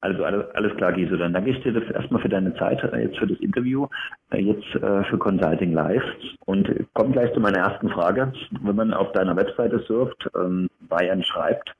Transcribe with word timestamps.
Also 0.00 0.24
alles, 0.24 0.44
alles 0.54 0.76
klar, 0.76 0.92
Giso. 0.92 1.16
Dann 1.16 1.32
danke 1.32 1.50
ich 1.50 1.62
dir 1.62 1.72
das 1.72 1.90
erstmal 1.90 2.20
für 2.20 2.28
deine 2.28 2.54
Zeit, 2.56 2.82
äh, 2.84 3.04
jetzt 3.04 3.18
für 3.18 3.26
das 3.26 3.38
Interview, 3.40 3.86
äh, 4.30 4.40
jetzt 4.40 4.74
äh, 4.76 5.04
für 5.04 5.18
Consulting 5.18 5.72
Live. 5.72 6.04
Und 6.44 6.68
komme 6.94 7.12
gleich 7.12 7.32
zu 7.32 7.40
meiner 7.40 7.58
ersten 7.58 7.88
Frage. 7.88 8.32
Wenn 8.62 8.76
man 8.76 8.92
auf 8.92 9.12
deiner 9.12 9.36
Webseite 9.36 9.78
surft, 9.80 10.30
ähm, 10.36 10.68
Bayern 10.80 11.22
schreibt 11.22 11.74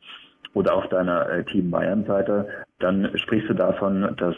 oder 0.54 0.74
auf 0.74 0.88
deiner 0.88 1.44
Team 1.44 1.70
Bayern 1.70 2.04
Seite, 2.06 2.48
dann 2.78 3.10
sprichst 3.18 3.50
du 3.50 3.54
davon, 3.54 4.16
dass 4.16 4.34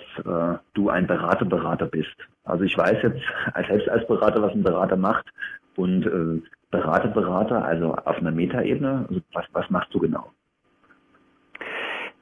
du 0.74 0.90
ein 0.90 1.06
Beraterberater 1.06 1.86
bist. 1.86 2.14
Also 2.42 2.64
ich 2.64 2.76
weiß 2.76 3.00
jetzt 3.04 3.22
als 3.54 3.68
selbst 3.68 3.88
als 3.88 4.04
Berater, 4.08 4.42
was 4.42 4.52
ein 4.52 4.64
Berater 4.64 4.96
macht 4.96 5.26
und 5.76 6.10
Beraterberater, 6.72 7.64
also 7.64 7.94
auf 7.94 8.16
einer 8.16 8.32
Metaebene, 8.32 9.06
also 9.08 9.20
was, 9.32 9.44
was 9.52 9.70
machst 9.70 9.94
du 9.94 10.00
genau? 10.00 10.32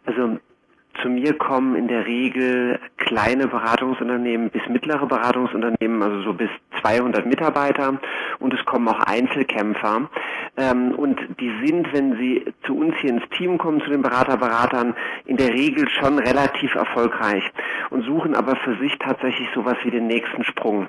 Also 0.05 0.39
zu 1.03 1.09
mir 1.09 1.35
kommen 1.35 1.75
in 1.77 1.89
der 1.89 2.07
Regel 2.07 2.79
kleine 2.97 3.49
Beratungsunternehmen 3.49 4.51
bis 4.51 4.67
mittlere 4.69 5.07
Beratungsunternehmen, 5.07 6.03
also 6.03 6.23
so 6.23 6.33
bis 6.33 6.51
200 6.83 7.27
Mitarbeiter 7.27 7.99
und 8.39 8.55
es 8.55 8.65
kommen 8.65 8.89
auch 8.89 9.01
Einzelkämpfer. 9.01 10.09
Ähm, 10.57 10.93
und 10.93 11.21
die 11.41 11.53
sind, 11.65 11.93
wenn 11.93 12.17
sie 12.17 12.45
zu 12.65 12.77
uns 12.77 12.95
hier 13.01 13.11
ins 13.11 13.29
Team 13.37 13.59
kommen, 13.59 13.81
zu 13.83 13.91
den 13.91 14.03
Beraterberatern, 14.03 14.95
in 15.27 15.37
der 15.37 15.53
Regel 15.53 15.89
schon 15.89 16.19
relativ 16.19 16.75
erfolgreich 16.75 17.45
und 17.91 18.03
suchen 18.05 18.35
aber 18.35 18.57
für 18.57 18.77
sich 18.79 18.97
tatsächlich 18.99 19.49
sowas 19.55 19.77
wie 19.85 19.91
den 19.91 20.07
nächsten 20.07 20.45
Sprung. 20.45 20.89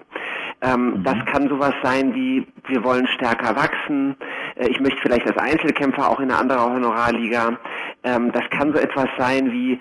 Ähm, 0.61 0.91
mhm. 0.91 1.03
Das 1.03 1.17
kann 1.25 1.49
sowas 1.49 1.73
sein 1.83 2.15
wie, 2.15 2.47
wir 2.67 2.83
wollen 2.83 3.07
stärker 3.07 3.55
wachsen, 3.55 4.15
äh, 4.55 4.67
ich 4.67 4.79
möchte 4.79 5.01
vielleicht 5.01 5.27
als 5.27 5.37
Einzelkämpfer 5.37 6.09
auch 6.09 6.19
in 6.19 6.31
eine 6.31 6.39
andere 6.39 6.61
Honorarliga. 6.61 7.57
Ähm, 8.03 8.31
das 8.31 8.49
kann 8.49 8.73
so 8.73 8.79
etwas 8.79 9.07
sein 9.17 9.51
wie, 9.51 9.79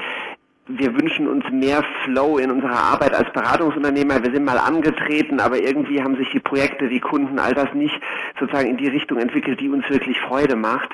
wir 0.68 0.94
wünschen 0.94 1.28
uns 1.28 1.44
mehr 1.50 1.84
Flow 2.04 2.38
in 2.38 2.50
unserer 2.50 2.78
Arbeit 2.78 3.14
als 3.14 3.32
Beratungsunternehmer. 3.32 4.22
Wir 4.22 4.32
sind 4.32 4.44
mal 4.44 4.58
angetreten, 4.58 5.38
aber 5.38 5.58
irgendwie 5.60 6.02
haben 6.02 6.16
sich 6.16 6.28
die 6.30 6.40
Projekte, 6.40 6.88
die 6.88 6.98
Kunden, 6.98 7.38
all 7.38 7.54
das 7.54 7.72
nicht 7.72 7.94
sozusagen 8.38 8.70
in 8.70 8.76
die 8.76 8.88
Richtung 8.88 9.18
entwickelt, 9.18 9.60
die 9.60 9.68
uns 9.68 9.88
wirklich 9.88 10.18
Freude 10.20 10.56
macht. 10.56 10.90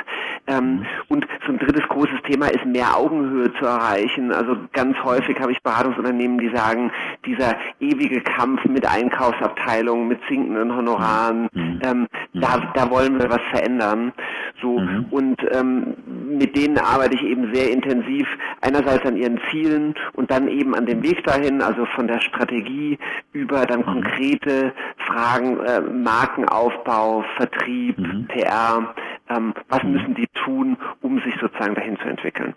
Ähm, 0.46 0.64
mhm. 0.64 0.86
und 1.08 1.26
so 1.46 1.52
ein 1.52 1.58
drittes 1.58 1.86
großes 1.88 2.20
Thema 2.26 2.48
ist 2.48 2.66
mehr 2.66 2.96
Augenhöhe 2.96 3.54
zu 3.54 3.64
erreichen. 3.64 4.32
Also 4.32 4.56
ganz 4.72 4.96
häufig 5.04 5.38
habe 5.40 5.52
ich 5.52 5.62
Beratungsunternehmen, 5.62 6.38
die 6.38 6.50
sagen, 6.54 6.90
dieser 7.24 7.56
ewige 7.80 8.20
Kampf 8.20 8.64
mit 8.64 8.86
Einkaufsabteilungen, 8.86 10.08
mit 10.08 10.20
sinkenden 10.28 10.74
Honoraren, 10.74 11.48
mhm. 11.52 11.80
ähm, 11.82 12.06
da, 12.34 12.58
mhm. 12.58 12.62
da 12.74 12.90
wollen 12.90 13.18
wir 13.18 13.30
was 13.30 13.42
verändern. 13.50 14.12
So 14.60 14.78
mhm. 14.78 15.06
und 15.10 15.36
ähm, 15.52 15.94
mit 16.38 16.56
denen 16.56 16.78
arbeite 16.78 17.14
ich 17.14 17.22
eben 17.22 17.54
sehr 17.54 17.70
intensiv. 17.70 18.26
Einerseits 18.60 19.06
an 19.06 19.16
ihren 19.16 19.40
Zielen 19.50 19.94
und 20.14 20.30
dann 20.30 20.48
eben 20.48 20.74
an 20.74 20.86
dem 20.86 21.02
Weg 21.02 21.24
dahin, 21.24 21.62
also 21.62 21.84
von 21.86 22.06
der 22.06 22.20
Strategie 22.20 22.98
über 23.32 23.66
dann 23.66 23.80
mhm. 23.80 23.84
konkrete 23.84 24.72
Fragen, 24.96 25.60
äh, 25.60 25.80
Markenaufbau, 25.80 27.24
Vertrieb, 27.36 27.98
mhm. 27.98 28.26
PR, 28.28 28.94
ähm, 29.28 29.54
was 29.68 29.82
mhm. 29.82 29.92
müssen 29.92 30.14
die 30.14 30.28
tun, 30.44 30.76
um 31.00 31.20
sich 31.20 31.34
sozusagen 31.40 31.74
dahin 31.74 31.98
zu 31.98 32.08
entwickeln. 32.08 32.54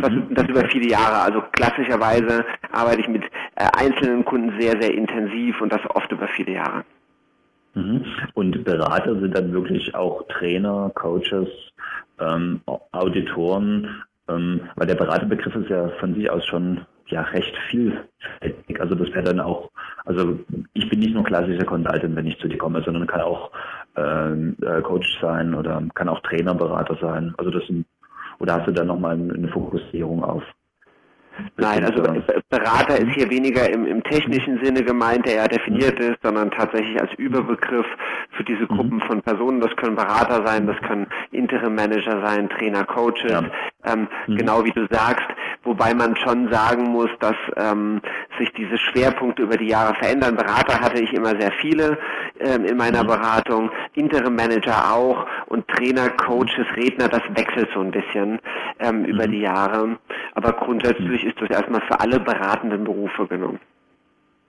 Das, 0.00 0.10
mhm. 0.10 0.34
das, 0.34 0.48
über 0.48 0.64
viele 0.68 0.88
Jahre. 0.88 1.22
Also 1.22 1.42
klassischerweise 1.52 2.44
arbeite 2.72 3.00
ich 3.00 3.08
mit 3.08 3.24
äh, 3.56 3.66
einzelnen 3.76 4.24
Kunden 4.24 4.58
sehr, 4.60 4.80
sehr 4.80 4.94
intensiv 4.94 5.60
und 5.60 5.72
das 5.72 5.80
oft 5.90 6.10
über 6.10 6.28
viele 6.28 6.52
Jahre. 6.52 6.84
Mhm. 7.74 8.04
Und 8.34 8.64
Berater 8.64 9.18
sind 9.20 9.36
dann 9.36 9.52
wirklich 9.52 9.94
auch 9.94 10.26
Trainer, 10.28 10.90
Coaches, 10.94 11.48
ähm, 12.20 12.60
Auditoren, 12.92 14.02
ähm, 14.28 14.60
weil 14.76 14.86
der 14.86 14.94
Beraterbegriff 14.94 15.54
ist 15.56 15.68
ja 15.68 15.88
von 16.00 16.14
sich 16.14 16.30
aus 16.30 16.44
schon 16.46 16.86
ja 17.08 17.22
recht 17.22 17.54
vielfältig. 17.70 18.80
Also 18.80 18.94
das 18.94 19.08
wäre 19.12 19.24
dann 19.24 19.40
auch, 19.40 19.70
also 20.04 20.38
ich 20.72 20.88
bin 20.88 21.00
nicht 21.00 21.14
nur 21.14 21.24
klassischer 21.24 21.64
Consultant, 21.64 22.16
wenn 22.16 22.26
ich 22.26 22.38
zu 22.38 22.48
dir 22.48 22.58
komme, 22.58 22.82
sondern 22.82 23.06
kann 23.06 23.20
auch 23.20 23.50
ähm, 23.96 24.56
äh, 24.62 24.80
Coach 24.82 25.18
sein 25.20 25.54
oder 25.54 25.82
kann 25.94 26.08
auch 26.08 26.20
Trainerberater 26.20 26.96
sein. 27.00 27.34
Also 27.36 27.50
das 27.50 27.66
sind, 27.66 27.86
oder 28.38 28.54
hast 28.54 28.66
du 28.66 28.72
da 28.72 28.84
nochmal 28.84 29.14
eine 29.14 29.48
Fokussierung 29.48 30.22
auf 30.22 30.42
Nein, 31.56 31.84
also 31.84 32.02
Berater 32.48 32.98
ist 32.98 33.12
hier 33.14 33.28
weniger 33.30 33.68
im, 33.68 33.86
im, 33.86 34.02
technischen 34.04 34.62
Sinne 34.62 34.84
gemeint, 34.84 35.26
der 35.26 35.34
ja 35.34 35.48
definiert 35.48 35.98
ist, 35.98 36.18
sondern 36.22 36.50
tatsächlich 36.50 37.00
als 37.00 37.12
Überbegriff 37.14 37.86
für 38.30 38.44
diese 38.44 38.66
Gruppen 38.66 38.96
mhm. 38.96 39.02
von 39.02 39.22
Personen. 39.22 39.60
Das 39.60 39.74
können 39.76 39.96
Berater 39.96 40.46
sein, 40.46 40.66
das 40.66 40.76
können 40.82 41.06
Interim 41.32 41.74
Manager 41.74 42.24
sein, 42.24 42.48
Trainer, 42.50 42.84
Coaches, 42.84 43.30
ja. 43.30 43.42
ähm, 43.84 44.08
mhm. 44.26 44.36
genau 44.36 44.64
wie 44.64 44.72
du 44.72 44.86
sagst, 44.90 45.26
wobei 45.64 45.94
man 45.94 46.16
schon 46.16 46.50
sagen 46.52 46.84
muss, 46.84 47.10
dass 47.20 47.36
ähm, 47.56 48.00
sich 48.38 48.52
diese 48.52 48.78
Schwerpunkte 48.78 49.42
über 49.42 49.56
die 49.56 49.68
Jahre 49.68 49.94
verändern. 49.94 50.36
Berater 50.36 50.80
hatte 50.80 51.00
ich 51.00 51.12
immer 51.12 51.38
sehr 51.40 51.52
viele 51.52 51.98
ähm, 52.40 52.64
in 52.64 52.76
meiner 52.76 53.02
mhm. 53.02 53.08
Beratung, 53.08 53.70
Interim 53.94 54.36
Manager 54.36 54.92
auch 54.92 55.26
und 55.46 55.66
Trainer, 55.68 56.10
Coaches, 56.10 56.66
Redner, 56.76 57.08
das 57.08 57.22
wechselt 57.34 57.68
so 57.74 57.80
ein 57.80 57.90
bisschen 57.90 58.38
ähm, 58.78 59.04
über 59.04 59.26
mhm. 59.26 59.32
die 59.32 59.40
Jahre. 59.40 59.98
Aber 60.34 60.52
grundsätzlich 60.52 61.24
ist 61.24 61.40
das 61.40 61.50
erstmal 61.50 61.80
für 61.82 61.98
alle 62.00 62.20
beratenden 62.20 62.84
Berufe 62.84 63.26
genommen. 63.26 63.60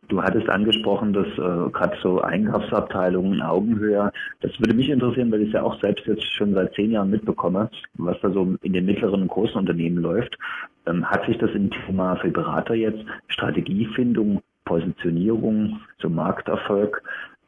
Du 0.07 0.21
hattest 0.21 0.49
angesprochen, 0.49 1.13
dass 1.13 1.27
äh, 1.27 1.69
gerade 1.71 1.97
so 2.01 2.21
Einkaufsabteilungen, 2.21 3.41
Augenhöhe, 3.41 4.11
das 4.41 4.51
würde 4.59 4.75
mich 4.75 4.89
interessieren, 4.89 5.31
weil 5.31 5.41
ich 5.41 5.47
es 5.47 5.53
ja 5.53 5.63
auch 5.63 5.79
selbst 5.81 6.05
jetzt 6.05 6.23
schon 6.33 6.53
seit 6.53 6.73
zehn 6.75 6.91
Jahren 6.91 7.09
mitbekomme, 7.09 7.69
was 7.95 8.19
da 8.21 8.29
so 8.29 8.55
in 8.61 8.73
den 8.73 8.85
mittleren 8.85 9.23
und 9.23 9.27
großen 9.29 9.57
Unternehmen 9.57 9.97
läuft. 9.97 10.37
Ähm, 10.85 11.09
hat 11.09 11.25
sich 11.25 11.37
das 11.39 11.51
im 11.51 11.71
Thema 11.71 12.17
für 12.17 12.29
Berater 12.29 12.75
jetzt 12.75 13.03
Strategiefindung, 13.27 14.41
Positionierung, 14.65 15.79
so 15.99 16.09
Markterfolg, 16.09 17.01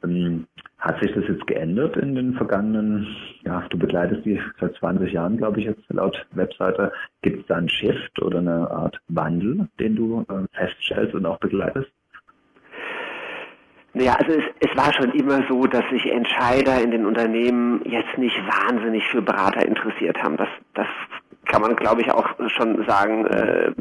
ähm, 0.04 0.48
hat 0.80 1.00
sich 1.02 1.12
das 1.14 1.26
jetzt 1.28 1.48
geändert 1.48 1.98
in 1.98 2.16
den 2.16 2.34
vergangenen, 2.34 3.08
ja, 3.44 3.64
du 3.70 3.78
begleitest 3.78 4.26
die 4.26 4.40
seit 4.60 4.76
20 4.76 5.12
Jahren, 5.12 5.38
glaube 5.38 5.60
ich, 5.60 5.66
jetzt 5.66 5.84
laut 5.90 6.26
Webseite. 6.32 6.92
Gibt 7.22 7.42
es 7.42 7.48
da 7.48 7.56
einen 7.56 7.70
Shift 7.70 8.22
oder 8.22 8.40
eine 8.40 8.70
Art 8.70 9.00
Wandel, 9.08 9.68
den 9.80 9.96
du 9.96 10.26
äh, 10.30 10.46
feststellst 10.56 11.16
und 11.16 11.26
auch 11.26 11.40
begleitest? 11.40 11.92
Ja, 14.00 14.14
also 14.14 14.32
es, 14.32 14.44
es 14.60 14.78
war 14.78 14.94
schon 14.94 15.12
immer 15.12 15.44
so, 15.48 15.66
dass 15.66 15.88
sich 15.90 16.06
Entscheider 16.12 16.82
in 16.82 16.92
den 16.92 17.06
Unternehmen 17.06 17.82
jetzt 17.86 18.18
nicht 18.18 18.38
wahnsinnig 18.46 19.04
für 19.08 19.22
Berater 19.22 19.66
interessiert 19.66 20.22
haben. 20.22 20.38
Das, 20.38 20.50
das 20.74 20.88
kann 21.48 21.62
man, 21.62 21.76
glaube 21.76 22.02
ich, 22.02 22.12
auch 22.12 22.28
schon 22.58 22.86
sagen, 22.86 23.26
äh, 23.26 23.72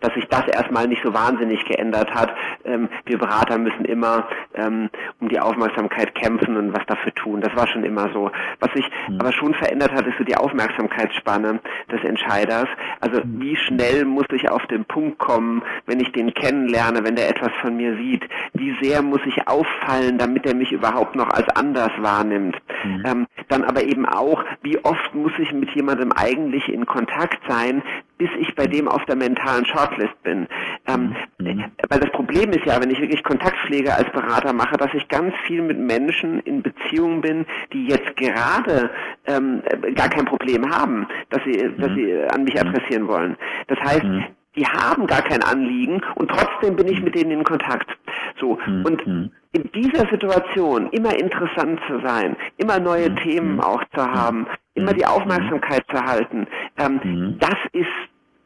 dass 0.00 0.14
sich 0.14 0.26
das 0.28 0.46
erstmal 0.48 0.88
nicht 0.88 1.02
so 1.02 1.14
wahnsinnig 1.14 1.64
geändert 1.64 2.12
hat. 2.14 2.34
Ähm, 2.64 2.88
wir 3.06 3.18
Berater 3.18 3.58
müssen 3.58 3.84
immer 3.84 4.28
ähm, 4.54 4.90
um 5.20 5.28
die 5.28 5.40
Aufmerksamkeit 5.40 6.14
kämpfen 6.14 6.56
und 6.56 6.72
was 6.72 6.84
dafür 6.86 7.14
tun. 7.14 7.40
Das 7.40 7.54
war 7.56 7.66
schon 7.68 7.84
immer 7.84 8.10
so. 8.12 8.30
Was 8.60 8.72
sich 8.72 8.88
mhm. 9.08 9.20
aber 9.20 9.32
schon 9.32 9.54
verändert 9.54 9.92
hat, 9.92 10.06
ist 10.06 10.18
so 10.18 10.24
die 10.24 10.36
Aufmerksamkeitsspanne 10.36 11.60
des 11.90 12.04
Entscheiders. 12.04 12.68
Also 13.00 13.20
mhm. 13.20 13.40
wie 13.40 13.56
schnell 13.56 14.04
muss 14.04 14.26
ich 14.32 14.48
auf 14.50 14.66
den 14.66 14.84
Punkt 14.84 15.18
kommen, 15.18 15.62
wenn 15.86 16.00
ich 16.00 16.12
den 16.12 16.34
kennenlerne, 16.34 17.04
wenn 17.04 17.16
der 17.16 17.28
etwas 17.28 17.52
von 17.60 17.76
mir 17.76 17.96
sieht? 17.96 18.28
Wie 18.52 18.76
sehr 18.82 19.02
muss 19.02 19.20
ich 19.26 19.46
auffallen, 19.48 20.18
damit 20.18 20.46
er 20.46 20.54
mich 20.54 20.72
überhaupt 20.72 21.14
noch 21.14 21.30
als 21.30 21.48
anders 21.50 21.92
wahrnimmt? 21.98 22.56
Mhm. 22.84 23.02
Ähm, 23.06 23.26
dann 23.48 23.64
aber 23.64 23.84
eben 23.84 24.06
auch, 24.06 24.44
wie 24.62 24.78
oft 24.84 25.14
muss 25.14 25.32
ich 25.38 25.52
mit 25.52 25.70
jemandem 25.70 26.12
eigentlich 26.12 26.71
in 26.72 26.86
Kontakt 26.86 27.38
sein, 27.48 27.82
bis 28.18 28.30
ich 28.38 28.54
bei 28.54 28.66
dem 28.66 28.88
auf 28.88 29.04
der 29.06 29.16
mentalen 29.16 29.64
Shortlist 29.64 30.22
bin. 30.22 30.46
Ähm, 30.86 31.14
mhm. 31.38 31.64
Weil 31.88 32.00
das 32.00 32.10
Problem 32.12 32.50
ist 32.50 32.64
ja, 32.64 32.80
wenn 32.80 32.90
ich 32.90 33.00
wirklich 33.00 33.22
Kontaktpflege 33.24 33.94
als 33.94 34.10
Berater 34.12 34.52
mache, 34.52 34.76
dass 34.76 34.94
ich 34.94 35.08
ganz 35.08 35.34
viel 35.46 35.62
mit 35.62 35.78
Menschen 35.78 36.40
in 36.40 36.62
Beziehung 36.62 37.20
bin, 37.20 37.46
die 37.72 37.86
jetzt 37.86 38.16
gerade 38.16 38.90
ähm, 39.26 39.62
gar 39.94 40.08
kein 40.08 40.24
Problem 40.24 40.70
haben, 40.70 41.06
dass 41.30 41.42
sie, 41.44 41.64
mhm. 41.64 41.80
dass 41.80 41.92
sie 41.94 42.22
an 42.32 42.44
mich 42.44 42.60
adressieren 42.60 43.08
wollen. 43.08 43.36
Das 43.66 43.80
heißt, 43.80 44.04
mhm. 44.04 44.24
die 44.56 44.66
haben 44.66 45.06
gar 45.06 45.22
kein 45.22 45.42
Anliegen 45.42 46.00
und 46.14 46.30
trotzdem 46.30 46.76
bin 46.76 46.88
ich 46.88 46.98
mhm. 46.98 47.04
mit 47.04 47.14
denen 47.14 47.30
in 47.32 47.44
Kontakt. 47.44 47.90
So 48.38 48.58
mhm. 48.66 48.84
und 48.84 49.06
mhm. 49.06 49.30
In 49.52 49.70
dieser 49.72 50.08
Situation 50.08 50.88
immer 50.90 51.14
interessant 51.14 51.78
zu 51.86 52.00
sein, 52.00 52.36
immer 52.56 52.80
neue 52.80 53.14
Themen 53.16 53.60
auch 53.60 53.84
zu 53.94 54.02
haben, 54.02 54.46
immer 54.74 54.94
die 54.94 55.04
Aufmerksamkeit 55.04 55.84
zu 55.90 56.02
halten, 56.02 56.46
ähm, 56.78 57.36
das 57.38 57.56
ist 57.72 57.86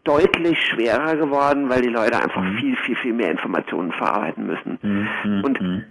deutlich 0.03 0.59
schwerer 0.67 1.17
geworden, 1.17 1.69
weil 1.69 1.83
die 1.83 1.89
Leute 1.89 2.17
einfach 2.21 2.43
mhm. 2.43 2.59
viel, 2.59 2.77
viel, 2.77 2.97
viel 2.97 3.13
mehr 3.13 3.31
Informationen 3.31 3.93
verarbeiten 3.93 4.47
müssen. 4.47 4.79
Mhm. 4.83 5.45
Und 5.45 5.61
mhm. 5.61 5.85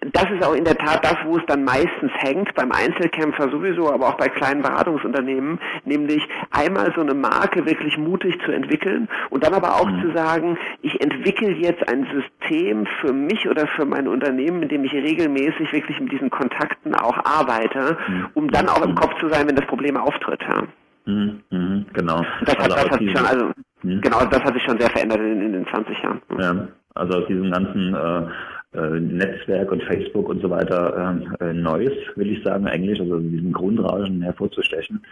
Das 0.00 0.30
ist 0.30 0.42
auch 0.44 0.54
in 0.54 0.64
der 0.64 0.76
Tat 0.76 1.04
das, 1.04 1.16
wo 1.24 1.36
es 1.36 1.44
dann 1.46 1.64
meistens 1.64 2.10
hängt, 2.14 2.54
beim 2.54 2.72
Einzelkämpfer 2.72 3.50
sowieso, 3.50 3.92
aber 3.92 4.08
auch 4.08 4.16
bei 4.16 4.28
kleinen 4.28 4.62
Beratungsunternehmen, 4.62 5.58
nämlich 5.84 6.26
einmal 6.50 6.92
so 6.94 7.02
eine 7.02 7.14
Marke 7.14 7.66
wirklich 7.66 7.98
mutig 7.98 8.38
zu 8.44 8.52
entwickeln 8.52 9.08
und 9.28 9.44
dann 9.44 9.54
aber 9.54 9.74
auch 9.74 9.88
mhm. 9.88 10.02
zu 10.02 10.12
sagen, 10.14 10.58
ich 10.82 11.00
entwickle 11.00 11.50
jetzt 11.50 11.86
ein 11.88 12.06
System 12.12 12.86
für 13.00 13.12
mich 13.12 13.48
oder 13.48 13.66
für 13.66 13.84
mein 13.84 14.08
Unternehmen, 14.08 14.62
in 14.62 14.68
dem 14.68 14.84
ich 14.84 14.92
regelmäßig 14.92 15.72
wirklich 15.72 16.00
mit 16.00 16.12
diesen 16.12 16.30
Kontakten 16.30 16.94
auch 16.94 17.18
arbeite, 17.24 17.98
mhm. 18.08 18.26
um 18.34 18.50
dann 18.50 18.68
auch 18.68 18.82
im 18.82 18.94
Kopf 18.94 19.18
zu 19.20 19.28
sein, 19.28 19.46
wenn 19.48 19.56
das 19.56 19.66
Problem 19.66 19.96
auftritt. 19.96 20.40
Ja. 20.42 20.62
Mhm, 21.06 21.40
mhm, 21.50 21.86
genau. 21.92 22.24
Das, 22.44 22.56
also 22.56 22.74
das 22.74 22.90
hat 22.90 23.02
schon, 23.02 23.26
also 23.26 23.52
Hm? 23.82 24.00
Genau, 24.00 24.24
das 24.26 24.42
hat 24.42 24.54
sich 24.54 24.62
schon 24.62 24.78
sehr 24.78 24.90
verändert 24.90 25.20
in, 25.20 25.40
in 25.42 25.52
den 25.52 25.66
20 25.66 26.02
Jahren. 26.02 26.20
Ja, 26.38 26.68
also 26.94 27.18
aus 27.18 27.26
diesem 27.28 27.50
ganzen 27.50 27.94
äh, 27.94 28.26
Netzwerk 28.72 29.72
und 29.72 29.82
Facebook 29.82 30.28
und 30.28 30.40
so 30.40 30.50
weiter 30.50 31.16
äh, 31.40 31.52
Neues, 31.52 31.92
will 32.14 32.30
ich 32.30 32.44
sagen, 32.44 32.66
eigentlich, 32.66 33.00
also 33.00 33.18
diesen 33.18 33.52
Grundrauschen 33.52 34.22
hervorzustechen, 34.22 35.02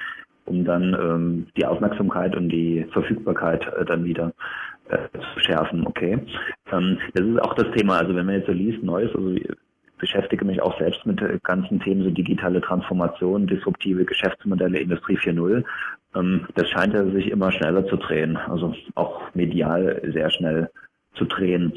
um 0.44 0.64
dann 0.64 0.94
ähm, 0.94 1.46
die 1.56 1.66
Aufmerksamkeit 1.66 2.36
und 2.36 2.50
die 2.50 2.86
Verfügbarkeit 2.92 3.66
äh, 3.74 3.84
dann 3.84 4.04
wieder 4.04 4.32
äh, 4.88 4.98
zu 5.34 5.40
schärfen. 5.40 5.86
Okay, 5.86 6.18
ähm, 6.72 6.98
das 7.14 7.26
ist 7.26 7.42
auch 7.42 7.54
das 7.54 7.70
Thema. 7.76 7.98
Also 7.98 8.14
wenn 8.14 8.26
man 8.26 8.36
jetzt 8.36 8.46
so 8.46 8.52
liest, 8.52 8.82
Neues, 8.84 9.14
also 9.14 9.32
ich 9.32 9.48
beschäftige 9.98 10.44
mich 10.44 10.62
auch 10.62 10.78
selbst 10.78 11.04
mit 11.04 11.20
ganzen 11.42 11.80
Themen, 11.80 12.04
so 12.04 12.10
digitale 12.10 12.60
Transformation, 12.60 13.48
disruptive 13.48 14.04
Geschäftsmodelle, 14.04 14.78
Industrie 14.78 15.16
4.0. 15.16 15.64
Ähm, 16.14 16.46
das 16.54 16.68
scheint 16.68 16.94
ja 16.94 17.04
sich 17.06 17.30
immer 17.30 17.50
schneller 17.52 17.86
zu 17.86 17.96
drehen, 17.96 18.36
also 18.36 18.74
auch 18.94 19.22
medial 19.34 20.00
sehr 20.12 20.30
schnell 20.30 20.70
zu 21.14 21.24
drehen. 21.24 21.72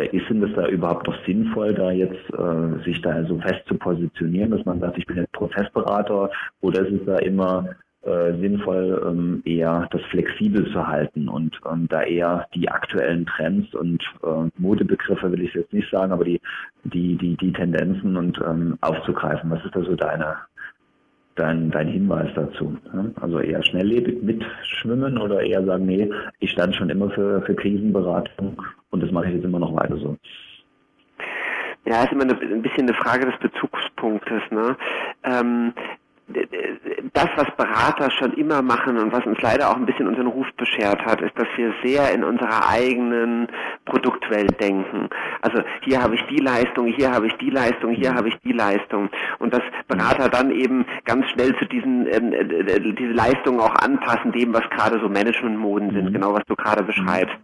Ist 0.00 0.30
denn 0.30 0.40
das 0.40 0.50
da 0.54 0.66
überhaupt 0.68 1.06
noch 1.06 1.24
sinnvoll, 1.26 1.74
da 1.74 1.90
jetzt 1.90 2.32
äh, 2.32 2.82
sich 2.84 3.02
da 3.02 3.24
so 3.24 3.38
fest 3.38 3.62
zu 3.66 3.74
positionieren, 3.74 4.50
dass 4.50 4.64
man 4.64 4.80
sagt, 4.80 4.96
ich 4.96 5.06
bin 5.06 5.18
jetzt 5.18 5.32
Prozessberater 5.32 6.30
oder 6.62 6.86
ist 6.86 7.00
es 7.00 7.06
da 7.06 7.18
immer 7.18 7.68
äh, 8.02 8.32
sinnvoll, 8.40 9.00
ähm, 9.06 9.42
eher 9.44 9.88
das 9.92 10.00
flexibel 10.10 10.68
zu 10.72 10.86
halten 10.86 11.28
und 11.28 11.60
ähm, 11.70 11.86
da 11.88 12.02
eher 12.02 12.48
die 12.54 12.68
aktuellen 12.68 13.26
Trends 13.26 13.74
und 13.74 14.02
äh, 14.24 14.48
Modebegriffe 14.58 15.30
will 15.30 15.42
ich 15.42 15.54
jetzt 15.54 15.72
nicht 15.72 15.90
sagen, 15.90 16.10
aber 16.10 16.24
die 16.24 16.40
die 16.84 17.16
die 17.16 17.36
die 17.36 17.52
Tendenzen 17.52 18.16
und 18.16 18.40
ähm, 18.44 18.76
aufzugreifen. 18.80 19.50
Was 19.50 19.64
ist 19.64 19.76
da 19.76 19.82
so 19.82 19.94
deine 19.94 20.36
dein, 21.36 21.70
dein 21.70 21.88
Hinweis 21.88 22.30
dazu? 22.34 22.76
Also 23.20 23.38
eher 23.38 23.62
schnelllebig 23.62 24.22
mitschwimmen 24.22 25.18
oder 25.18 25.40
eher 25.40 25.64
sagen, 25.64 25.86
nee, 25.86 26.10
ich 26.40 26.50
stand 26.50 26.74
schon 26.74 26.90
immer 26.90 27.10
für, 27.10 27.42
für 27.42 27.54
Krisenberatung 27.54 28.60
und 28.92 29.02
das 29.02 29.10
mache 29.10 29.26
ich 29.26 29.34
jetzt 29.34 29.44
immer 29.44 29.58
noch 29.58 29.74
weiter 29.74 29.96
so? 29.96 30.16
Ja, 31.84 32.04
ist 32.04 32.12
immer 32.12 32.22
eine, 32.22 32.38
ein 32.38 32.62
bisschen 32.62 32.88
eine 32.88 32.94
Frage 32.94 33.26
des 33.26 33.36
Bezugspunktes. 33.40 34.42
Ne? 34.50 34.76
Ähm, 35.24 35.72
das, 37.12 37.28
was 37.36 37.50
Berater 37.56 38.10
schon 38.10 38.32
immer 38.34 38.62
machen 38.62 38.96
und 38.96 39.12
was 39.12 39.26
uns 39.26 39.40
leider 39.42 39.70
auch 39.70 39.76
ein 39.76 39.86
bisschen 39.86 40.06
unseren 40.06 40.28
Ruf 40.28 40.46
beschert 40.56 41.04
hat, 41.04 41.20
ist, 41.20 41.36
dass 41.36 41.48
wir 41.56 41.74
sehr 41.82 42.12
in 42.12 42.24
unserer 42.24 42.68
eigenen 42.70 43.48
Produktwelt 43.84 44.60
denken. 44.60 45.08
Also 45.42 45.62
hier 45.80 46.02
habe 46.02 46.14
ich 46.14 46.22
die 46.30 46.38
Leistung, 46.38 46.86
hier 46.86 47.10
habe 47.10 47.26
ich 47.26 47.34
die 47.34 47.50
Leistung, 47.50 47.90
hier 47.90 48.14
habe 48.14 48.28
ich 48.28 48.38
die 48.44 48.52
Leistung. 48.52 49.10
Und 49.40 49.52
dass 49.52 49.62
Berater 49.88 50.28
dann 50.28 50.50
eben 50.52 50.86
ganz 51.04 51.28
schnell 51.30 51.56
zu 51.56 51.66
diesen 51.66 52.06
ähm, 52.06 52.32
äh, 52.32 52.80
diese 52.80 53.12
Leistungen 53.12 53.60
auch 53.60 53.74
anpassen, 53.74 54.32
dem, 54.32 54.54
was 54.54 54.68
gerade 54.70 55.00
so 55.00 55.08
Managementmoden 55.08 55.90
sind, 55.90 56.04
mhm. 56.06 56.12
genau 56.12 56.34
was 56.34 56.44
du 56.46 56.54
gerade 56.54 56.84
beschreibst. 56.84 57.36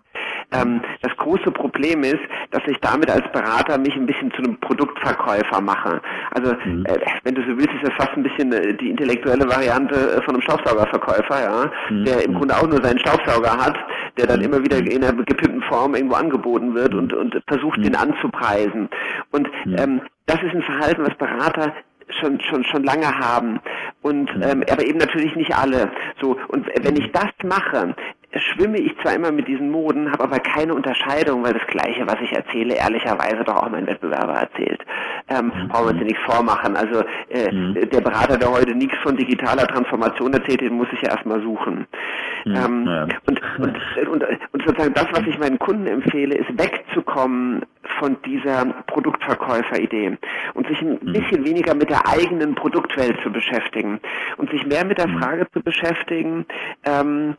Ähm, 0.50 0.80
das 1.02 1.14
große 1.16 1.50
Problem 1.50 2.02
ist, 2.02 2.20
dass 2.50 2.62
ich 2.66 2.78
damit 2.80 3.10
als 3.10 3.30
Berater 3.32 3.76
mich 3.76 3.94
ein 3.96 4.06
bisschen 4.06 4.30
zu 4.32 4.38
einem 4.38 4.58
Produktverkäufer 4.60 5.60
mache. 5.60 6.00
Also 6.30 6.54
mhm. 6.64 6.86
äh, 6.86 6.98
wenn 7.24 7.34
du 7.34 7.42
so 7.42 7.56
willst, 7.58 7.74
ist 7.74 7.84
das 7.84 7.94
fast 7.94 8.16
ein 8.16 8.22
bisschen 8.22 8.52
äh, 8.52 8.74
die 8.74 8.90
intellektuelle 8.90 9.46
Variante 9.46 9.94
äh, 9.94 10.22
von 10.22 10.34
einem 10.34 10.42
Staubsaugerverkäufer, 10.42 11.42
ja, 11.42 11.70
mhm. 11.90 12.04
der 12.04 12.24
im 12.24 12.34
Grunde 12.34 12.56
auch 12.56 12.66
nur 12.66 12.82
seinen 12.82 12.98
Staubsauger 12.98 13.56
hat, 13.58 13.76
der 14.16 14.26
dann 14.26 14.38
mhm. 14.38 14.46
immer 14.46 14.64
wieder 14.64 14.78
in 14.78 15.04
einer 15.04 15.12
gepimpten 15.12 15.62
Form 15.62 15.94
irgendwo 15.94 16.14
angeboten 16.14 16.74
wird 16.74 16.94
und, 16.94 17.12
und 17.12 17.40
versucht, 17.46 17.78
mhm. 17.78 17.82
den 17.82 17.96
anzupreisen. 17.96 18.88
Und 19.30 19.48
ähm, 19.76 20.00
das 20.26 20.42
ist 20.42 20.54
ein 20.54 20.62
Verhalten, 20.62 21.04
was 21.04 21.14
Berater 21.16 21.74
schon 22.20 22.40
schon 22.40 22.64
schon 22.64 22.84
lange 22.84 23.06
haben 23.18 23.60
und 24.02 24.34
mhm. 24.34 24.42
ähm, 24.42 24.64
aber 24.70 24.84
eben 24.84 24.98
natürlich 24.98 25.36
nicht 25.36 25.54
alle 25.54 25.90
so 26.20 26.38
und 26.48 26.66
wenn 26.82 26.96
ich 26.96 27.12
das 27.12 27.30
mache 27.44 27.94
schwimme 28.36 28.78
ich 28.78 28.96
zwar 29.00 29.14
immer 29.14 29.32
mit 29.32 29.48
diesen 29.48 29.70
Moden, 29.70 30.12
habe 30.12 30.24
aber 30.24 30.38
keine 30.38 30.74
Unterscheidung, 30.74 31.42
weil 31.42 31.54
das 31.54 31.66
Gleiche, 31.66 32.06
was 32.06 32.16
ich 32.20 32.32
erzähle, 32.32 32.74
ehrlicherweise 32.74 33.42
doch 33.44 33.56
auch 33.56 33.70
mein 33.70 33.86
Wettbewerber 33.86 34.34
erzählt. 34.34 34.84
Ähm, 35.28 35.46
mhm. 35.46 35.68
Brauchen 35.68 35.86
wir 35.86 35.90
uns 35.90 36.00
ja 36.00 36.04
nichts 36.04 36.22
vormachen. 36.24 36.76
Also 36.76 37.04
äh, 37.30 37.50
mhm. 37.50 37.74
der 37.74 38.00
Berater, 38.00 38.36
der 38.36 38.50
heute 38.50 38.74
nichts 38.74 38.98
von 38.98 39.16
digitaler 39.16 39.66
Transformation 39.66 40.32
erzählt, 40.34 40.60
den 40.60 40.74
muss 40.74 40.88
ich 40.92 41.00
ja 41.00 41.10
erstmal 41.10 41.40
suchen. 41.42 41.86
Mhm. 42.44 42.54
Ähm, 42.54 42.86
ja. 42.86 43.08
und, 43.26 43.40
und, 43.58 44.08
und, 44.08 44.24
und 44.52 44.62
sozusagen 44.66 44.94
das, 44.94 45.06
was 45.12 45.26
ich 45.26 45.38
meinen 45.38 45.58
Kunden 45.58 45.86
empfehle, 45.86 46.36
ist 46.36 46.50
wegzukommen 46.58 47.64
von 47.98 48.16
dieser 48.26 48.66
Produktverkäuferidee 48.86 50.18
und 50.54 50.66
sich 50.68 50.80
ein 50.82 50.98
mhm. 51.00 51.12
bisschen 51.12 51.44
weniger 51.46 51.74
mit 51.74 51.88
der 51.88 52.06
eigenen 52.06 52.54
Produktwelt 52.54 53.18
zu 53.22 53.32
beschäftigen 53.32 54.00
und 54.36 54.50
sich 54.50 54.66
mehr 54.66 54.84
mit 54.84 54.98
der 54.98 55.08
mhm. 55.08 55.18
Frage 55.18 55.46
zu 55.52 55.62
beschäftigen, 55.62 56.44
ähm, 56.84 57.36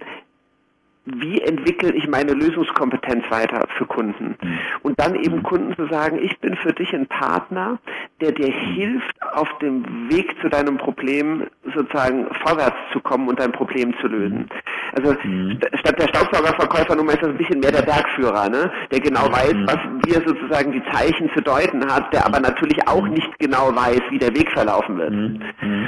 wie 1.16 1.42
entwickle 1.42 1.92
ich 1.94 2.08
meine 2.08 2.34
Lösungskompetenz 2.34 3.24
weiter 3.30 3.68
für 3.78 3.86
Kunden? 3.86 4.36
Mhm. 4.42 4.60
Und 4.84 5.00
dann 5.00 5.16
eben 5.16 5.38
mhm. 5.38 5.44
Kunden 5.44 5.76
zu 5.76 5.88
sagen, 5.88 6.20
ich 6.22 6.38
bin 6.40 6.56
für 6.56 6.74
dich 6.74 6.94
ein 6.94 7.08
Partner, 7.08 7.80
der 8.22 8.32
dir 8.32 8.52
hilft, 8.52 9.16
auf 9.34 9.50
dem 9.60 10.10
Weg 10.10 10.36
zu 10.42 10.50
deinem 10.50 10.78
Problem 10.78 11.48
sozusagen 11.76 12.28
vorwärts 12.44 12.78
zu 12.92 13.00
kommen 13.00 13.28
und 13.28 13.40
dein 13.40 13.52
Problem 13.52 13.94
zu 14.00 14.08
lösen. 14.08 14.50
Mhm. 14.50 14.50
Also 14.96 15.16
statt 15.80 16.00
der 16.00 16.08
Staubsaugerverkäufer 16.08 16.96
nun 16.96 17.10
ist 17.10 17.22
das 17.22 17.30
ein 17.30 17.38
bisschen 17.38 17.60
mehr 17.60 17.72
der 17.72 17.82
Bergführer, 17.82 18.50
ne? 18.50 18.72
der 18.92 19.00
genau 19.00 19.32
weiß, 19.32 19.56
was 19.66 19.80
wir 20.06 20.28
sozusagen 20.28 20.72
die 20.72 20.84
Zeichen 20.92 21.30
zu 21.34 21.42
deuten 21.42 21.86
hat, 21.92 22.14
der 22.14 22.26
aber 22.26 22.40
natürlich 22.40 22.88
auch 22.88 23.08
nicht 23.08 23.38
genau 23.40 23.76
weiß, 23.76 24.02
wie 24.10 24.18
der 24.18 24.36
Weg 24.36 24.52
verlaufen 24.52 24.98
wird. 24.98 25.14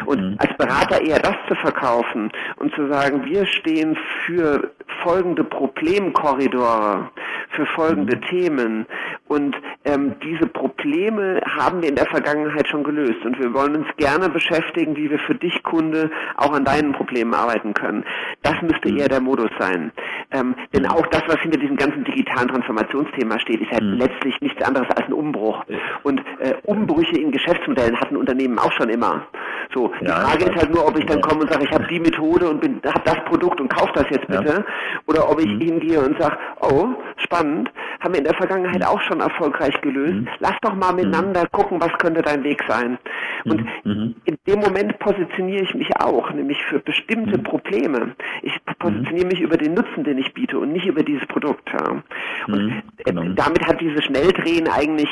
Und 0.06 0.40
als 0.40 0.56
Berater 0.58 1.02
eher 1.02 1.20
das 1.20 1.36
zu 1.48 1.56
verkaufen 1.56 2.32
und 2.58 2.74
zu 2.76 2.88
sagen, 2.88 3.26
wir 3.26 3.46
stehen 3.46 3.98
für 4.26 4.72
folgende 5.04 5.44
Problemkorridore, 5.44 7.10
für 7.50 7.66
folgende 7.66 8.18
mhm. 8.18 8.22
Themen. 8.22 8.86
Und 9.32 9.56
ähm, 9.86 10.16
diese 10.22 10.46
Probleme 10.46 11.40
haben 11.46 11.82
wir 11.82 11.88
in 11.88 11.96
der 11.96 12.06
Vergangenheit 12.08 12.68
schon 12.68 12.84
gelöst. 12.84 13.24
Und 13.24 13.40
wir 13.40 13.54
wollen 13.54 13.78
uns 13.78 13.88
gerne 13.96 14.28
beschäftigen, 14.28 14.98
wie 14.98 15.10
wir 15.10 15.20
für 15.20 15.36
dich, 15.36 15.64
Kunde, 15.64 16.12
auch 16.36 16.52
an 16.52 16.66
deinen 16.66 16.92
Problemen 16.92 17.34
arbeiten 17.34 17.74
können. 17.74 18.04
Das 18.44 18.62
müsste 18.62 18.92
mhm. 18.92 18.98
eher 18.98 19.08
der 19.08 19.22
Modus 19.22 19.50
sein. 19.58 19.94
Ähm, 20.32 20.54
denn 20.76 20.86
auch 20.86 21.08
das, 21.08 21.22
was 21.28 21.40
hinter 21.40 21.58
diesem 21.58 21.78
ganzen 21.78 22.04
digitalen 22.04 22.50
Transformationsthema 22.50 23.40
steht, 23.40 23.62
ist 23.62 23.72
ja 23.72 23.82
mhm. 23.82 24.00
letztlich 24.00 24.36
nichts 24.42 24.62
anderes 24.64 24.90
als 24.90 25.08
ein 25.08 25.14
Umbruch. 25.14 25.64
Und 26.04 26.20
äh, 26.40 26.56
Umbrüche 26.64 27.18
in 27.18 27.32
Geschäftsmodellen 27.32 27.98
hatten 28.02 28.18
Unternehmen 28.18 28.60
auch 28.60 28.74
schon 28.74 28.90
immer. 28.90 29.28
So, 29.74 29.94
die 30.02 30.08
ja, 30.08 30.16
Frage 30.16 30.44
ist 30.44 30.56
halt 30.58 30.74
nur, 30.74 30.86
ob 30.86 31.00
ich 31.00 31.06
dann 31.06 31.22
komme 31.22 31.44
und 31.44 31.54
sage, 31.54 31.64
ich 31.64 31.72
habe 31.72 31.88
die 31.88 32.02
Methode 32.02 32.50
und 32.50 32.62
habe 32.66 33.02
das 33.06 33.24
Produkt 33.30 33.62
und 33.62 33.74
kaufe 33.74 33.94
das 33.96 34.10
jetzt 34.10 34.28
bitte. 34.28 34.66
Ja. 34.68 35.00
Oder 35.08 35.30
ob 35.30 35.40
ich 35.40 35.48
mhm. 35.48 35.62
hingehe 35.62 36.02
und 36.02 36.20
sage, 36.20 36.38
oh, 36.60 36.90
spannend, 37.24 37.72
haben 38.00 38.14
wir 38.14 38.20
in 38.20 38.26
der 38.26 38.36
Vergangenheit 38.36 38.86
auch 38.86 39.02
schon 39.02 39.20
erfolgreich 39.20 39.80
gelöst. 39.82 40.14
Mhm. 40.14 40.28
Lass 40.40 40.56
doch 40.62 40.76
mal 40.76 40.94
miteinander 40.94 41.48
gucken, 41.48 41.80
was 41.82 41.92
könnte 41.98 42.22
dein 42.22 42.44
Weg 42.44 42.64
sein. 42.68 42.98
Und 43.46 43.62
mhm. 43.62 43.92
mhm. 43.92 44.16
in 44.26 44.38
dem 44.48 44.60
Moment 44.60 45.00
positioniere 45.00 45.64
ich 45.64 45.74
mich 45.74 45.90
auch, 46.00 46.32
nämlich 46.32 46.62
für 46.64 46.80
bestimmte 46.80 47.38
mhm. 47.38 47.44
Probleme. 47.44 48.16
Ich 48.42 48.54
positioniere 48.80 49.28
mich 49.28 49.42
über 49.42 49.58
den 49.58 49.74
Nutzen, 49.74 50.04
den 50.04 50.18
ich 50.18 50.34
biete 50.34 50.60
und 50.60 50.72
nicht 50.72 50.86
über 50.86 51.04
dieses 51.04 51.26
Produkt. 51.28 51.70
Ja. 51.72 52.02
Und 52.48 52.84
genau. 53.06 53.24
damit 53.36 53.66
hat 53.68 53.82
dieses 53.82 54.04
Schnelldrehen 54.06 54.68
eigentlich 54.68 55.10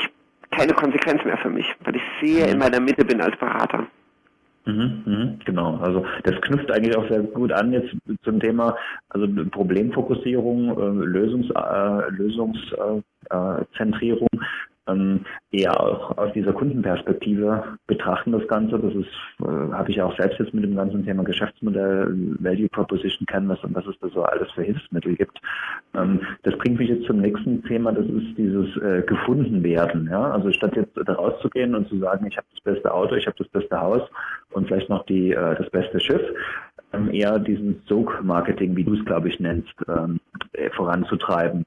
keine 0.52 0.74
Konsequenz 0.74 1.24
mehr 1.26 1.38
für 1.38 1.50
mich, 1.50 1.68
weil 1.84 1.96
ich 1.96 2.02
sehr 2.22 2.48
in 2.48 2.58
meiner 2.58 2.80
Mitte 2.80 3.06
bin 3.06 3.22
als 3.22 3.38
Berater. 3.38 3.88
Mhm, 4.66 5.04
mhm, 5.06 5.40
genau, 5.46 5.78
also 5.78 6.06
das 6.24 6.40
knüpft 6.42 6.72
eigentlich 6.72 6.96
auch 6.96 7.08
sehr 7.10 7.22
gut 7.22 7.52
an 7.52 7.72
jetzt 7.72 7.96
zum 8.24 8.40
Thema 8.40 8.76
also 9.10 9.28
Problemfokussierung, 9.52 10.70
äh, 10.70 11.06
Lösungs, 11.06 11.48
äh, 11.52 12.10
Lösungszentrierung. 12.12 14.30
Äh, 14.34 14.40
ähm, 14.90 15.26
eher 15.52 15.80
auch 15.80 16.18
aus 16.18 16.34
dieser 16.34 16.54
Kundenperspektive 16.54 17.78
betrachten 17.88 18.32
das 18.32 18.48
Ganze. 18.48 18.80
Das 18.80 18.94
äh, 18.94 19.74
habe 19.74 19.92
ich 19.92 20.02
auch 20.02 20.16
selbst 20.18 20.40
jetzt 20.40 20.54
mit 20.54 20.64
dem 20.64 20.76
ganzen 20.76 21.06
Thema 21.06 21.24
Geschäftsmodell, 21.24 22.36
Value 22.40 22.70
Proposition 22.70 23.26
Canvas 23.26 23.64
und 23.64 23.76
was 23.76 23.86
es 23.88 23.98
da 24.00 24.10
so 24.10 24.24
alles 24.24 24.52
für 24.52 24.64
Hilfsmittel 24.64 25.16
gibt. 25.16 25.40
Ähm, 25.96 26.22
das 26.44 26.58
bringt 26.58 26.80
mich 26.80 26.90
jetzt 26.90 27.06
zum 27.06 27.22
nächsten 27.22 27.64
Thema, 27.64 27.92
das 27.92 28.06
ist 28.06 28.38
dieses 28.38 28.76
äh, 28.78 29.02
gefunden. 29.04 29.66
Ja? 29.70 30.32
Also 30.32 30.52
statt 30.52 30.76
jetzt 30.76 30.96
da 30.96 31.14
rauszugehen 31.14 31.76
und 31.76 31.88
zu 31.88 31.98
sagen, 32.00 32.26
ich 32.28 32.38
habe 32.38 32.48
das 32.54 32.62
beste 32.62 32.94
Auto, 32.94 33.16
ich 33.16 33.28
habe 33.28 33.38
das 33.38 33.48
beste 33.50 33.80
Haus 33.80 34.02
und 34.52 34.68
vielleicht 34.68 34.90
noch 34.90 35.06
die, 35.06 35.32
äh, 35.32 35.56
das 35.56 35.70
beste 35.70 36.00
Schiff, 36.00 36.22
ähm, 36.94 37.12
eher 37.12 37.40
diesen 37.40 37.82
Soak-Marketing, 37.88 38.76
wie 38.76 38.84
du 38.84 38.94
es, 38.96 39.06
glaube 39.06 39.30
ich, 39.30 39.40
nennst, 39.40 39.74
ähm, 39.88 40.20
äh, 40.54 40.70
voranzutreiben. 40.72 41.66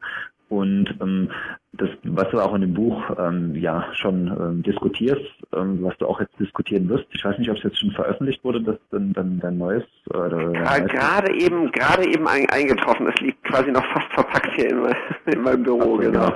Und 0.52 0.94
ähm, 1.00 1.30
das, 1.73 1.88
was 2.04 2.28
du 2.30 2.38
auch 2.38 2.54
in 2.54 2.61
dem 2.61 2.75
Buch 2.75 3.02
ähm, 3.18 3.54
ja 3.54 3.87
schon 3.94 4.26
ähm, 4.26 4.62
diskutierst, 4.62 5.25
ähm, 5.56 5.78
was 5.80 5.97
du 5.97 6.06
auch 6.06 6.21
jetzt 6.21 6.38
diskutieren 6.38 6.90
wirst, 6.90 7.06
ich 7.11 7.25
weiß 7.25 7.38
nicht, 7.38 7.49
ob 7.49 7.56
es 7.56 7.62
jetzt 7.62 7.80
schon 7.80 7.92
veröffentlicht 7.92 8.44
wurde, 8.44 8.61
dass 8.61 8.76
dann 8.90 9.14
dein, 9.14 9.40
dein 9.40 9.56
neues 9.56 9.82
oder 10.11 10.52
gerade 10.52 11.35
eben 11.35 11.73
gerade 11.73 12.06
eben 12.06 12.28
ein, 12.28 12.50
eingetroffen. 12.50 13.06
Es 13.06 13.18
liegt 13.23 13.42
quasi 13.44 13.73
noch 13.73 13.85
fast 13.94 14.12
verpackt 14.12 14.52
hier 14.54 14.68
in, 14.68 14.82
in 15.32 15.40
meinem 15.40 15.62
Büro, 15.62 15.97
also, 15.97 16.11
genau. 16.11 16.35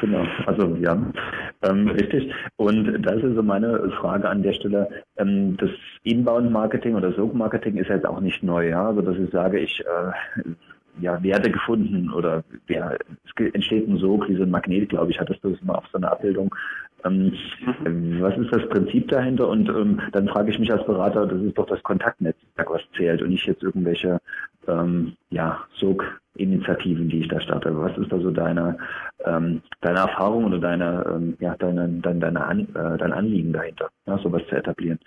Genau, 0.00 0.24
also 0.46 0.76
ja, 0.76 0.96
ähm, 1.62 1.88
richtig. 1.88 2.32
Und 2.56 3.02
das 3.02 3.16
ist 3.16 3.34
so 3.34 3.42
meine 3.42 3.90
Frage 4.00 4.30
an 4.30 4.42
der 4.42 4.52
Stelle. 4.54 4.88
Ähm, 5.18 5.58
das 5.58 5.70
Inbound-Marketing 6.04 6.94
oder 6.94 7.12
Soap-Marketing 7.12 7.76
ist 7.76 7.88
jetzt 7.88 8.06
auch 8.06 8.20
nicht 8.20 8.42
neu, 8.42 8.68
ja. 8.68 8.86
Also 8.86 9.02
dass 9.02 9.18
ich 9.18 9.30
sage, 9.30 9.58
ich 9.58 9.80
äh, 9.80 10.52
ja, 11.00 11.22
Werte 11.22 11.50
gefunden 11.50 12.10
oder 12.10 12.42
ja, 12.68 12.92
es 12.92 13.54
entsteht 13.54 13.88
ein 13.88 13.98
Sog, 13.98 14.28
wie 14.28 14.36
so 14.36 14.42
ein 14.42 14.50
Magnet, 14.50 14.88
glaube 14.88 15.10
ich, 15.10 15.20
hattest 15.20 15.42
du 15.44 15.50
es 15.50 15.62
mal 15.62 15.76
auf 15.76 15.86
so 15.92 15.98
einer 15.98 16.12
Abbildung. 16.12 16.54
Ähm, 17.04 17.32
mhm. 17.84 18.20
Was 18.20 18.36
ist 18.36 18.52
das 18.52 18.68
Prinzip 18.68 19.08
dahinter? 19.08 19.48
Und 19.48 19.68
ähm, 19.68 20.00
dann 20.12 20.28
frage 20.28 20.50
ich 20.50 20.58
mich 20.58 20.72
als 20.72 20.84
Berater, 20.84 21.26
das 21.26 21.40
ist 21.40 21.56
doch 21.56 21.66
das 21.66 21.82
Kontaktnetzwerk, 21.82 22.70
was 22.70 22.82
zählt 22.96 23.22
und 23.22 23.30
nicht 23.30 23.46
jetzt 23.46 23.62
irgendwelche 23.62 24.20
ähm, 24.66 25.14
ja, 25.30 25.60
Sog-Initiativen, 25.74 27.08
die 27.08 27.20
ich 27.20 27.28
da 27.28 27.40
starte. 27.40 27.76
Was 27.76 27.96
ist 27.98 28.10
da 28.10 28.18
so 28.18 28.30
deine, 28.30 28.78
ähm, 29.24 29.62
deine 29.80 29.98
Erfahrung 30.00 30.46
oder 30.46 30.58
deine, 30.58 31.04
ähm, 31.14 31.36
ja, 31.40 31.56
deine, 31.56 31.88
deine, 31.88 32.20
deine 32.20 32.44
An, 32.44 32.60
äh, 32.74 32.98
dein 32.98 33.12
Anliegen 33.12 33.52
dahinter, 33.52 33.90
ja, 34.06 34.18
sowas 34.18 34.42
zu 34.48 34.56
etablieren? 34.56 34.98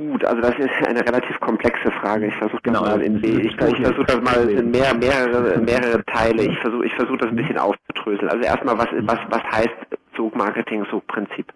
Gut, 0.00 0.24
also 0.24 0.40
das 0.40 0.58
ist 0.58 0.70
eine 0.86 1.00
relativ 1.06 1.38
komplexe 1.40 1.90
Frage. 1.90 2.28
Ich 2.28 2.34
versuche 2.36 2.62
das 2.62 2.72
genau, 2.72 2.80
mal 2.80 3.02
in 3.02 3.22
ich, 3.22 3.44
ich 3.44 3.56
versuche 3.56 4.04
das 4.04 4.20
mal 4.22 4.48
in 4.48 4.70
mehr, 4.70 4.94
mehrere, 4.94 5.58
mehrere 5.58 6.02
Teile. 6.06 6.44
Ich 6.44 6.58
versuche 6.58 6.86
ich 6.86 6.94
versuche 6.94 7.18
das 7.18 7.28
ein 7.28 7.36
bisschen 7.36 7.58
aufzudröseln. 7.58 8.30
Also 8.30 8.42
erstmal 8.42 8.78
was 8.78 8.88
was 8.92 9.18
was 9.28 9.42
heißt 9.42 9.76
Sogmarketing, 10.16 10.86
Sogprinzip? 10.90 11.52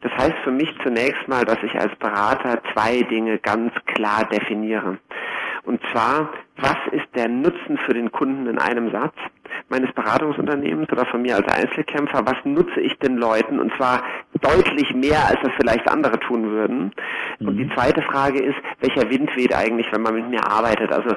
Das 0.00 0.10
heißt 0.10 0.38
für 0.42 0.50
mich 0.50 0.74
zunächst 0.82 1.28
mal, 1.28 1.44
dass 1.44 1.62
ich 1.62 1.78
als 1.78 1.94
Berater 2.00 2.60
zwei 2.72 3.02
Dinge 3.02 3.38
ganz 3.38 3.72
klar 3.86 4.24
definiere. 4.24 4.98
Und 5.64 5.80
zwar, 5.92 6.30
was 6.56 6.76
ist 6.90 7.06
der 7.14 7.28
Nutzen 7.28 7.78
für 7.78 7.94
den 7.94 8.10
Kunden 8.10 8.46
in 8.48 8.58
einem 8.58 8.90
Satz 8.90 9.14
meines 9.68 9.92
Beratungsunternehmens 9.92 10.90
oder 10.90 11.06
von 11.06 11.22
mir 11.22 11.36
als 11.36 11.46
Einzelkämpfer? 11.46 12.26
Was 12.26 12.44
nutze 12.44 12.80
ich 12.80 12.98
den 12.98 13.16
Leuten? 13.16 13.60
Und 13.60 13.72
zwar 13.76 14.02
deutlich 14.40 14.92
mehr, 14.94 15.24
als 15.28 15.38
das 15.42 15.52
vielleicht 15.56 15.88
andere 15.88 16.18
tun 16.18 16.50
würden. 16.50 16.92
Und 17.38 17.56
die 17.56 17.64
mhm. 17.64 17.72
zweite 17.72 18.02
Frage 18.02 18.42
ist, 18.42 18.56
welcher 18.80 19.08
Wind 19.08 19.34
weht 19.36 19.54
eigentlich, 19.54 19.86
wenn 19.92 20.02
man 20.02 20.14
mit 20.14 20.28
mir 20.30 20.44
arbeitet? 20.44 20.90
Also 20.90 21.14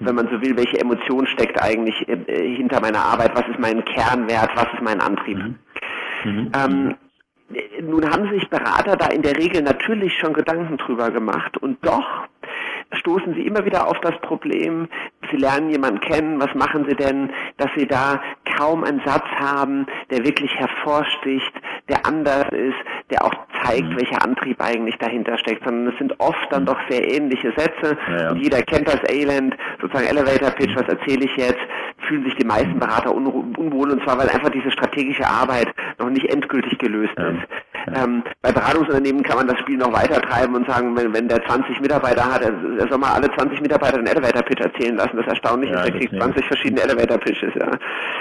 wenn 0.00 0.14
man 0.14 0.28
so 0.28 0.40
will, 0.40 0.56
welche 0.56 0.78
Emotion 0.80 1.26
steckt 1.26 1.60
eigentlich 1.60 2.08
äh, 2.08 2.54
hinter 2.56 2.80
meiner 2.80 3.00
Arbeit? 3.00 3.32
Was 3.34 3.48
ist 3.48 3.58
mein 3.58 3.84
Kernwert? 3.84 4.50
Was 4.54 4.72
ist 4.72 4.82
mein 4.82 5.00
Antrieb? 5.00 5.38
Mhm. 5.38 5.58
Mhm. 6.24 6.52
Ähm, 6.54 6.94
nun 7.82 8.08
haben 8.10 8.30
sich 8.30 8.48
Berater 8.48 8.96
da 8.96 9.08
in 9.08 9.22
der 9.22 9.36
Regel 9.36 9.62
natürlich 9.62 10.14
schon 10.18 10.32
Gedanken 10.32 10.76
drüber 10.78 11.10
gemacht 11.10 11.58
und 11.58 11.84
doch 11.84 12.26
stoßen 12.96 13.34
sie 13.34 13.46
immer 13.46 13.64
wieder 13.64 13.86
auf 13.88 14.00
das 14.00 14.18
Problem, 14.20 14.88
sie 15.30 15.36
lernen 15.36 15.70
jemanden 15.70 16.00
kennen, 16.00 16.40
was 16.40 16.54
machen 16.54 16.86
sie 16.88 16.94
denn, 16.94 17.30
dass 17.56 17.70
sie 17.76 17.86
da 17.86 18.20
kaum 18.56 18.84
einen 18.84 19.00
Satz 19.04 19.26
haben, 19.38 19.86
der 20.10 20.24
wirklich 20.24 20.54
hervorsticht, 20.54 21.52
der 21.88 22.06
anders 22.06 22.46
ist, 22.50 22.76
der 23.10 23.24
auch 23.24 23.34
zeigt, 23.62 23.90
mhm. 23.90 23.96
welcher 23.96 24.22
Antrieb 24.22 24.60
eigentlich 24.60 24.96
dahinter 24.98 25.38
steckt, 25.38 25.64
sondern 25.64 25.92
es 25.92 25.98
sind 25.98 26.18
oft 26.20 26.46
dann 26.50 26.62
mhm. 26.62 26.66
doch 26.66 26.78
sehr 26.88 27.06
ähnliche 27.06 27.52
Sätze. 27.56 27.96
Ja, 28.08 28.16
ja. 28.16 28.34
Jeder 28.34 28.62
kennt 28.62 28.88
das 28.88 29.00
Elend, 29.08 29.56
sozusagen 29.80 30.06
Elevator 30.06 30.50
Pitch, 30.50 30.74
mhm. 30.74 30.80
was 30.80 30.88
erzähle 30.88 31.24
ich 31.24 31.36
jetzt, 31.36 31.60
fühlen 32.06 32.24
sich 32.24 32.34
die 32.36 32.44
meisten 32.44 32.78
Berater 32.78 33.14
unwohl 33.14 33.90
und 33.90 34.02
zwar, 34.02 34.18
weil 34.18 34.28
einfach 34.28 34.50
diese 34.50 34.70
strategische 34.70 35.26
Arbeit 35.26 35.68
noch 35.98 36.10
nicht 36.10 36.26
endgültig 36.26 36.78
gelöst 36.78 37.14
ja. 37.16 37.28
ist. 37.28 37.42
Ähm, 37.92 38.22
bei 38.42 38.52
Beratungsunternehmen 38.52 39.22
kann 39.22 39.36
man 39.36 39.48
das 39.48 39.58
Spiel 39.60 39.76
noch 39.76 39.92
weiter 39.92 40.20
treiben 40.22 40.54
und 40.54 40.66
sagen, 40.68 40.96
wenn, 40.96 41.12
wenn 41.12 41.28
der 41.28 41.44
20 41.44 41.80
Mitarbeiter 41.80 42.24
hat, 42.24 42.42
er, 42.42 42.52
er 42.78 42.88
soll 42.88 42.98
mal 42.98 43.12
alle 43.12 43.30
20 43.34 43.60
Mitarbeiter 43.60 43.98
einen 43.98 44.06
Elevator 44.06 44.42
Pitch 44.42 44.60
erzählen 44.60 44.96
lassen. 44.96 45.16
Das 45.16 45.26
Erstaunliche 45.26 45.74
ja, 45.74 45.82
ist, 45.82 45.92
er 45.92 45.98
kriegt 45.98 46.16
20 46.16 46.46
verschiedene 46.46 46.82
Elevator 46.82 47.18
Pitches. 47.18 47.52
Ja. 47.54 47.70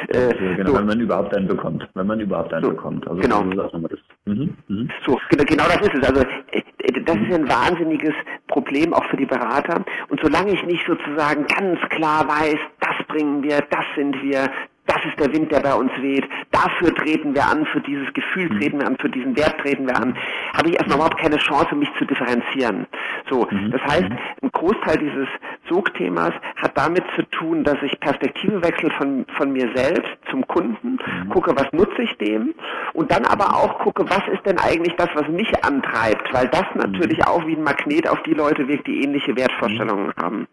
Äh, 0.09 0.55
genau, 0.55 0.71
so. 0.71 0.77
wenn 0.77 0.85
man 0.85 0.99
überhaupt 0.99 1.35
einen 1.35 1.47
bekommt. 1.47 1.87
Wenn 1.93 2.07
man 2.07 2.19
überhaupt 2.19 2.53
einen 2.53 2.65
so, 2.65 2.71
bekommt. 2.71 3.07
Also 3.07 3.21
genau. 3.21 3.43
Mhm, 3.43 4.55
mhm. 4.67 4.89
So, 5.05 5.19
genau 5.29 5.65
das 5.65 5.81
ist 5.81 5.93
es. 5.95 6.07
Also 6.07 6.21
äh, 6.51 6.61
das 7.05 7.15
ist 7.15 7.33
ein 7.33 7.47
wahnsinniges 7.49 8.13
Problem 8.47 8.93
auch 8.93 9.05
für 9.05 9.17
die 9.17 9.25
Berater. 9.25 9.83
Und 10.09 10.19
solange 10.21 10.51
ich 10.51 10.63
nicht 10.65 10.85
sozusagen 10.85 11.45
ganz 11.47 11.79
klar 11.89 12.27
weiß, 12.27 12.57
das 12.79 13.07
bringen 13.07 13.43
wir, 13.43 13.59
das 13.69 13.85
sind 13.95 14.21
wir, 14.21 14.49
das 14.85 14.97
ist 15.05 15.19
der 15.19 15.31
Wind, 15.31 15.51
der 15.51 15.61
bei 15.61 15.73
uns 15.73 15.91
weht. 16.01 16.27
Dafür 16.51 16.93
treten 16.93 17.33
wir 17.33 17.45
an, 17.45 17.65
für 17.65 17.81
dieses 17.81 18.11
Gefühl 18.13 18.49
mhm. 18.49 18.59
treten 18.59 18.79
wir 18.79 18.87
an, 18.87 18.97
für 18.97 19.09
diesen 19.09 19.35
Wert 19.37 19.59
treten 19.59 19.87
wir 19.87 19.95
an. 19.95 20.15
Habe 20.55 20.69
ich 20.69 20.75
erstmal 20.75 20.97
überhaupt 20.97 21.19
keine 21.19 21.37
Chance, 21.37 21.75
mich 21.75 21.89
zu 21.97 22.05
differenzieren. 22.05 22.85
So, 23.29 23.47
mhm. 23.49 23.71
das 23.71 23.81
heißt, 23.81 24.09
mhm. 24.09 24.17
ein 24.41 24.51
Großteil 24.51 24.97
dieses 24.97 25.27
Sogthemas 25.69 26.33
hat 26.57 26.77
damit 26.77 27.03
zu 27.15 27.23
tun, 27.29 27.63
dass 27.63 27.81
ich 27.81 27.99
Perspektive 27.99 28.61
wechsle 28.63 28.91
von, 28.91 29.25
von 29.37 29.53
mir 29.53 29.69
selbst 29.73 30.11
zum 30.29 30.45
Kunden, 30.47 30.99
gucke, 31.29 31.55
was 31.55 31.71
nutze 31.71 32.01
ich 32.01 32.17
dem 32.17 32.53
und 32.93 33.11
dann 33.11 33.25
aber 33.25 33.55
auch 33.55 33.79
gucke, 33.79 34.09
was 34.09 34.27
ist 34.31 34.45
denn 34.45 34.57
eigentlich 34.57 34.95
das, 34.95 35.09
was 35.13 35.27
mich 35.29 35.63
antreibt, 35.63 36.33
weil 36.33 36.47
das 36.49 36.65
natürlich 36.75 37.25
auch 37.25 37.45
wie 37.47 37.55
ein 37.55 37.63
Magnet 37.63 38.07
auf 38.09 38.21
die 38.23 38.33
Leute 38.33 38.67
wirkt, 38.67 38.87
die 38.87 39.03
ähnliche 39.03 39.35
Wertvorstellungen 39.35 40.13
haben. 40.17 40.47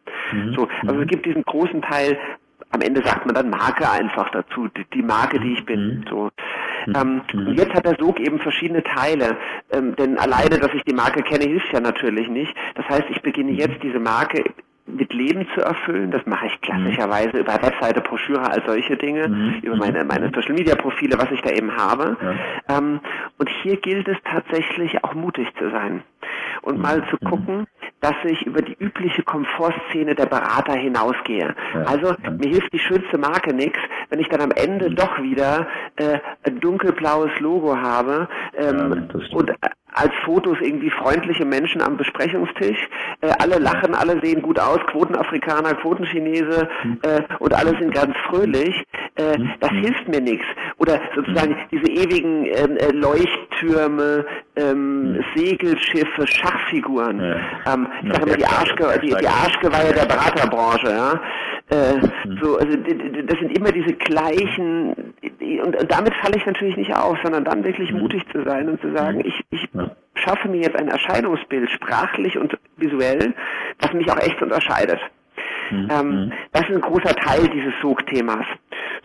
So, 0.54 0.68
also 0.86 1.00
es 1.00 1.08
gibt 1.08 1.26
diesen 1.26 1.42
großen 1.42 1.82
Teil 1.82 2.18
am 2.70 2.80
Ende 2.80 3.02
sagt 3.04 3.26
man 3.26 3.34
dann 3.34 3.50
Marke 3.50 3.90
einfach 3.90 4.30
dazu, 4.30 4.68
die, 4.94 5.02
Marke, 5.02 5.40
die 5.40 5.54
ich 5.54 5.66
bin. 5.66 6.00
Mhm. 6.00 6.04
So. 6.08 6.30
Mhm. 6.86 6.94
Ähm, 6.96 7.22
mhm. 7.32 7.46
und 7.48 7.54
jetzt 7.58 7.74
hat 7.74 7.84
der 7.84 7.96
Sog 7.98 8.20
eben 8.20 8.38
verschiedene 8.38 8.82
Teile, 8.82 9.36
ähm, 9.70 9.96
denn 9.96 10.18
alleine, 10.18 10.58
dass 10.58 10.72
ich 10.74 10.82
die 10.84 10.94
Marke 10.94 11.22
kenne, 11.22 11.44
hilft 11.44 11.72
ja 11.72 11.80
natürlich 11.80 12.28
nicht. 12.28 12.54
Das 12.74 12.88
heißt, 12.88 13.04
ich 13.10 13.20
beginne 13.22 13.52
jetzt 13.52 13.82
diese 13.82 13.98
Marke 13.98 14.44
mit 14.86 15.12
Leben 15.12 15.46
zu 15.54 15.60
erfüllen. 15.60 16.10
Das 16.10 16.24
mache 16.26 16.46
ich 16.46 16.60
klassischerweise 16.60 17.38
über 17.38 17.54
Webseite, 17.62 18.00
Broschüre, 18.00 18.50
all 18.50 18.62
solche 18.66 18.96
Dinge, 18.96 19.28
mhm. 19.28 19.54
über 19.62 19.76
meine, 19.76 20.04
meine 20.04 20.30
Social 20.34 20.54
Media 20.54 20.74
Profile, 20.74 21.18
was 21.18 21.30
ich 21.30 21.42
da 21.42 21.50
eben 21.50 21.76
habe. 21.76 22.16
Ja. 22.20 22.78
Ähm, 22.78 23.00
und 23.38 23.48
hier 23.62 23.76
gilt 23.76 24.08
es 24.08 24.16
tatsächlich 24.24 25.04
auch 25.04 25.14
mutig 25.14 25.48
zu 25.58 25.70
sein 25.70 26.02
und 26.62 26.76
mhm. 26.76 26.82
mal 26.82 27.02
zu 27.08 27.16
mhm. 27.20 27.28
gucken, 27.28 27.66
dass 28.00 28.14
ich 28.24 28.46
über 28.46 28.62
die 28.62 28.76
übliche 28.78 29.22
Komfortszene 29.22 30.14
der 30.14 30.26
Berater 30.26 30.74
hinausgehe. 30.74 31.54
Also 31.84 32.14
mir 32.38 32.48
hilft 32.48 32.72
die 32.72 32.78
schönste 32.78 33.18
Marke 33.18 33.52
nichts, 33.52 33.78
wenn 34.08 34.20
ich 34.20 34.28
dann 34.28 34.40
am 34.40 34.52
Ende 34.52 34.90
mhm. 34.90 34.96
doch 34.96 35.22
wieder 35.22 35.66
äh, 35.96 36.18
ein 36.44 36.60
dunkelblaues 36.60 37.38
Logo 37.40 37.76
habe 37.76 38.28
ähm, 38.56 39.08
ja, 39.12 39.36
und 39.36 39.52
als 39.92 40.12
Fotos 40.24 40.58
irgendwie 40.60 40.90
freundliche 40.90 41.44
Menschen 41.44 41.82
am 41.82 41.96
Besprechungstisch. 41.96 42.78
Äh, 43.20 43.32
alle 43.38 43.58
lachen, 43.58 43.94
alle 43.94 44.20
sehen 44.20 44.42
gut 44.42 44.58
aus, 44.58 44.78
Quotenafrikaner, 44.86 45.74
Quotenchinese 45.74 46.68
äh, 47.02 47.22
und 47.38 47.54
alle 47.54 47.76
sind 47.78 47.92
ganz 47.94 48.16
fröhlich. 48.28 48.84
Äh, 49.16 49.38
das 49.60 49.70
hilft 49.70 50.08
mir 50.08 50.20
nichts. 50.20 50.46
Oder 50.80 50.98
sozusagen 51.14 51.56
diese 51.70 51.90
ewigen 51.90 52.46
ähm, 52.46 52.78
äh, 52.78 52.90
Leuchttürme, 52.92 54.24
ähm, 54.56 55.22
Segelschiffe, 55.36 56.26
Schachfiguren. 56.26 57.20
Ähm, 57.66 57.86
ich 58.02 58.12
sage 58.12 58.24
immer 58.24 58.36
die, 58.36 58.46
Arschge 58.46 58.98
die, 59.02 59.08
die 59.08 59.28
Arschgeweihe 59.28 59.92
der 59.92 60.06
Beraterbranche. 60.06 60.88
Ja? 60.88 61.20
Äh, 61.68 62.00
so, 62.40 62.56
also 62.56 62.78
das 62.78 63.38
sind 63.38 63.58
immer 63.58 63.72
diese 63.72 63.92
gleichen 63.92 65.12
und, 65.62 65.76
und 65.76 65.92
damit 65.92 66.14
falle 66.14 66.36
ich 66.36 66.46
natürlich 66.46 66.76
nicht 66.78 66.96
auf, 66.96 67.18
sondern 67.22 67.44
dann 67.44 67.62
wirklich 67.62 67.92
mutig 67.92 68.22
zu 68.32 68.42
sein 68.44 68.70
und 68.70 68.80
zu 68.80 68.90
sagen, 68.96 69.20
ich, 69.22 69.44
ich 69.50 69.68
schaffe 70.14 70.48
mir 70.48 70.62
jetzt 70.62 70.76
ein 70.76 70.88
Erscheinungsbild, 70.88 71.70
sprachlich 71.70 72.38
und 72.38 72.58
visuell, 72.78 73.34
das 73.78 73.92
mich 73.92 74.10
auch 74.10 74.18
echt 74.18 74.40
unterscheidet. 74.40 75.00
Ähm, 75.70 76.32
das 76.52 76.62
ist 76.62 76.74
ein 76.74 76.80
großer 76.80 77.14
Teil 77.14 77.48
dieses 77.48 77.72
Sogthemas. 77.80 78.46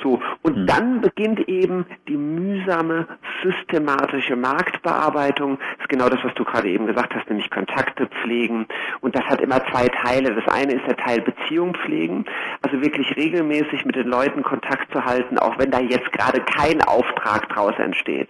So. 0.01 0.21
Und 0.41 0.57
mhm. 0.57 0.67
dann 0.67 1.01
beginnt 1.01 1.47
eben 1.47 1.85
die 2.07 2.17
mühsame, 2.17 3.07
systematische 3.43 4.35
Marktbearbeitung. 4.35 5.57
Das 5.59 5.81
ist 5.81 5.89
genau 5.89 6.09
das, 6.09 6.23
was 6.23 6.33
du 6.35 6.43
gerade 6.43 6.69
eben 6.69 6.87
gesagt 6.87 7.15
hast, 7.15 7.29
nämlich 7.29 7.49
Kontakte 7.49 8.07
pflegen. 8.07 8.67
Und 9.01 9.15
das 9.15 9.23
hat 9.25 9.41
immer 9.41 9.63
zwei 9.67 9.87
Teile. 9.87 10.33
Das 10.33 10.47
eine 10.53 10.73
ist 10.73 10.85
der 10.87 10.97
Teil 10.97 11.21
Beziehung 11.21 11.75
pflegen, 11.75 12.25
also 12.61 12.81
wirklich 12.81 13.15
regelmäßig 13.15 13.85
mit 13.85 13.95
den 13.95 14.07
Leuten 14.07 14.43
Kontakt 14.43 14.91
zu 14.91 15.03
halten, 15.03 15.37
auch 15.37 15.57
wenn 15.57 15.71
da 15.71 15.79
jetzt 15.79 16.11
gerade 16.11 16.41
kein 16.41 16.81
Auftrag 16.81 17.49
draus 17.49 17.73
entsteht. 17.77 18.29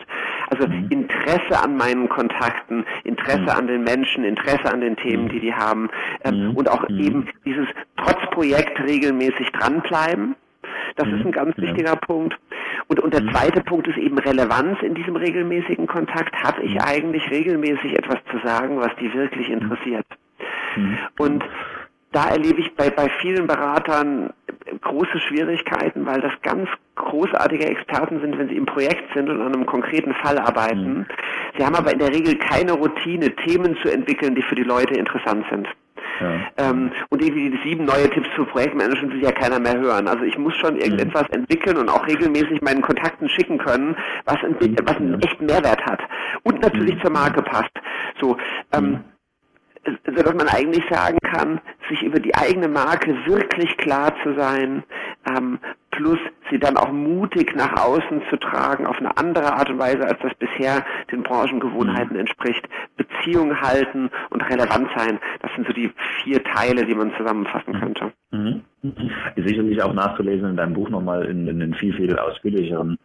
Also 0.49 0.67
mhm. 0.67 0.87
Interesse 0.89 1.61
an 1.61 1.77
meinen 1.77 2.09
Kontakten, 2.09 2.85
Interesse 3.03 3.41
mhm. 3.41 3.49
an 3.49 3.67
den 3.67 3.83
Menschen, 3.83 4.23
Interesse 4.23 4.71
an 4.71 4.81
den 4.81 4.95
Themen, 4.95 5.25
mhm. 5.25 5.29
die 5.29 5.39
die 5.39 5.53
haben 5.53 5.89
ähm, 6.23 6.55
und 6.55 6.69
auch 6.69 6.87
eben 6.89 7.27
dieses 7.45 7.67
trotz 7.97 8.29
Projekt 8.31 8.79
regelmäßig 8.79 9.51
dranbleiben. 9.51 10.35
Das 10.95 11.07
ist 11.07 11.25
ein 11.25 11.31
ganz 11.31 11.57
wichtiger 11.57 11.95
Punkt. 11.95 12.37
Und, 12.87 12.99
und 12.99 13.13
der 13.13 13.25
zweite 13.31 13.61
Punkt 13.61 13.87
ist 13.87 13.97
eben 13.97 14.17
Relevanz 14.17 14.81
in 14.81 14.93
diesem 14.95 15.15
regelmäßigen 15.15 15.87
Kontakt. 15.87 16.35
Habe 16.43 16.61
ich 16.63 16.81
eigentlich 16.81 17.29
regelmäßig 17.29 17.97
etwas 17.97 18.19
zu 18.31 18.37
sagen, 18.45 18.79
was 18.79 18.95
die 18.99 19.13
wirklich 19.13 19.49
interessiert? 19.49 20.05
Und 21.17 21.43
da 22.11 22.29
erlebe 22.29 22.61
ich 22.61 22.73
bei, 22.75 22.89
bei 22.89 23.09
vielen 23.21 23.47
Beratern 23.47 24.31
große 24.81 25.19
Schwierigkeiten, 25.19 26.05
weil 26.05 26.21
das 26.21 26.31
ganz 26.41 26.69
großartige 26.95 27.65
Experten 27.65 28.21
sind, 28.21 28.37
wenn 28.37 28.47
sie 28.47 28.55
im 28.55 28.65
Projekt 28.65 29.13
sind 29.13 29.29
und 29.29 29.41
an 29.41 29.53
einem 29.53 29.65
konkreten 29.65 30.13
Fall 30.13 30.37
arbeiten. 30.37 30.99
Mhm. 30.99 31.05
Sie 31.57 31.65
haben 31.65 31.75
aber 31.75 31.91
in 31.91 31.99
der 31.99 32.13
Regel 32.13 32.37
keine 32.37 32.73
Routine, 32.73 33.35
Themen 33.35 33.77
zu 33.81 33.89
entwickeln, 33.89 34.35
die 34.35 34.41
für 34.43 34.55
die 34.55 34.63
Leute 34.63 34.93
interessant 34.93 35.45
sind. 35.49 35.67
Ja. 36.19 36.39
Ähm, 36.57 36.91
und 37.09 37.21
irgendwie 37.21 37.49
die 37.49 37.69
sieben 37.69 37.85
neue 37.85 38.09
Tipps 38.09 38.29
für 38.35 38.45
Projektmanagement 38.45 39.13
will 39.13 39.23
ja 39.23 39.31
keiner 39.31 39.59
mehr 39.59 39.77
hören. 39.77 40.07
Also 40.07 40.23
ich 40.23 40.37
muss 40.37 40.55
schon 40.55 40.77
irgendetwas 40.77 41.27
mhm. 41.29 41.39
entwickeln 41.41 41.77
und 41.77 41.89
auch 41.89 42.05
regelmäßig 42.07 42.61
meinen 42.61 42.81
Kontakten 42.81 43.29
schicken 43.29 43.57
können, 43.57 43.95
was, 44.25 44.37
ein, 44.43 44.55
was 44.59 44.97
einen 44.97 45.21
echten 45.21 45.45
Mehrwert 45.45 45.85
hat. 45.85 45.99
Und 46.43 46.61
natürlich 46.61 46.95
mhm. 46.95 47.01
zur 47.01 47.11
Marke 47.11 47.41
passt. 47.41 47.71
So, 48.19 48.37
ähm, 48.71 49.03
sodass 50.05 50.33
man 50.33 50.47
eigentlich 50.47 50.83
sagen 50.89 51.17
kann, 51.21 51.61
sich 51.89 52.01
über 52.01 52.19
die 52.19 52.33
eigene 52.35 52.67
Marke 52.67 53.15
wirklich 53.25 53.77
klar 53.77 54.13
zu 54.23 54.33
sein, 54.35 54.83
ähm, 55.27 55.59
plus 55.95 56.19
sie 56.49 56.59
dann 56.59 56.77
auch 56.77 56.91
mutig 56.91 57.55
nach 57.55 57.81
außen 57.81 58.21
zu 58.29 58.37
tragen, 58.37 58.85
auf 58.85 58.97
eine 58.99 59.17
andere 59.17 59.53
Art 59.53 59.69
und 59.69 59.79
Weise, 59.79 60.05
als 60.05 60.19
das 60.21 60.33
bisher 60.35 60.85
den 61.11 61.23
Branchengewohnheiten 61.23 62.15
entspricht, 62.17 62.67
Beziehung 62.97 63.61
halten 63.61 64.09
und 64.29 64.41
relevant 64.41 64.89
sein. 64.95 65.19
Das 65.41 65.53
sind 65.55 65.67
so 65.67 65.73
die 65.73 65.91
vier 66.23 66.43
Teile, 66.43 66.85
die 66.85 66.95
man 66.95 67.13
zusammenfassen 67.17 67.73
mhm. 67.73 67.79
könnte. 67.79 68.13
Mhm. 68.31 68.61
Sicherlich 69.35 69.81
auch 69.81 69.93
nachzulesen 69.93 70.51
in 70.51 70.57
deinem 70.57 70.73
Buch 70.73 70.89
nochmal 70.89 71.25
in, 71.25 71.47
in, 71.47 71.61
in 71.61 71.73
viel, 71.73 71.93
viel 71.93 72.17
ausführlicheren 72.17 72.97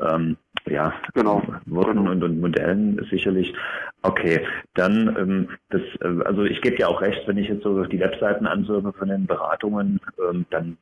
ähm, 0.00 0.36
ja, 0.66 0.94
genau. 1.14 1.42
Worten 1.66 1.98
genau. 1.98 2.10
und, 2.10 2.24
und 2.24 2.40
Modellen 2.40 3.06
sicherlich. 3.10 3.54
Okay, 4.02 4.46
dann 4.74 5.16
ähm, 5.18 5.48
das, 5.70 5.82
äh, 6.00 6.24
also 6.24 6.44
ich 6.44 6.60
gebe 6.62 6.76
dir 6.76 6.88
auch 6.88 7.00
recht, 7.00 7.26
wenn 7.26 7.38
ich 7.38 7.48
jetzt 7.48 7.62
so 7.62 7.84
die 7.84 8.00
Webseiten 8.00 8.46
ansuche 8.46 8.92
von 8.92 9.08
den 9.08 9.26
Beratungen, 9.26 10.00
ähm, 10.30 10.46
dann 10.50 10.78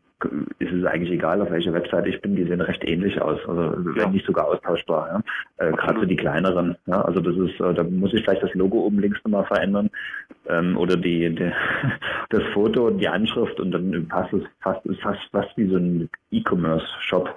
ist 0.59 0.73
es 0.73 0.85
eigentlich 0.85 1.11
egal, 1.11 1.41
auf 1.41 1.51
welcher 1.51 1.73
Webseite 1.73 2.09
ich 2.09 2.21
bin, 2.21 2.37
die 2.37 2.45
sehen 2.45 2.61
recht 2.61 2.85
ähnlich 2.85 3.21
aus, 3.21 3.41
also 3.47 3.91
ja. 3.97 4.09
nicht 4.09 4.27
sogar 4.27 4.47
austauschbar, 4.47 5.09
ja? 5.59 5.67
äh, 5.67 5.73
gerade 5.73 6.01
für 6.01 6.07
die 6.07 6.17
kleineren. 6.17 6.77
Ja? 6.87 7.03
Also 7.03 7.21
das 7.21 7.37
ist, 7.37 7.61
äh, 7.61 7.75
da 7.75 7.83
muss 7.83 8.15
ich 8.15 8.23
vielleicht 8.23 8.43
das 8.43 8.55
Logo 8.55 8.79
oben 8.85 9.01
links 9.01 9.19
nochmal 9.25 9.47
verändern 9.47 9.91
ähm, 10.49 10.77
oder 10.77 10.97
die, 10.97 11.35
die 11.35 11.53
das 12.31 12.43
Foto 12.53 12.87
und 12.89 12.99
die 12.99 13.09
Anschrift 13.09 13.59
und 13.61 13.73
dann 13.73 14.07
passt 14.09 14.33
es 14.33 14.43
fast 14.61 14.85
ist 14.87 15.01
fast 15.01 15.21
fast 15.31 15.57
wie 15.57 15.69
so 15.69 15.77
ein 15.77 16.09
E-Commerce-Shop 16.31 17.35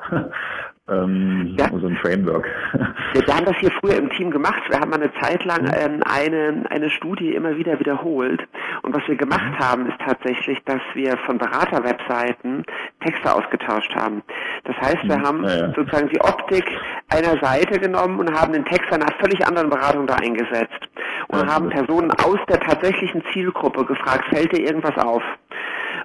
ähm, 0.87 1.55
ja. 1.57 1.67
so 1.69 1.87
ein 1.87 1.97
Framework. 1.97 2.47
Wir 3.13 3.35
haben 3.35 3.45
das 3.45 3.57
hier 3.57 3.71
früher 3.71 3.95
im 3.95 4.09
Team 4.11 4.29
gemacht. 4.29 4.61
Wir 4.69 4.79
haben 4.79 4.93
eine 4.93 5.11
Zeit 5.15 5.43
lang 5.43 5.63
mhm. 5.63 5.71
ähm, 5.73 6.03
eine, 6.05 6.65
eine 6.69 6.89
Studie 6.89 7.33
immer 7.33 7.57
wieder 7.57 7.79
wiederholt. 7.79 8.41
Und 8.83 8.93
was 8.93 9.07
wir 9.07 9.15
gemacht 9.15 9.51
mhm. 9.51 9.59
haben, 9.59 9.87
ist 9.87 9.97
tatsächlich, 9.99 10.63
dass 10.65 10.81
wir 10.93 11.17
von 11.25 11.37
Beraterwebseiten 11.37 12.63
Texte 13.03 13.33
ausgetauscht 13.33 13.95
haben. 13.95 14.21
Das 14.65 14.75
heißt, 14.77 15.03
wir 15.03 15.17
mhm. 15.17 15.23
haben 15.23 15.43
ja, 15.43 15.73
sozusagen 15.73 16.09
die 16.09 16.21
Optik 16.21 16.65
einer 17.09 17.39
Seite 17.39 17.79
genommen 17.79 18.19
und 18.19 18.31
haben 18.31 18.53
den 18.53 18.65
Text 18.65 18.91
einer 18.91 19.11
völlig 19.19 19.45
anderen 19.45 19.69
Beratung 19.69 20.05
da 20.05 20.15
eingesetzt. 20.15 20.89
Und 21.27 21.47
haben 21.47 21.69
Personen 21.69 22.11
aus 22.11 22.39
der 22.47 22.59
tatsächlichen 22.59 23.23
Zielgruppe 23.33 23.85
gefragt, 23.85 24.25
fällt 24.29 24.51
dir 24.51 24.61
irgendwas 24.61 24.97
auf? 24.97 25.23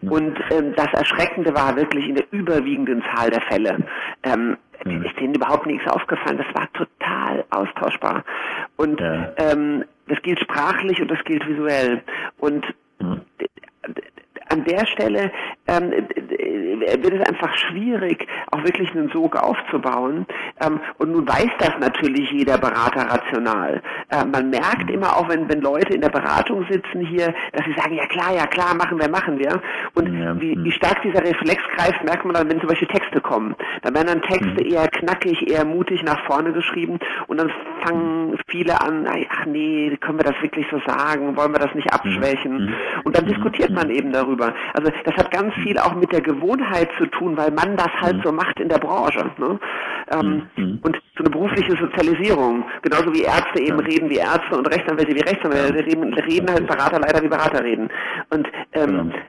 Und 0.03 0.39
ähm, 0.51 0.73
das 0.77 0.93
Erschreckende 0.93 1.55
war 1.55 1.77
wirklich 1.77 2.09
in 2.09 2.15
der 2.15 2.25
überwiegenden 2.33 3.03
Zahl 3.03 3.31
der 3.31 3.43
Fälle. 3.43 3.79
Ähm, 4.23 4.57
mhm. 4.85 5.05
ist 5.05 5.19
denen 5.21 5.35
überhaupt 5.35 5.67
nichts 5.67 5.87
aufgefallen. 5.87 6.39
Das 6.39 6.55
war 6.55 6.69
total 6.73 7.45
austauschbar. 7.51 8.25
Und 8.77 9.01
ja. 9.01 9.33
ähm, 9.37 9.85
das 10.09 10.21
gilt 10.23 10.41
sprachlich 10.41 11.01
und 11.01 11.11
das 11.11 11.23
gilt 11.25 11.47
visuell. 11.47 12.03
Und 12.39 12.65
mhm. 12.99 13.21
an 14.49 14.65
der 14.65 14.87
Stelle 14.87 15.31
ähm, 15.71 15.91
wird 15.91 17.15
es 17.15 17.29
einfach 17.29 17.55
schwierig, 17.57 18.27
auch 18.51 18.65
wirklich 18.65 18.91
einen 18.91 19.11
Sog 19.11 19.37
aufzubauen. 19.37 20.27
Ähm, 20.61 20.81
und 20.99 21.13
nun 21.13 21.27
weiß 21.27 21.51
das 21.59 21.79
natürlich 21.79 22.31
jeder 22.33 22.59
Berater 22.59 23.03
rational. 23.03 23.81
Äh, 24.09 24.25
man 24.25 24.51
merkt 24.51 24.91
immer 24.91 25.17
auch, 25.17 25.29
wenn, 25.29 25.49
wenn 25.49 25.61
Leute 25.61 25.95
in 25.95 26.01
der 26.01 26.09
Beratung 26.09 26.67
sitzen 26.69 27.01
hier, 27.01 27.33
dass 27.53 27.65
sie 27.65 27.73
sagen, 27.75 27.95
ja 27.95 28.07
klar, 28.07 28.35
ja 28.35 28.47
klar, 28.47 28.75
machen 28.75 28.99
wir, 28.99 29.09
machen 29.09 29.39
wir. 29.39 29.61
Und 29.95 30.13
ja. 30.19 30.41
wie, 30.41 30.57
wie 30.63 30.73
stark 30.73 31.03
dieser 31.03 31.23
Reflex 31.23 31.63
greift, 31.77 32.03
merkt 32.05 32.25
man 32.25 32.35
dann, 32.35 32.51
wenn 32.51 32.59
zum 32.59 32.69
Beispiel 32.69 32.89
Texte 32.89 33.21
kommen. 33.21 33.55
Dann 33.83 33.95
werden 33.95 34.09
dann 34.09 34.23
Texte 34.23 34.65
mhm. 34.65 34.73
eher 34.73 34.89
knackig, 34.89 35.49
eher 35.49 35.65
mutig 35.65 36.03
nach 36.03 36.25
vorne 36.27 36.53
geschrieben 36.53 36.99
und 37.29 37.39
dann 37.39 37.51
fangen 37.83 38.37
viele 38.49 38.81
an, 38.81 39.07
ach 39.09 39.47
nee, 39.47 39.97
können 40.01 40.19
wir 40.19 40.25
das 40.25 40.41
wirklich 40.43 40.67
so 40.71 40.81
sagen? 40.87 41.37
Wollen 41.37 41.53
wir 41.53 41.61
das 41.61 41.75
nicht 41.75 41.93
abschwächen? 41.93 42.67
Mhm. 42.67 42.75
Und 43.05 43.17
dann 43.17 43.27
diskutiert 43.27 43.71
man 43.71 43.91
eben 43.91 44.13
darüber. 44.13 44.53
Also 44.75 44.91
das 45.05 45.15
hat 45.15 45.31
ganz 45.31 45.55
viel 45.63 45.79
auch 45.79 45.95
mit 45.95 46.13
der 46.13 46.21
Gewohnheit 46.21 46.89
zu 46.99 47.07
tun, 47.07 47.37
weil 47.37 47.51
man 47.51 47.77
das 47.77 47.91
halt 48.01 48.19
mhm. 48.19 48.23
so 48.23 48.33
macht 48.33 48.61
in 48.61 48.69
der 48.69 48.79
Branche. 48.79 49.31
Ne? 49.39 49.59
Ähm, 50.13 50.43
mhm. 50.57 50.79
Und 50.83 51.01
so 51.17 51.25
eine 51.25 51.31
berufliche 51.31 51.77
Sozialisierung, 51.77 52.65
genauso 52.83 53.13
wie 53.15 53.23
Ärzte 53.23 53.61
eben 53.61 53.79
ja. 53.79 53.87
reden 53.87 54.11
wie 54.11 54.17
Ärzte 54.17 54.57
und 54.57 54.67
Rechtsanwälte 54.67 55.15
wie 55.15 55.21
Rechtsanwälte, 55.21 55.79
ja. 55.79 55.85
reden, 55.85 56.15
reden 56.15 56.51
halt 56.51 56.67
Berater 56.67 57.01
leider 57.01 57.23
wie 57.23 57.29
Berater 57.29 57.63
reden. 57.63 57.89
Und 58.31 58.49
ähm, 58.73 59.13
ja. 59.15 59.21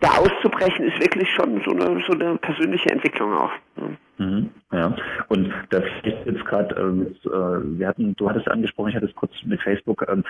da 0.00 0.08
auszubrechen 0.18 0.86
ist 0.86 1.00
wirklich 1.00 1.28
schon 1.30 1.60
so 1.64 1.72
eine, 1.72 2.02
so 2.06 2.12
eine 2.12 2.36
persönliche 2.38 2.90
Entwicklung 2.90 3.34
auch. 3.34 3.52
Ne? 3.76 3.96
Mhm, 4.16 4.50
ja, 4.72 4.94
und 5.28 5.52
das 5.70 5.82
ist 6.04 6.16
jetzt 6.24 6.44
gerade, 6.44 6.74
äh, 6.76 7.28
äh, 7.28 7.78
wir 7.78 7.88
hatten, 7.88 8.14
du 8.14 8.28
hattest 8.28 8.48
angesprochen, 8.48 8.90
ich 8.90 8.96
hatte 8.96 9.06
es 9.06 9.14
kurz 9.14 9.32
mit 9.44 9.60
Facebook, 9.60 10.06
ähm, 10.08 10.22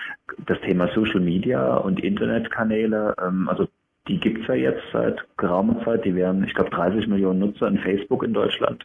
das 0.46 0.58
Thema 0.62 0.88
Social 0.94 1.20
Media 1.20 1.76
und 1.76 2.00
Internetkanäle, 2.00 3.14
ähm, 3.22 3.46
also 3.48 3.68
die 4.08 4.20
gibt 4.20 4.42
es 4.42 4.46
ja 4.48 4.54
jetzt 4.54 4.82
seit 4.92 5.24
geraumer 5.36 5.82
Zeit. 5.84 6.04
Die 6.04 6.14
werden, 6.14 6.44
ich 6.44 6.54
glaube, 6.54 6.70
30 6.70 7.06
Millionen 7.06 7.40
Nutzer 7.40 7.68
in 7.68 7.78
Facebook 7.78 8.22
in 8.22 8.34
Deutschland. 8.34 8.84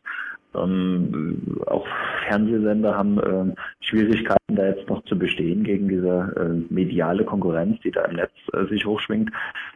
Ähm, 0.55 1.61
auch 1.67 1.85
Fernsehsender 2.27 2.95
haben 2.95 3.19
äh, 3.19 3.55
Schwierigkeiten, 3.81 4.55
da 4.55 4.65
jetzt 4.67 4.89
noch 4.89 5.03
zu 5.05 5.17
bestehen 5.17 5.63
gegen 5.63 5.87
diese 5.87 6.33
äh, 6.35 6.73
mediale 6.73 7.23
Konkurrenz, 7.23 7.79
die 7.81 7.91
da 7.91 8.05
im 8.05 8.15
Netz 8.15 8.31
äh, 8.53 8.65
sich 8.65 8.85
hochschwingt. 8.85 9.29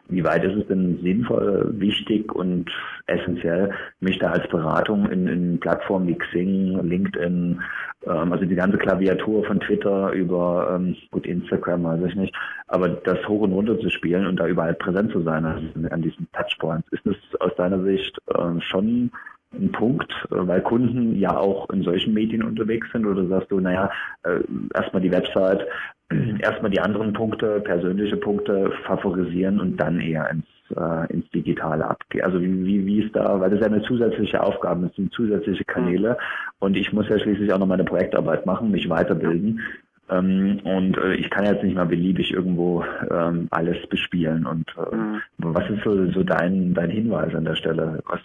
Wie 0.10 0.24
weit 0.24 0.44
ist 0.44 0.56
es 0.56 0.68
denn 0.68 1.00
sinnvoll, 1.02 1.74
wichtig 1.78 2.34
und 2.34 2.72
essentiell, 3.06 3.72
mich 4.00 4.18
da 4.20 4.32
als 4.32 4.48
Beratung 4.50 5.10
in, 5.10 5.28
in 5.28 5.60
Plattformen 5.60 6.08
wie 6.08 6.18
Xing, 6.18 6.80
LinkedIn, 6.88 7.62
ähm, 8.06 8.32
also 8.32 8.46
die 8.46 8.56
ganze 8.56 8.78
Klaviatur 8.78 9.46
von 9.46 9.60
Twitter 9.60 10.12
über 10.12 10.76
ähm, 10.76 10.96
gut 11.12 11.26
Instagram, 11.26 11.84
weiß 11.84 12.02
ich 12.08 12.16
nicht, 12.16 12.36
aber 12.68 12.90
das 12.90 13.28
hoch 13.28 13.42
und 13.42 13.54
runter 13.54 13.80
zu 13.80 13.90
spielen 13.90 14.26
und 14.26 14.38
da 14.40 14.48
überall 14.48 14.74
präsent 14.74 15.12
zu 15.12 15.22
sein 15.22 15.46
also 15.46 15.66
an 15.90 16.02
diesen 16.02 16.28
Touchpoints, 16.34 16.88
ist 16.92 17.06
das 17.06 17.16
aus 17.40 17.56
deiner 17.56 17.84
Sicht 17.84 18.18
äh, 18.28 18.60
schon 18.60 19.12
ein 19.54 19.72
Punkt, 19.72 20.12
äh, 20.32 20.36
weil 20.48 20.62
Kunden 20.62 21.18
ja 21.18 21.38
auch 21.38 21.70
in 21.70 21.84
solchen 21.84 22.14
Medien 22.14 22.44
unterwegs 22.44 22.88
sind 22.92 23.06
oder 23.06 23.26
sagst 23.28 23.52
du, 23.52 23.60
naja, 23.60 23.92
äh, 24.24 24.40
erstmal 24.74 25.02
die 25.02 25.12
Website, 25.12 25.66
erstmal 26.40 26.72
die 26.72 26.80
anderen 26.80 27.14
Punkte, 27.14 27.60
persönliche 27.62 28.18
Punkte 28.18 28.72
favorisieren 28.86 29.60
und 29.60 29.78
dann 29.78 30.00
eher 30.00 30.30
ins, 30.30 30.46
äh, 30.76 31.14
ins 31.14 31.30
Digitale 31.32 31.86
abgehen. 31.88 32.24
Also 32.24 32.42
wie, 32.42 32.66
wie, 32.66 32.86
wie 32.86 33.04
ist 33.04 33.16
da, 33.16 33.40
weil 33.40 33.50
das 33.50 33.60
ist 33.60 33.66
ja 33.66 33.72
eine 33.72 33.84
zusätzliche 33.84 34.42
Aufgabe, 34.42 34.88
das 34.88 34.96
sind 34.96 35.14
zusätzliche 35.14 35.66
Kanäle 35.66 36.18
und 36.60 36.76
ich 36.76 36.92
muss 36.94 37.10
ja 37.10 37.20
schließlich 37.20 37.52
auch 37.54 37.60
noch 37.60 37.68
meine 37.68 37.86
Projektarbeit 37.86 38.46
machen, 38.46 38.72
mich 38.72 38.90
weiterbilden. 38.90 39.62
Ähm, 40.10 40.60
und 40.64 40.98
äh, 40.98 41.16
ich 41.16 41.30
kann 41.30 41.46
jetzt 41.46 41.64
nicht 41.64 41.76
mal 41.76 41.86
beliebig 41.86 42.32
irgendwo 42.32 42.84
ähm, 43.10 43.48
alles 43.52 43.78
bespielen. 43.88 44.46
Und 44.46 44.66
äh, 44.78 44.96
mhm. 44.96 45.22
was 45.38 45.70
ist 45.70 45.84
so, 45.84 46.12
so 46.12 46.24
dein, 46.24 46.74
dein 46.74 46.90
Hinweis 46.90 47.34
an 47.34 47.46
der 47.46 47.56
Stelle? 47.56 48.02
Was, 48.06 48.20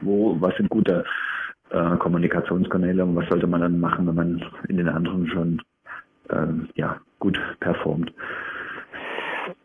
wo, 0.00 0.36
was 0.40 0.54
sind 0.56 0.68
gute 0.68 1.04
äh, 1.70 1.96
Kommunikationskanäle 1.96 3.04
und 3.04 3.16
was 3.16 3.28
sollte 3.28 3.46
man 3.46 3.62
dann 3.62 3.80
machen, 3.80 4.06
wenn 4.06 4.14
man 4.14 4.44
in 4.68 4.76
den 4.76 4.88
anderen 4.88 5.26
schon 5.28 5.62
ähm, 6.30 6.68
ja, 6.74 7.00
gut 7.18 7.40
performt? 7.60 8.12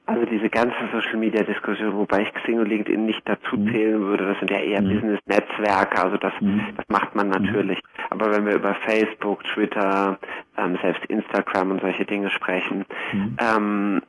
Also 0.08 0.26
diese 0.26 0.50
ganze 0.50 0.78
Social 0.94 1.18
Media 1.18 1.44
Diskussion, 1.44 1.94
wobei 1.94 2.22
ich 2.22 2.34
Xing 2.34 2.60
und 2.60 2.70
LinkedIn 2.70 3.06
nicht 3.06 3.22
dazu 3.26 3.58
mhm. 3.58 3.72
zählen 3.72 4.00
würde, 4.00 4.26
das 4.26 4.40
sind 4.40 4.50
ja 4.50 4.58
eher 4.58 4.82
mhm. 4.82 4.94
Business 4.94 5.20
Netzwerke, 5.26 6.02
also 6.02 6.16
das, 6.16 6.32
mhm. 6.40 6.62
das 6.78 6.86
macht 6.88 7.14
man 7.14 7.28
mhm. 7.28 7.34
natürlich. 7.34 7.82
Aber 8.10 8.32
wenn 8.32 8.46
wir 8.46 8.56
über 8.56 8.74
Facebook, 8.74 9.44
Twitter, 9.44 10.18
ähm, 10.58 10.78
selbst 10.82 11.06
Instagram 11.08 11.72
und 11.72 11.82
solche 11.82 12.06
Dinge 12.06 12.30
sprechen, 12.30 12.86
mhm. 13.12 13.38
ähm, 13.40 14.02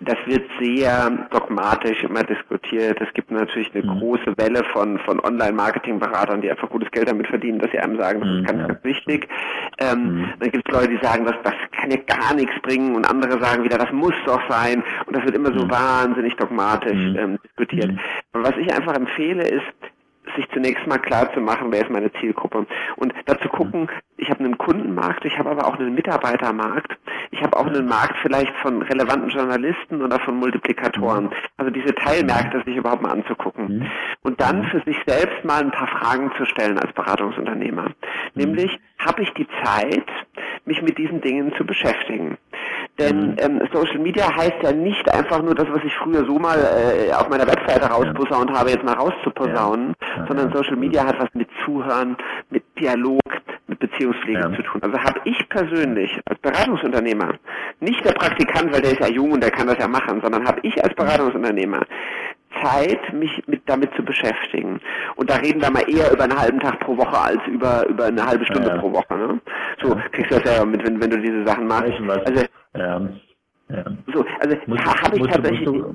das 0.00 0.16
wird 0.26 0.44
sehr 0.60 1.10
dogmatisch 1.30 2.02
immer 2.02 2.24
diskutiert. 2.24 3.00
Es 3.00 3.12
gibt 3.14 3.30
natürlich 3.30 3.72
eine 3.74 3.84
mhm. 3.84 3.98
große 3.98 4.36
Welle 4.36 4.64
von, 4.72 4.98
von 5.00 5.20
Online-Marketing-Beratern, 5.20 6.40
die 6.40 6.50
einfach 6.50 6.68
gutes 6.68 6.90
Geld 6.90 7.08
damit 7.08 7.28
verdienen, 7.28 7.60
dass 7.60 7.70
sie 7.70 7.78
einem 7.78 7.96
sagen, 7.96 8.20
das 8.20 8.28
ist 8.28 8.40
mhm, 8.40 8.44
ganz, 8.44 8.68
ganz 8.68 8.84
wichtig. 8.84 9.28
Ähm, 9.78 9.98
mhm. 10.04 10.32
Dann 10.40 10.50
gibt 10.50 10.68
es 10.68 10.74
Leute, 10.74 10.88
die 10.88 11.04
sagen, 11.04 11.24
das, 11.24 11.36
das 11.44 11.54
kann 11.72 11.90
ja 11.90 11.98
gar 11.98 12.34
nichts 12.34 12.54
bringen 12.62 12.96
und 12.96 13.04
andere 13.04 13.40
sagen 13.40 13.62
wieder, 13.62 13.78
das 13.78 13.92
muss 13.92 14.14
doch 14.26 14.40
sein 14.48 14.82
und 15.06 15.14
das 15.14 15.24
wird 15.24 15.36
immer 15.36 15.56
so 15.56 15.64
mhm. 15.64 15.70
wahnsinnig 15.70 16.34
dogmatisch 16.36 16.92
mhm. 16.94 17.16
ähm, 17.16 17.38
diskutiert. 17.44 17.92
Mhm. 17.92 18.00
Aber 18.32 18.44
was 18.44 18.56
ich 18.56 18.72
einfach 18.72 18.94
empfehle 18.94 19.46
ist, 19.46 19.74
sich 20.36 20.48
zunächst 20.50 20.86
mal 20.86 20.98
klar 20.98 21.32
zu 21.32 21.40
machen, 21.40 21.70
wer 21.70 21.82
ist 21.82 21.90
meine 21.90 22.12
Zielgruppe. 22.12 22.66
Und 22.96 23.14
dazu 23.26 23.48
gucken, 23.48 23.88
ich 24.16 24.30
habe 24.30 24.44
einen 24.44 24.58
Kundenmarkt, 24.58 25.24
ich 25.24 25.38
habe 25.38 25.50
aber 25.50 25.66
auch 25.66 25.78
einen 25.78 25.94
Mitarbeitermarkt, 25.94 26.96
ich 27.30 27.42
habe 27.42 27.56
auch 27.56 27.66
einen 27.66 27.86
Markt 27.86 28.16
vielleicht 28.22 28.54
von 28.56 28.82
relevanten 28.82 29.30
Journalisten 29.30 30.02
oder 30.02 30.18
von 30.20 30.36
Multiplikatoren. 30.36 31.30
Also 31.56 31.70
diese 31.70 31.94
Teilmärkte 31.94 32.62
sich 32.64 32.76
überhaupt 32.76 33.02
mal 33.02 33.12
anzugucken. 33.12 33.78
Mhm. 33.78 33.86
Und 34.22 34.40
dann 34.40 34.64
für 34.64 34.80
sich 34.84 34.96
selbst 35.06 35.44
mal 35.44 35.62
ein 35.62 35.70
paar 35.70 35.88
Fragen 35.88 36.32
zu 36.36 36.44
stellen 36.46 36.78
als 36.78 36.92
Beratungsunternehmer. 36.92 37.82
Mhm. 37.82 37.92
Nämlich, 38.34 38.78
habe 38.98 39.22
ich 39.22 39.32
die 39.34 39.46
Zeit, 39.64 40.06
mich 40.64 40.82
mit 40.82 40.98
diesen 40.98 41.20
Dingen 41.20 41.52
zu 41.56 41.64
beschäftigen? 41.64 42.36
Denn 42.98 43.32
mhm. 43.32 43.36
ähm, 43.38 43.60
Social 43.72 43.98
Media 43.98 44.34
heißt 44.34 44.62
ja 44.62 44.72
nicht 44.72 45.12
einfach 45.12 45.40
nur 45.42 45.54
das, 45.54 45.66
was 45.70 45.84
ich 45.84 45.94
früher 45.94 46.24
so 46.24 46.38
mal 46.38 46.58
äh, 46.58 47.12
auf 47.12 47.28
meiner 47.28 47.46
Webseite 47.46 47.86
rausposaunt 47.86 48.50
habe, 48.50 48.70
jetzt 48.70 48.84
mal 48.84 48.94
rauszuposaunen, 48.94 49.94
sondern 50.26 50.52
Social 50.52 50.76
Media 50.76 51.04
hat 51.04 51.18
was 51.18 51.28
mit 51.34 51.48
Zuhören, 51.64 52.16
mit 52.50 52.64
Dialog, 52.78 53.20
Beziehungspflege 53.98 54.40
ja. 54.40 54.52
zu 54.52 54.62
tun. 54.62 54.82
Also 54.82 54.98
habe 54.98 55.20
ich 55.24 55.48
persönlich 55.48 56.20
als 56.26 56.38
Beratungsunternehmer 56.40 57.34
nicht 57.80 58.04
der 58.04 58.12
Praktikant, 58.12 58.72
weil 58.72 58.82
der 58.82 58.92
ist 58.92 59.00
ja 59.00 59.08
jung 59.08 59.32
und 59.32 59.42
der 59.42 59.50
kann 59.50 59.66
das 59.66 59.78
ja 59.78 59.88
machen, 59.88 60.20
sondern 60.22 60.46
habe 60.46 60.60
ich 60.62 60.82
als 60.82 60.94
Beratungsunternehmer 60.94 61.82
Zeit, 62.62 63.12
mich 63.12 63.42
mit 63.46 63.62
damit 63.66 63.94
zu 63.94 64.02
beschäftigen. 64.02 64.80
Und 65.16 65.30
da 65.30 65.36
reden 65.36 65.60
wir 65.60 65.70
mal 65.70 65.88
eher 65.88 66.12
über 66.12 66.24
einen 66.24 66.38
halben 66.38 66.60
Tag 66.60 66.80
pro 66.80 66.96
Woche 66.96 67.18
als 67.18 67.46
über 67.46 67.86
über 67.86 68.06
eine 68.06 68.24
halbe 68.24 68.44
Stunde 68.46 68.68
ja. 68.68 68.78
pro 68.78 68.92
Woche. 68.92 69.14
Ne? 69.14 69.40
So 69.82 69.96
kriegst 70.12 70.30
du 70.30 70.40
das 70.40 70.56
ja 70.56 70.64
mit, 70.64 70.84
wenn, 70.84 71.00
wenn 71.00 71.10
du 71.10 71.20
diese 71.20 71.46
Sachen 71.46 71.66
machst. 71.66 71.92
Also, 72.24 72.44
ja. 72.74 73.00
Ja. 73.70 73.84
So, 74.14 74.24
also 74.40 74.56
habe 74.56 75.18
ich 75.18 75.26
tatsächlich. 75.26 75.64
Du, 75.64 75.94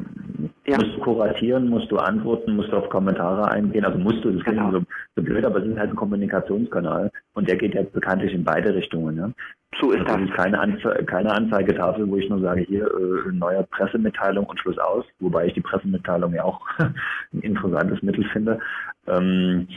ja. 0.65 0.78
musst 0.78 0.95
du 0.95 0.99
kuratieren, 0.99 1.69
musst 1.69 1.91
du 1.91 1.97
antworten, 1.97 2.56
musst 2.56 2.71
du 2.71 2.78
auf 2.78 2.89
Kommentare 2.89 3.49
eingehen. 3.52 3.86
Also 3.86 3.97
musst 3.97 4.23
du, 4.23 4.32
das 4.32 4.43
genau. 4.43 4.69
klingt 4.69 4.86
so, 4.86 4.93
so 5.15 5.23
blöd, 5.23 5.45
aber 5.45 5.60
es 5.60 5.67
ist 5.67 5.78
halt 5.78 5.91
ein 5.91 5.95
Kommunikationskanal 5.95 7.12
und 7.34 7.47
der 7.47 7.58
geht 7.58 7.73
ja 7.73 7.84
bekanntlich 7.84 8.34
in 8.34 8.43
beide 8.43 8.73
Richtungen. 8.73 9.15
Ne? 9.15 9.34
So 9.80 9.91
ist 9.91 10.08
das. 10.08 10.13
das. 10.13 10.21
ist 10.21 10.34
keine, 10.34 10.60
Anze 10.60 10.89
keine 11.06 11.32
Anzeigetafel, 11.32 12.10
wo 12.10 12.17
ich 12.17 12.30
nur 12.30 12.39
sage, 12.39 12.62
hier 12.62 12.86
äh, 12.86 13.32
neue 13.32 13.63
Pressemitteilung 13.63 14.45
und 14.45 14.60
Schluss 14.60 14.78
aus, 14.78 15.06
wobei 15.19 15.47
ich 15.47 15.54
die 15.54 15.62
Pressemitteilung 15.62 16.34
ja 16.34 16.43
auch 16.43 16.62
ein 16.80 17.41
interessantes 17.41 18.02
Mittel 18.02 18.23
finde. 18.26 18.60
Ähm, 19.08 19.67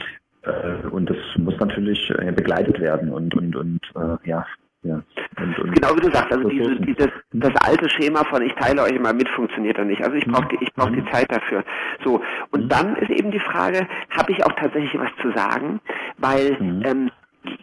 äh, 0.43 0.87
und 0.89 1.09
das 1.09 1.17
muss 1.37 1.59
natürlich 1.59 2.09
äh, 2.17 2.31
begleitet 2.31 2.79
werden 2.79 3.11
und 3.11 3.35
und 3.35 3.55
und 3.55 3.81
äh, 3.95 4.29
ja 4.29 4.45
ja. 4.83 5.03
Und, 5.47 5.59
und 5.59 5.75
genau 5.75 5.95
wie 5.95 6.01
du 6.01 6.11
sagst, 6.11 6.31
also 6.31 6.47
diese, 6.49 6.75
dieses, 6.77 7.09
das 7.33 7.53
alte 7.65 7.89
Schema 7.89 8.23
von 8.25 8.41
ich 8.41 8.53
teile 8.53 8.83
euch 8.83 8.99
mal 8.99 9.13
mit 9.13 9.29
funktioniert 9.29 9.77
da 9.77 9.83
nicht. 9.83 10.03
Also 10.03 10.15
ich 10.15 10.25
brauche 10.25 10.47
die, 10.47 10.57
ich 10.61 10.73
brauche 10.73 10.91
die 10.91 11.01
mhm. 11.01 11.11
Zeit 11.11 11.31
dafür. 11.31 11.63
So 12.03 12.21
und 12.51 12.65
mhm. 12.65 12.69
dann 12.69 12.95
ist 12.97 13.09
eben 13.09 13.31
die 13.31 13.39
Frage, 13.39 13.87
habe 14.09 14.31
ich 14.31 14.45
auch 14.45 14.53
tatsächlich 14.53 14.99
was 14.99 15.11
zu 15.21 15.31
sagen, 15.31 15.79
weil 16.17 16.57
mhm. 16.59 16.81
ähm, 16.85 17.11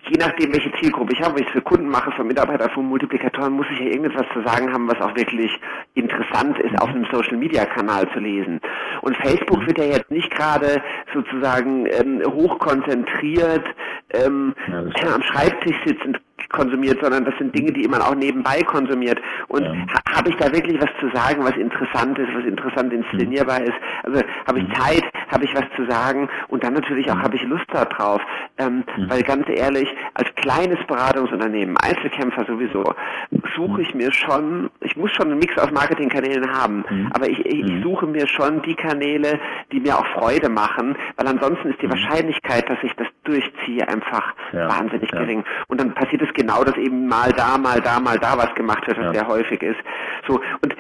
je 0.09 0.17
nachdem, 0.19 0.53
welche 0.53 0.73
Zielgruppe 0.81 1.13
ich 1.13 1.21
habe, 1.21 1.37
wenn 1.37 1.43
ich 1.43 1.49
es 1.49 1.53
für 1.53 1.63
Kunden 1.63 1.89
mache, 1.89 2.11
für 2.13 2.25
Mitarbeiter, 2.25 2.71
für 2.71 2.81
Multiplikatoren, 2.81 3.53
muss 3.53 3.67
ich 3.71 3.81
ja 3.81 3.87
irgendetwas 3.87 4.27
zu 4.33 4.43
sagen 4.43 4.73
haben, 4.73 4.89
was 4.89 5.01
auch 5.01 5.15
wirklich 5.17 5.51
interessant 5.95 6.59
ist, 6.59 6.81
auf 6.81 6.89
einem 6.89 7.07
Social-Media-Kanal 7.11 8.11
zu 8.13 8.21
lesen. 8.21 8.61
Und 9.03 9.17
Facebook 9.17 9.67
wird 9.67 9.79
ja 9.79 9.85
jetzt 9.85 10.11
nicht 10.11 10.31
gerade 10.31 10.83
sozusagen 11.13 11.87
ähm, 11.87 12.23
hochkonzentriert 12.27 13.65
ähm, 14.11 14.55
ja, 14.69 15.15
am 15.15 15.23
Schreibtisch 15.23 15.77
sitzend 15.85 16.21
konsumiert, 16.51 16.99
sondern 17.03 17.25
das 17.25 17.35
sind 17.39 17.55
Dinge, 17.57 17.73
die 17.73 17.87
man 17.89 18.01
auch 18.01 18.15
nebenbei 18.15 18.63
konsumiert. 18.63 19.21
Und 19.49 19.65
ja. 19.65 19.73
ha, 19.73 20.17
habe 20.17 20.31
ich 20.31 20.37
da 20.37 20.53
wirklich 20.53 20.81
was 20.81 20.91
zu 21.01 21.09
sagen, 21.15 21.45
was 21.45 21.57
interessant 21.57 22.19
ist, 22.19 22.29
was 22.35 22.45
interessant 22.45 22.93
inszenierbar 22.93 23.63
ist? 23.63 23.75
Also 24.03 24.21
habe 24.47 24.61
ich 24.61 24.69
mhm. 24.69 24.75
Zeit, 24.75 25.05
habe 25.29 25.45
ich 25.45 25.55
was 25.55 25.65
zu 25.77 25.85
sagen 25.87 26.29
und 26.49 26.65
dann 26.65 26.75
natürlich 26.75 27.11
auch 27.11 27.17
mhm. 27.17 27.23
habe 27.23 27.37
ich 27.37 27.43
Lust 27.45 27.67
darauf. 27.73 28.21
Ähm, 28.59 28.85
mhm. 28.97 29.11
Weil 29.11 29.23
ganz 29.23 29.49
ehrlich, 29.49 29.89
als 30.15 30.33
kleines 30.37 30.79
Beratungsunternehmen, 30.87 31.77
Einzelkämpfer 31.77 32.45
sowieso, 32.47 32.95
suche 33.57 33.83
ich 33.83 33.95
mir 33.95 34.13
schon, 34.13 34.71
ich 34.81 34.97
muss 34.97 35.11
schon 35.13 35.31
einen 35.31 35.39
Mix 35.39 35.59
aus 35.59 35.71
Marketingkanälen 35.71 36.51
haben, 36.53 36.85
mhm. 36.89 37.11
aber 37.13 37.29
ich, 37.29 37.45
ich, 37.45 37.65
ich, 37.65 37.83
suche 37.83 38.07
mir 38.07 38.27
schon 38.27 38.63
die 38.63 38.75
Kanäle, 38.75 39.39
die 39.73 39.81
mir 39.81 39.99
auch 39.99 40.07
Freude 40.07 40.49
machen, 40.49 40.97
weil 41.17 41.27
ansonsten 41.27 41.71
ist 41.71 41.83
die 41.83 41.91
Wahrscheinlichkeit, 41.91 42.69
dass 42.69 42.79
ich 42.83 42.95
das 42.95 43.09
durchziehe, 43.25 43.87
einfach 43.89 44.35
ja. 44.53 44.69
wahnsinnig 44.69 45.11
ja. 45.11 45.19
gering. 45.19 45.45
Und 45.69 45.81
dann 45.81 45.95
passiert 45.95 46.23
es 46.23 46.33
genau, 46.35 46.65
dass 46.65 46.77
eben 46.77 47.07
mal 47.07 47.33
da, 47.33 47.59
mal 47.59 47.81
da, 47.81 48.01
mal 48.01 48.19
da 48.19 48.37
was 48.37 48.55
gemacht 48.55 48.87
wird, 48.87 48.99
was 48.99 49.07
ja. 49.07 49.15
sehr 49.15 49.29
häufig 49.29 49.63
ist. 49.63 49.79
So 50.27 50.41
und 50.63 50.77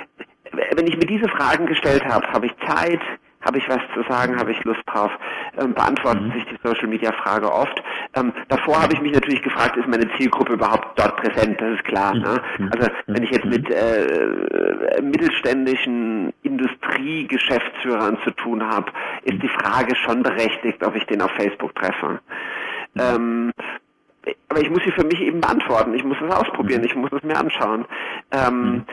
wenn 0.76 0.86
ich 0.86 0.96
mir 0.96 1.06
diese 1.06 1.28
Fragen 1.28 1.66
gestellt 1.66 2.04
habe, 2.04 2.26
habe 2.28 2.46
ich 2.46 2.54
Zeit, 2.66 3.00
habe 3.44 3.58
ich 3.58 3.68
was 3.68 3.80
zu 3.94 4.02
sagen, 4.08 4.38
habe 4.38 4.52
ich 4.52 4.64
Lust 4.64 4.82
drauf, 4.86 5.10
ähm, 5.58 5.74
beantwortet 5.74 6.22
mhm. 6.22 6.32
sich 6.32 6.44
die 6.46 6.58
Social 6.62 6.88
Media 6.88 7.12
Frage 7.12 7.52
oft. 7.52 7.82
Ähm, 8.14 8.32
davor 8.48 8.82
habe 8.82 8.94
ich 8.94 9.00
mich 9.00 9.12
natürlich 9.12 9.42
gefragt, 9.42 9.76
ist 9.76 9.88
meine 9.88 10.08
Zielgruppe 10.16 10.54
überhaupt 10.54 10.98
dort 10.98 11.16
präsent? 11.16 11.60
Das 11.60 11.74
ist 11.74 11.84
klar. 11.84 12.14
Ne? 12.14 12.40
Mhm. 12.58 12.70
Also 12.72 12.90
wenn 13.06 13.22
ich 13.22 13.30
jetzt 13.30 13.44
mhm. 13.44 13.50
mit 13.50 13.70
äh, 13.70 15.02
mittelständischen 15.02 16.32
Industriegeschäftsführern 16.42 18.18
zu 18.24 18.30
tun 18.30 18.64
habe, 18.64 18.90
ist 19.22 19.42
die 19.42 19.48
Frage 19.48 19.94
schon 19.96 20.22
berechtigt, 20.22 20.82
ob 20.84 20.96
ich 20.96 21.04
den 21.06 21.22
auf 21.22 21.30
Facebook 21.32 21.74
treffe. 21.74 22.20
Mhm. 22.94 23.00
Ähm, 23.00 23.52
aber 24.48 24.60
ich 24.60 24.70
muss 24.70 24.82
sie 24.84 24.92
für 24.92 25.04
mich 25.04 25.20
eben 25.20 25.40
beantworten. 25.40 25.94
Ich 25.94 26.04
muss 26.04 26.16
es 26.20 26.34
ausprobieren, 26.34 26.80
mhm. 26.80 26.86
ich 26.86 26.94
muss 26.94 27.12
es 27.12 27.22
mir 27.22 27.36
anschauen. 27.36 27.84
Ähm, 28.30 28.62
mhm. 28.62 28.84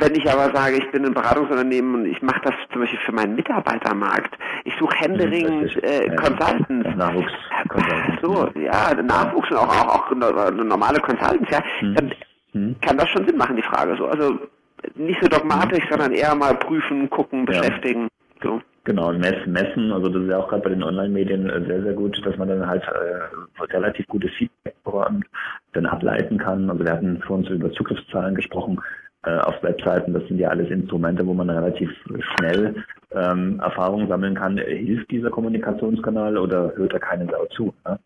Wenn 0.00 0.14
ich 0.14 0.30
aber 0.30 0.54
sage, 0.54 0.76
ich 0.76 0.90
bin 0.90 1.04
ein 1.04 1.14
Beratungsunternehmen 1.14 1.94
und 1.94 2.06
ich 2.06 2.22
mache 2.22 2.40
das 2.44 2.54
zum 2.72 2.82
Beispiel 2.82 3.00
für 3.00 3.12
meinen 3.12 3.34
Mitarbeitermarkt, 3.34 4.38
ich 4.64 4.74
suche 4.78 4.96
händeringend 4.96 5.74
mhm, 5.76 5.82
äh, 5.82 6.14
Consultants. 6.16 6.96
Nachwuchs. 6.96 7.32
Consultants. 7.68 8.22
So, 8.22 8.48
ja, 8.60 8.94
Nachwuchs 9.02 9.50
und 9.50 9.56
auch, 9.56 9.68
auch, 9.68 10.10
auch 10.10 10.14
normale 10.52 11.00
Consultants, 11.00 11.50
ja, 11.50 11.62
dann 11.94 12.12
kann 12.80 12.96
das 12.96 13.08
schon 13.10 13.26
Sinn 13.26 13.36
machen, 13.36 13.56
die 13.56 13.62
Frage 13.62 13.96
so. 13.96 14.06
Also 14.06 14.38
nicht 14.94 15.20
so 15.20 15.28
dogmatisch, 15.28 15.84
sondern 15.90 16.12
eher 16.12 16.34
mal 16.34 16.54
prüfen, 16.54 17.10
gucken, 17.10 17.44
beschäftigen. 17.44 18.08
So. 18.42 18.60
Genau, 18.84 19.12
messen, 19.12 19.52
messen, 19.52 19.92
also 19.92 20.08
das 20.08 20.22
ist 20.22 20.30
ja 20.30 20.38
auch 20.38 20.48
gerade 20.48 20.62
bei 20.62 20.70
den 20.70 20.82
Online-Medien 20.82 21.50
äh, 21.50 21.62
sehr, 21.66 21.82
sehr 21.82 21.92
gut, 21.92 22.18
dass 22.24 22.36
man 22.38 22.48
dann 22.48 22.66
halt 22.66 22.82
äh, 22.84 23.64
relativ 23.72 24.06
gutes 24.06 24.30
Feedback 24.32 24.76
dann 25.74 25.86
ableiten 25.86 26.38
kann. 26.38 26.70
Also 26.70 26.84
wir 26.84 26.92
hatten 26.92 27.20
vorhin 27.26 27.44
so 27.46 27.52
über 27.52 27.70
Zugriffszahlen 27.72 28.34
gesprochen 28.34 28.80
auf 29.22 29.62
Webseiten, 29.62 30.14
das 30.14 30.26
sind 30.28 30.38
ja 30.38 30.48
alles 30.48 30.70
Instrumente, 30.70 31.26
wo 31.26 31.34
man 31.34 31.50
relativ 31.50 31.90
schnell 32.36 32.84
ähm, 33.12 33.60
Erfahrungen 33.60 34.08
sammeln 34.08 34.34
kann. 34.34 34.58
Hilft 34.58 35.10
dieser 35.10 35.30
Kommunikationskanal 35.30 36.38
oder 36.38 36.72
hört 36.76 36.92
er 36.92 37.00
keine 37.00 37.26
Sau 37.26 37.46
zu? 37.46 37.74
Ne? 37.86 37.98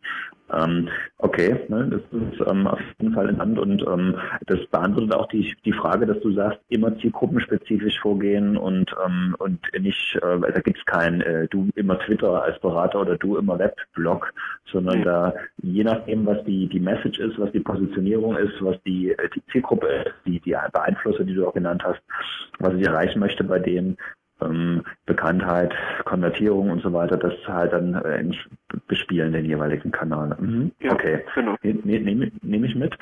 Ähm, 0.53 0.89
okay, 1.19 1.61
ne, 1.69 1.89
das 1.89 2.01
ist 2.21 2.47
ähm, 2.47 2.67
auf 2.67 2.79
jeden 3.01 3.15
Fall 3.15 3.29
in 3.31 3.39
Hand 3.39 3.59
und 3.59 3.83
ähm, 3.87 4.17
das 4.47 4.59
beantwortet 4.67 5.15
auch 5.15 5.29
die, 5.29 5.55
die 5.65 5.73
Frage, 5.73 6.05
dass 6.05 6.21
du 6.21 6.33
sagst, 6.33 6.61
immer 6.69 6.97
zielgruppenspezifisch 6.99 7.99
vorgehen 8.01 8.59
und, 8.59 8.95
ähm, 9.05 9.35
und 9.39 9.61
nicht, 9.81 10.17
äh, 10.17 10.41
da 10.41 10.61
gibt 10.61 10.79
es 10.79 10.85
kein 10.85 11.23
äh, 11.23 11.49
du 11.49 11.71
immer 11.75 11.99
Twitter 12.01 12.43
als 12.43 12.61
Berater 12.61 13.01
oder 13.01 13.17
du 13.17 13.39
immer 13.39 13.59
Webblog, 13.59 14.33
sondern 14.67 15.01
mhm. 15.01 15.05
da 15.05 15.35
je 15.63 15.85
nachdem, 15.85 16.27
was 16.27 16.45
die, 16.45 16.69
die 16.69 16.81
Message 16.81 17.19
ist, 17.19 17.39
was 17.39 17.51
die 17.53 17.61
Positionierung 17.61 18.37
ist, 18.37 18.55
was 18.61 18.77
die, 18.83 19.13
äh, 19.13 19.31
die 19.35 19.43
Zielgruppe 19.53 19.87
ist, 19.87 20.15
die, 20.27 20.41
die 20.41 20.55
Beeinflusser, 20.73 21.25
die 21.25 21.35
du 21.35 21.47
auch 21.47 21.55
genannt 21.55 21.83
hast, 21.85 22.03
was 22.59 22.75
ich 22.75 22.87
erreichen 22.87 23.21
möchte 23.21 23.43
bei 23.45 23.59
denen, 23.59 23.97
ähm, 24.45 24.83
Bekanntheit, 25.07 25.75
Konvertierung 26.05 26.71
und 26.71 26.83
so 26.83 26.93
weiter, 26.93 27.17
das 27.17 27.35
halt 27.47 27.73
dann 27.73 27.95
äh, 27.95 28.25
bespielen 28.87 29.33
den 29.33 29.45
jeweiligen 29.45 29.91
Kanal. 29.91 30.37
Mhm. 30.39 30.73
Ja, 30.81 30.93
okay, 30.93 31.25
genau. 31.35 31.57
Nehme 31.63 32.01
nehm, 32.01 32.33
nehm 32.43 32.65
ich 32.65 32.75
mit. 32.75 32.97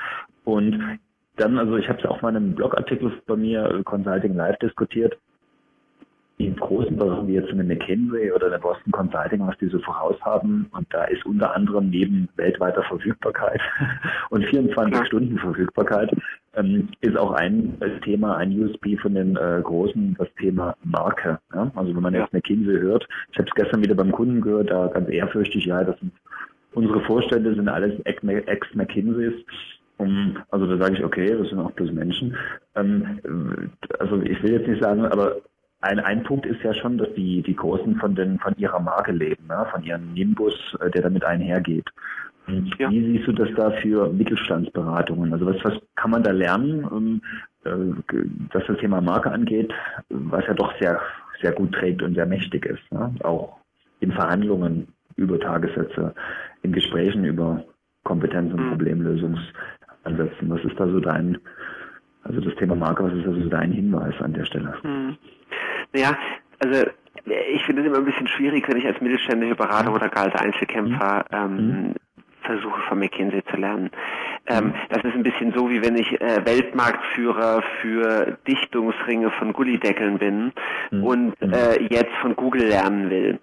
Und 0.45 0.99
dann, 1.37 1.59
also 1.59 1.77
ich 1.77 1.89
habe 1.89 1.99
es 1.99 2.05
auch 2.05 2.23
mal 2.23 2.31
in 2.31 2.37
einem 2.37 2.55
Blogartikel 2.55 3.13
bei 3.27 3.37
mir 3.37 3.65
äh, 3.65 3.83
Consulting 3.83 4.35
Live 4.35 4.59
diskutiert, 4.59 5.19
in 6.47 6.57
großen 6.57 6.97
Bereichen 6.97 7.29
wie 7.29 7.35
jetzt 7.35 7.51
eine 7.51 7.65
McKinsey 7.65 8.33
oder 8.33 8.47
eine 8.47 8.59
Boston 8.59 8.93
Consulting, 8.93 9.47
was 9.47 9.57
die 9.59 9.69
so 9.69 9.79
voraus 9.81 10.17
haben. 10.23 10.67
Und 10.73 10.87
da 10.91 11.05
ist 11.05 11.25
unter 11.27 11.55
anderem 11.55 11.91
neben 11.91 12.29
weltweiter 12.37 12.83
Verfügbarkeit 12.85 13.61
und 14.31 14.45
24 14.45 15.07
Stunden 15.07 15.39
Verfügbarkeit 15.39 16.11
ähm, 16.55 16.89
ist 17.01 17.17
auch 17.17 17.33
ein 17.33 17.79
Thema, 18.05 18.37
ein 18.37 18.61
USB 18.61 18.99
von 19.01 19.15
den 19.15 19.37
äh, 19.37 19.61
Großen, 19.63 20.17
das 20.19 20.29
Thema 20.39 20.77
Marke. 20.83 21.39
Ja? 21.55 21.71
Also 21.75 21.95
wenn 21.95 22.03
man 22.03 22.15
jetzt 22.15 22.33
McKinsey 22.33 22.81
hört, 22.81 23.09
ich 23.33 23.39
habe 23.39 23.49
es 23.49 23.55
gestern 23.55 23.83
wieder 23.83 23.95
beim 23.95 24.13
Kunden 24.13 24.41
gehört, 24.41 24.71
da 24.71 24.89
ganz 24.89 25.09
ehrfürchtig, 25.09 25.67
ja, 25.67 25.85
das 25.85 25.99
sind 26.01 26.13
unsere 26.73 27.01
Vorstände 27.03 27.55
sind 27.55 27.69
alles 27.69 27.95
Ex-McKinseys. 28.05 29.35
Um, 29.97 30.39
also 30.51 30.67
da 30.67 30.79
sage 30.79 30.95
ich, 30.95 31.05
okay, 31.05 31.37
das 31.37 31.51
sind 31.51 31.59
auch 31.59 31.73
bloß 31.73 31.93
Menschen. 31.93 32.35
Ähm, 32.75 33.71
also 33.99 34.23
ich 34.23 34.43
will 34.43 34.53
jetzt 34.53 34.69
nicht 34.69 34.83
sagen, 34.83 35.05
aber 35.05 35.37
ein, 35.81 35.99
ein 36.01 36.23
Punkt 36.23 36.47
ist 36.47 36.63
ja 36.63 36.75
schon, 36.75 36.99
dass 36.99 37.13
die, 37.15 37.43
die 37.43 37.57
Großen 37.57 37.97
von, 37.97 38.15
den, 38.15 38.39
von 38.39 38.55
ihrer 38.57 38.81
Marke 38.81 39.13
leben, 39.13 39.47
ne? 39.47 39.67
von 39.71 39.83
ihrem 39.83 40.13
Nimbus, 40.13 40.55
äh, 40.81 40.91
der 40.91 41.03
damit 41.03 41.25
einhergeht. 41.25 41.89
Ja. 42.79 42.91
Wie 42.91 43.13
siehst 43.13 43.29
du 43.29 43.33
das 43.33 43.49
da 43.55 43.71
für 43.71 44.13
Mittelstandsberatungen? 44.13 45.33
Also 45.33 45.47
was, 45.47 45.65
was 45.65 45.75
kann 45.95 46.11
man 46.11 46.23
da 46.23 46.33
lernen, 46.33 46.85
um, 46.85 47.23
äh, 47.65 47.71
was 48.53 48.65
das 48.67 48.79
Thema 48.79 49.01
Marke 49.01 49.31
angeht, 49.31 49.73
was 50.09 50.45
ja 50.47 50.55
doch 50.55 50.73
sehr, 50.81 51.01
sehr 51.41 51.53
gut 51.53 51.73
trägt 51.73 52.03
und 52.03 52.15
sehr 52.15 52.27
mächtig 52.27 52.67
ist, 52.67 52.93
ne? 52.93 53.15
auch 53.23 53.59
in 54.01 54.13
Verhandlungen 54.13 54.89
über 55.17 55.39
Tagessätze, 55.39 56.15
in 56.63 56.73
Gesprächen 56.73 57.25
über 57.25 57.65
Kompetenz- 58.05 58.53
und 58.53 58.65
mhm. 58.65 58.71
Problemlösungsansätzen. 58.71 60.49
Was 60.51 60.65
ist 60.65 60.79
da 60.79 60.89
so 60.89 61.01
dein, 61.01 61.39
also 62.25 62.41
das 62.41 62.55
Thema 62.57 62.75
Marke, 62.75 63.05
was 63.05 63.13
ist 63.13 63.27
da 63.27 63.33
so 63.33 63.49
dein 63.49 63.73
Hinweis 63.73 64.15
an 64.21 64.33
der 64.33 64.45
Stelle? 64.45 64.75
Mhm. 64.83 65.17
Naja, 65.93 66.17
also 66.59 66.87
ich 67.53 67.65
finde 67.65 67.83
es 67.83 67.89
immer 67.89 67.99
ein 67.99 68.05
bisschen 68.05 68.29
schwierig, 68.29 68.69
wenn 68.69 68.77
ich 68.77 68.87
als 68.87 69.01
mittelständische 69.01 69.55
Berater 69.55 69.93
oder 69.93 70.09
gar 70.09 70.25
als 70.25 70.35
Einzelkämpfer 70.35 71.25
mhm. 71.31 71.37
ähm, 71.37 71.95
versuche 72.43 72.81
von 72.89 72.99
McKinsey 72.99 73.45
zu 73.45 73.57
lernen. 73.57 73.91
Ähm, 74.47 74.75
das 74.89 75.05
ist 75.05 75.15
ein 75.15 75.23
bisschen 75.23 75.53
so, 75.55 75.71
wie 75.71 75.83
wenn 75.83 75.97
ich 75.97 76.21
äh, 76.21 76.45
Weltmarktführer 76.45 77.63
für 77.81 78.39
Dichtungsringe 78.49 79.31
von 79.31 79.53
Gullideckeln 79.53 80.19
bin 80.19 80.53
mhm. 80.91 81.05
und 81.05 81.41
mhm. 81.41 81.53
äh, 81.53 81.83
jetzt 81.91 82.13
von 82.21 82.35
Google 82.35 82.65
lernen 82.65 83.11
will. 83.11 83.39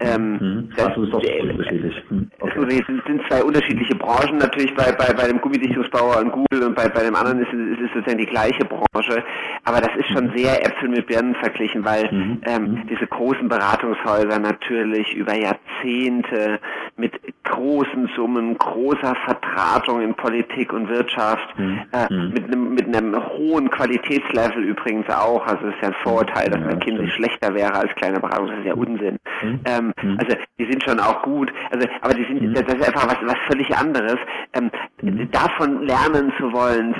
Ähm, 0.00 0.32
mhm. 0.32 0.70
das, 0.76 0.96
ist 0.96 1.12
doch 1.12 1.22
unterschiedlich. 1.22 2.02
Mhm. 2.10 2.30
Okay. 2.40 2.52
Also, 2.56 2.70
sind, 2.70 3.02
sind 3.06 3.22
zwei 3.28 3.42
unterschiedliche 3.42 3.94
Branchen. 3.94 4.38
Natürlich 4.38 4.74
bei, 4.74 4.90
bei, 4.92 5.12
bei 5.12 5.28
dem 5.28 5.40
Gummidichtungsbauer 5.40 6.16
an 6.16 6.30
Google 6.30 6.68
und 6.68 6.74
bei, 6.74 6.88
bei 6.88 7.04
dem 7.04 7.14
anderen 7.14 7.40
ist, 7.40 7.52
ist 7.52 7.80
es 7.80 7.92
sozusagen 7.94 8.18
die 8.18 8.26
gleiche 8.26 8.64
Branche. 8.64 9.24
Aber 9.64 9.80
das 9.80 9.94
ist 9.96 10.08
schon 10.08 10.32
sehr 10.36 10.64
Äpfel 10.64 10.88
mit 10.88 11.06
Birnen 11.06 11.34
verglichen, 11.34 11.84
weil 11.84 12.08
ähm, 12.46 12.86
diese 12.90 13.06
großen 13.06 13.48
Beratungshäuser 13.48 14.38
natürlich 14.38 15.14
über 15.14 15.34
Jahrzehnte 15.34 16.58
mit 16.96 17.12
großen 17.44 18.10
Summen, 18.16 18.56
großer 18.56 19.14
Vertratung 19.24 20.00
in 20.00 20.14
Politik 20.14 20.37
und 20.72 20.88
Wirtschaft, 20.88 21.58
mhm. 21.58 21.80
äh, 21.92 22.12
mhm. 22.12 22.32
mit, 22.32 22.44
einem, 22.44 22.74
mit 22.74 22.86
einem 22.86 23.16
hohen 23.16 23.70
Qualitätslevel 23.70 24.64
übrigens 24.64 25.08
auch. 25.08 25.46
Also 25.46 25.66
es 25.68 25.74
ist 25.74 25.82
ja 25.82 25.88
ein 25.88 25.94
Vorurteil, 26.02 26.50
dass 26.50 26.60
ja, 26.60 26.66
ein 26.68 26.80
Kind 26.80 27.08
schlechter 27.10 27.54
wäre 27.54 27.74
als 27.74 27.94
kleine 27.94 28.20
Beratung. 28.20 28.48
Das 28.48 28.58
ist 28.58 28.66
ja 28.66 28.74
Unsinn. 28.74 29.18
Mhm. 29.42 29.60
Ähm, 29.64 29.92
mhm. 30.02 30.18
also 30.18 30.36
die 30.58 30.64
sind 30.64 30.82
schon 30.82 31.00
auch 31.00 31.22
gut. 31.22 31.52
Also, 31.70 31.86
aber 32.00 32.14
die 32.14 32.24
sind, 32.24 32.42
mhm. 32.42 32.54
das 32.54 32.62
ist 32.62 32.86
einfach 32.86 33.06
was, 33.06 33.18
was 33.22 33.38
völlig 33.46 33.76
anderes. 33.76 34.18
Ähm, 34.54 34.70
mhm. 35.02 35.30
davon 35.30 35.86
lernen 35.86 36.32
zu 36.38 36.52
wollen, 36.52 36.94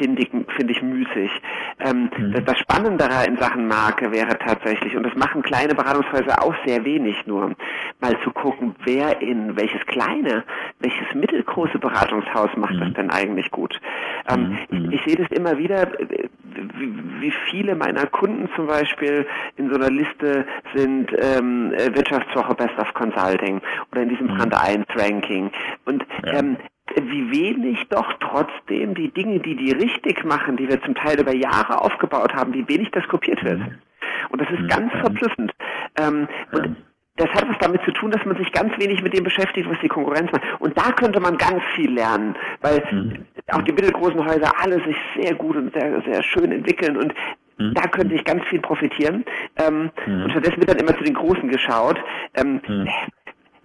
finde 0.00 0.22
ich, 0.22 0.30
finde 0.30 0.72
ich 0.72 0.82
müßig. 0.82 1.30
Ähm, 1.78 2.10
mhm. 2.16 2.32
das, 2.32 2.44
das 2.44 2.58
Spannendere 2.58 3.26
in 3.26 3.36
Sachen 3.36 3.68
Marke 3.68 4.10
wäre 4.10 4.38
tatsächlich, 4.38 4.96
und 4.96 5.04
das 5.04 5.14
machen 5.14 5.42
kleine 5.42 5.74
Beratungshäuser 5.74 6.42
auch 6.42 6.54
sehr 6.64 6.84
wenig 6.84 7.26
nur, 7.26 7.52
mal 8.00 8.18
zu 8.24 8.30
gucken, 8.30 8.74
wer 8.84 9.20
in 9.20 9.56
welches 9.56 9.84
kleine, 9.86 10.44
welches 10.78 11.14
mittelgroße 11.14 11.78
Beratungshaus 11.78 12.50
macht 12.56 12.74
mhm. 12.74 12.80
das 12.80 12.92
denn 12.94 13.10
eigentlich 13.10 13.50
gut. 13.50 13.78
Ähm, 14.28 14.58
mhm. 14.70 14.90
ich, 14.90 15.00
ich 15.00 15.04
sehe 15.06 15.16
das 15.16 15.28
immer 15.36 15.58
wieder, 15.58 15.88
wie, 16.78 17.20
wie 17.20 17.32
viele 17.50 17.74
meiner 17.74 18.06
Kunden 18.06 18.48
zum 18.56 18.66
Beispiel 18.66 19.26
in 19.56 19.68
so 19.68 19.74
einer 19.76 19.90
Liste 19.90 20.46
sind 20.74 21.12
ähm, 21.18 21.72
Wirtschaftswoche 21.72 22.54
Best 22.54 22.78
of 22.78 22.92
Consulting 22.94 23.60
oder 23.92 24.02
in 24.02 24.08
diesem 24.08 24.28
mhm. 24.28 24.36
Brand 24.38 24.54
1 24.54 24.86
Ranking. 24.96 25.50
Und 25.84 26.04
ja. 26.24 26.38
ähm, 26.38 26.56
wie 26.96 27.30
wenig 27.30 27.88
doch 27.88 28.12
trotzdem 28.20 28.94
die 28.94 29.12
Dinge, 29.12 29.40
die 29.40 29.56
die 29.56 29.72
richtig 29.72 30.24
machen, 30.24 30.56
die 30.56 30.68
wir 30.68 30.82
zum 30.82 30.94
Teil 30.94 31.20
über 31.20 31.34
Jahre 31.34 31.80
aufgebaut 31.80 32.34
haben, 32.34 32.52
wie 32.54 32.68
wenig 32.68 32.90
das 32.90 33.06
kopiert 33.08 33.44
wird. 33.44 33.58
Mhm. 33.58 33.78
Und 34.30 34.40
das 34.40 34.50
ist 34.50 34.60
mhm. 34.60 34.68
ganz 34.68 34.92
verblüffend. 34.92 35.52
Ähm, 35.96 36.28
und 36.52 36.76
das 37.16 37.28
hat 37.30 37.48
was 37.48 37.58
damit 37.58 37.82
zu 37.84 37.92
tun, 37.92 38.10
dass 38.10 38.24
man 38.24 38.36
sich 38.36 38.50
ganz 38.52 38.72
wenig 38.78 39.02
mit 39.02 39.12
dem 39.14 39.24
beschäftigt, 39.24 39.68
was 39.68 39.78
die 39.80 39.88
Konkurrenz 39.88 40.32
macht. 40.32 40.42
Und 40.58 40.76
da 40.78 40.92
könnte 40.92 41.20
man 41.20 41.36
ganz 41.36 41.62
viel 41.74 41.92
lernen, 41.92 42.34
weil 42.62 42.82
mhm. 42.90 43.26
auch 43.48 43.62
die 43.62 43.72
mittelgroßen 43.72 44.24
Häuser 44.24 44.52
alle 44.58 44.82
sich 44.84 44.96
sehr 45.16 45.34
gut 45.34 45.56
und 45.56 45.72
sehr, 45.74 46.00
sehr 46.02 46.22
schön 46.22 46.50
entwickeln 46.50 46.96
und 46.96 47.12
mhm. 47.58 47.74
da 47.74 47.82
könnte 47.88 48.14
ich 48.14 48.24
ganz 48.24 48.42
viel 48.44 48.60
profitieren. 48.60 49.24
Ähm, 49.56 49.90
mhm. 50.06 50.24
Und 50.24 50.30
stattdessen 50.30 50.58
wird 50.58 50.70
dann 50.70 50.78
immer 50.78 50.96
zu 50.96 51.04
den 51.04 51.14
Großen 51.14 51.48
geschaut. 51.48 51.98
Ähm, 52.34 52.60
mhm. 52.66 52.88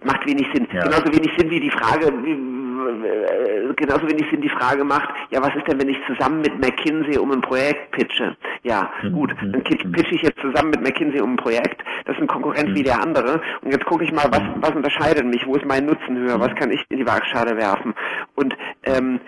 Macht 0.04 0.26
wenig 0.26 0.46
Sinn. 0.52 0.68
Ja. 0.72 0.82
Genauso 0.82 1.06
wenig 1.06 1.32
Sinn 1.38 1.50
wie 1.50 1.60
die 1.60 1.70
Frage, 1.70 2.12
wie, 2.22 2.36
äh, 2.78 3.74
genauso 3.74 4.08
wenig 4.08 4.26
Sinn 4.30 4.40
die 4.40 4.48
Frage 4.48 4.84
macht, 4.84 5.08
ja, 5.30 5.42
was 5.42 5.54
ist 5.54 5.66
denn, 5.66 5.80
wenn 5.80 5.88
ich 5.88 5.98
zusammen 6.06 6.40
mit 6.40 6.58
McKinsey 6.58 7.18
um 7.18 7.32
ein 7.32 7.40
Projekt 7.40 7.90
pitche? 7.92 8.36
Ja, 8.62 8.90
mhm. 9.02 9.12
gut, 9.12 9.34
dann 9.40 9.50
mhm. 9.50 9.92
pitche 9.92 10.14
ich 10.14 10.22
jetzt 10.22 10.40
zusammen 10.40 10.70
mit 10.70 10.82
McKinsey 10.82 11.20
um 11.20 11.34
ein 11.34 11.36
Projekt. 11.36 11.82
Das 12.04 12.16
ist 12.16 12.22
ein 12.22 12.28
Konkurrent 12.28 12.74
wie 12.74 12.80
mhm. 12.80 12.84
der 12.84 13.00
andere. 13.00 13.40
Und 13.62 13.72
jetzt 13.72 13.84
gucke 13.86 14.04
ich 14.04 14.12
mal, 14.12 14.26
was, 14.30 14.42
was 14.60 14.70
unterscheidet 14.70 15.26
mich? 15.26 15.46
Wo 15.46 15.54
ist 15.56 15.64
mein 15.66 15.86
Nutzen 15.86 16.16
höher? 16.16 16.40
Was 16.40 16.54
kann 16.54 16.70
ich 16.70 16.84
in 16.88 16.98
die 16.98 17.06
Waagschale 17.06 17.56
werfen? 17.56 17.94
Und 18.34 18.56
ähm, 18.84 19.20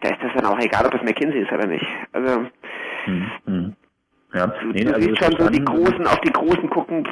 da 0.00 0.08
ist 0.08 0.22
das 0.22 0.32
dann 0.34 0.46
auch 0.46 0.58
egal, 0.58 0.86
ob 0.86 0.92
das 0.92 1.02
McKinsey 1.02 1.40
ist 1.40 1.52
oder 1.52 1.66
nicht. 1.66 1.86
Also 2.12 2.46
mhm. 3.06 3.74
ja. 4.32 4.46
du, 4.46 4.66
nee, 4.68 4.84
du 4.84 4.94
also 4.94 5.08
siehst 5.08 5.24
schon 5.24 5.36
so 5.38 5.48
die 5.48 5.64
Großen, 5.64 6.06
auf 6.06 6.20
die 6.20 6.32
Großen 6.32 6.68
gucken, 6.70 7.06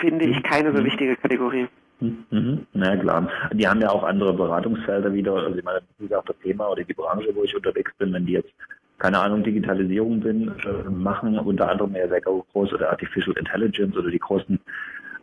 finde 0.00 0.24
ich 0.24 0.42
keine 0.42 0.76
so 0.76 0.84
wichtige 0.84 1.16
Kategorie. 1.16 1.68
Mhm. 2.00 2.66
Na 2.74 2.96
klar. 2.96 3.28
Die 3.52 3.66
haben 3.66 3.80
ja 3.80 3.90
auch 3.90 4.04
andere 4.04 4.32
Beratungsfelder 4.32 5.12
wieder. 5.12 5.34
Also 5.34 5.56
ich 5.56 5.64
meine, 5.64 5.80
wie 5.98 6.06
gesagt, 6.06 6.28
das 6.28 6.38
Thema 6.38 6.68
oder 6.70 6.84
die 6.84 6.94
Branche, 6.94 7.34
wo 7.34 7.44
ich 7.44 7.56
unterwegs 7.56 7.92
bin, 7.98 8.12
wenn 8.12 8.26
die 8.26 8.34
jetzt 8.34 8.52
keine 8.98 9.20
Ahnung, 9.20 9.44
Digitalisierung 9.44 10.20
bin, 10.20 10.48
äh, 10.48 10.90
machen, 10.90 11.38
unter 11.38 11.70
anderem 11.70 11.94
ja 11.94 12.08
sehr 12.08 12.20
groß 12.20 12.72
oder 12.72 12.90
Artificial 12.90 13.36
Intelligence 13.36 13.96
oder 13.96 14.10
die 14.10 14.18
großen 14.18 14.58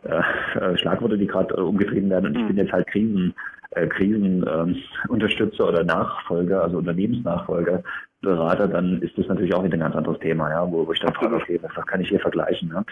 äh, 0.04 0.58
äh 0.58 0.78
Schlagworte, 0.78 1.18
die 1.18 1.26
gerade 1.26 1.54
äh, 1.54 1.60
umgetrieben 1.60 2.08
werden. 2.10 2.26
Und 2.26 2.36
ich 2.36 2.42
mhm. 2.42 2.48
bin 2.48 2.56
jetzt 2.56 2.72
halt 2.72 2.86
Krisen, 2.86 3.34
äh, 3.72 3.86
Krisenunterstützer 3.86 5.64
ähm, 5.64 5.68
oder 5.68 5.84
Nachfolger, 5.84 6.62
also 6.62 6.78
Unternehmensnachfolger, 6.78 7.82
Berater, 8.22 8.66
dann 8.66 9.02
ist 9.02 9.16
das 9.18 9.28
natürlich 9.28 9.54
auch 9.54 9.62
wieder 9.62 9.76
ein 9.76 9.80
ganz 9.80 9.94
anderes 9.94 10.18
Thema, 10.20 10.48
ja, 10.50 10.66
wo, 10.66 10.86
wo 10.86 10.92
ich 10.92 11.00
dann 11.00 11.14
frage, 11.14 11.36
okay, 11.36 11.60
was 11.62 11.86
kann 11.86 12.00
ich 12.00 12.08
hier 12.08 12.20
vergleichen? 12.20 12.70
Ja? 12.72 12.82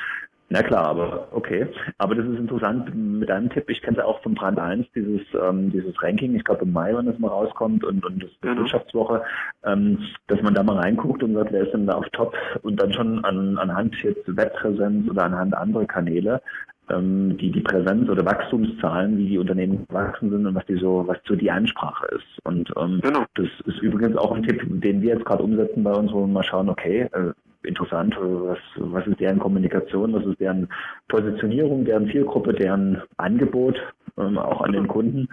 Na 0.50 0.62
klar, 0.62 0.84
aber 0.84 1.28
okay. 1.32 1.66
Aber 1.98 2.14
das 2.14 2.26
ist 2.26 2.38
interessant 2.38 2.94
mit 2.94 3.28
deinem 3.28 3.48
Tipp. 3.50 3.68
Ich 3.70 3.80
kenne 3.80 3.96
es 3.96 4.02
ja 4.02 4.04
auch 4.04 4.22
vom 4.22 4.34
Brand 4.34 4.58
1, 4.58 4.86
dieses, 4.94 5.22
ähm, 5.40 5.72
dieses 5.72 6.00
Ranking, 6.02 6.34
ich 6.34 6.44
glaube 6.44 6.64
im 6.64 6.72
Mai, 6.72 6.94
wenn 6.94 7.06
das 7.06 7.18
mal 7.18 7.28
rauskommt 7.28 7.82
und, 7.82 8.04
und 8.04 8.22
das, 8.22 8.30
das 8.30 8.40
genau. 8.42 8.60
Wirtschaftswoche, 8.60 9.22
ähm, 9.64 9.98
dass 10.26 10.42
man 10.42 10.54
da 10.54 10.62
mal 10.62 10.76
reinguckt 10.76 11.22
und 11.22 11.34
sagt, 11.34 11.52
wer 11.52 11.62
ist 11.62 11.72
denn 11.72 11.86
da 11.86 11.94
auf 11.94 12.08
Top 12.10 12.34
und 12.62 12.80
dann 12.80 12.92
schon 12.92 13.24
an, 13.24 13.58
anhand 13.58 13.96
jetzt 14.02 14.36
Webpräsenz 14.36 15.10
oder 15.10 15.24
anhand 15.24 15.54
anderer 15.54 15.86
Kanäle 15.86 16.42
ähm, 16.90 17.36
die, 17.38 17.50
die 17.50 17.60
Präsenz 17.60 18.08
oder 18.08 18.24
Wachstumszahlen, 18.24 19.16
wie 19.16 19.28
die 19.28 19.38
Unternehmen 19.38 19.86
gewachsen 19.88 20.30
sind 20.30 20.46
und 20.46 20.54
was 20.54 20.66
die 20.66 20.76
so, 20.76 21.04
was 21.06 21.18
so 21.26 21.34
die 21.34 21.50
Ansprache 21.50 22.06
ist. 22.14 22.44
Und 22.44 22.72
ähm, 22.76 23.00
genau. 23.02 23.24
das 23.34 23.48
ist 23.64 23.78
übrigens 23.80 24.16
auch 24.16 24.32
ein 24.32 24.42
Tipp, 24.42 24.62
den 24.66 25.00
wir 25.00 25.14
jetzt 25.14 25.24
gerade 25.24 25.42
umsetzen 25.42 25.82
bei 25.82 25.92
uns, 25.92 26.12
wo 26.12 26.20
wir 26.20 26.26
mal 26.26 26.42
schauen, 26.42 26.68
okay, 26.68 27.08
äh, 27.12 27.32
interessant, 27.64 28.16
was, 28.18 28.58
was 28.76 29.06
ist 29.06 29.20
deren 29.20 29.38
Kommunikation, 29.38 30.12
was 30.12 30.24
ist 30.26 30.40
deren 30.40 30.68
Positionierung, 31.08 31.84
deren 31.84 32.10
Zielgruppe, 32.10 32.52
deren 32.52 33.02
Angebot 33.16 33.80
ähm, 34.18 34.38
auch 34.38 34.62
an 34.62 34.72
den 34.72 34.88
Kunden, 34.88 35.28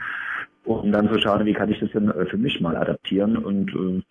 um 0.65 0.91
dann 0.91 1.11
zu 1.11 1.19
schauen, 1.19 1.45
wie 1.45 1.53
kann 1.53 1.71
ich 1.71 1.79
das 1.79 1.91
denn 1.91 2.09
äh, 2.09 2.25
für 2.25 2.37
mich 2.37 2.61
mal 2.61 2.75
adaptieren. 2.75 3.37
Und 3.37 3.71
äh, 3.73 4.01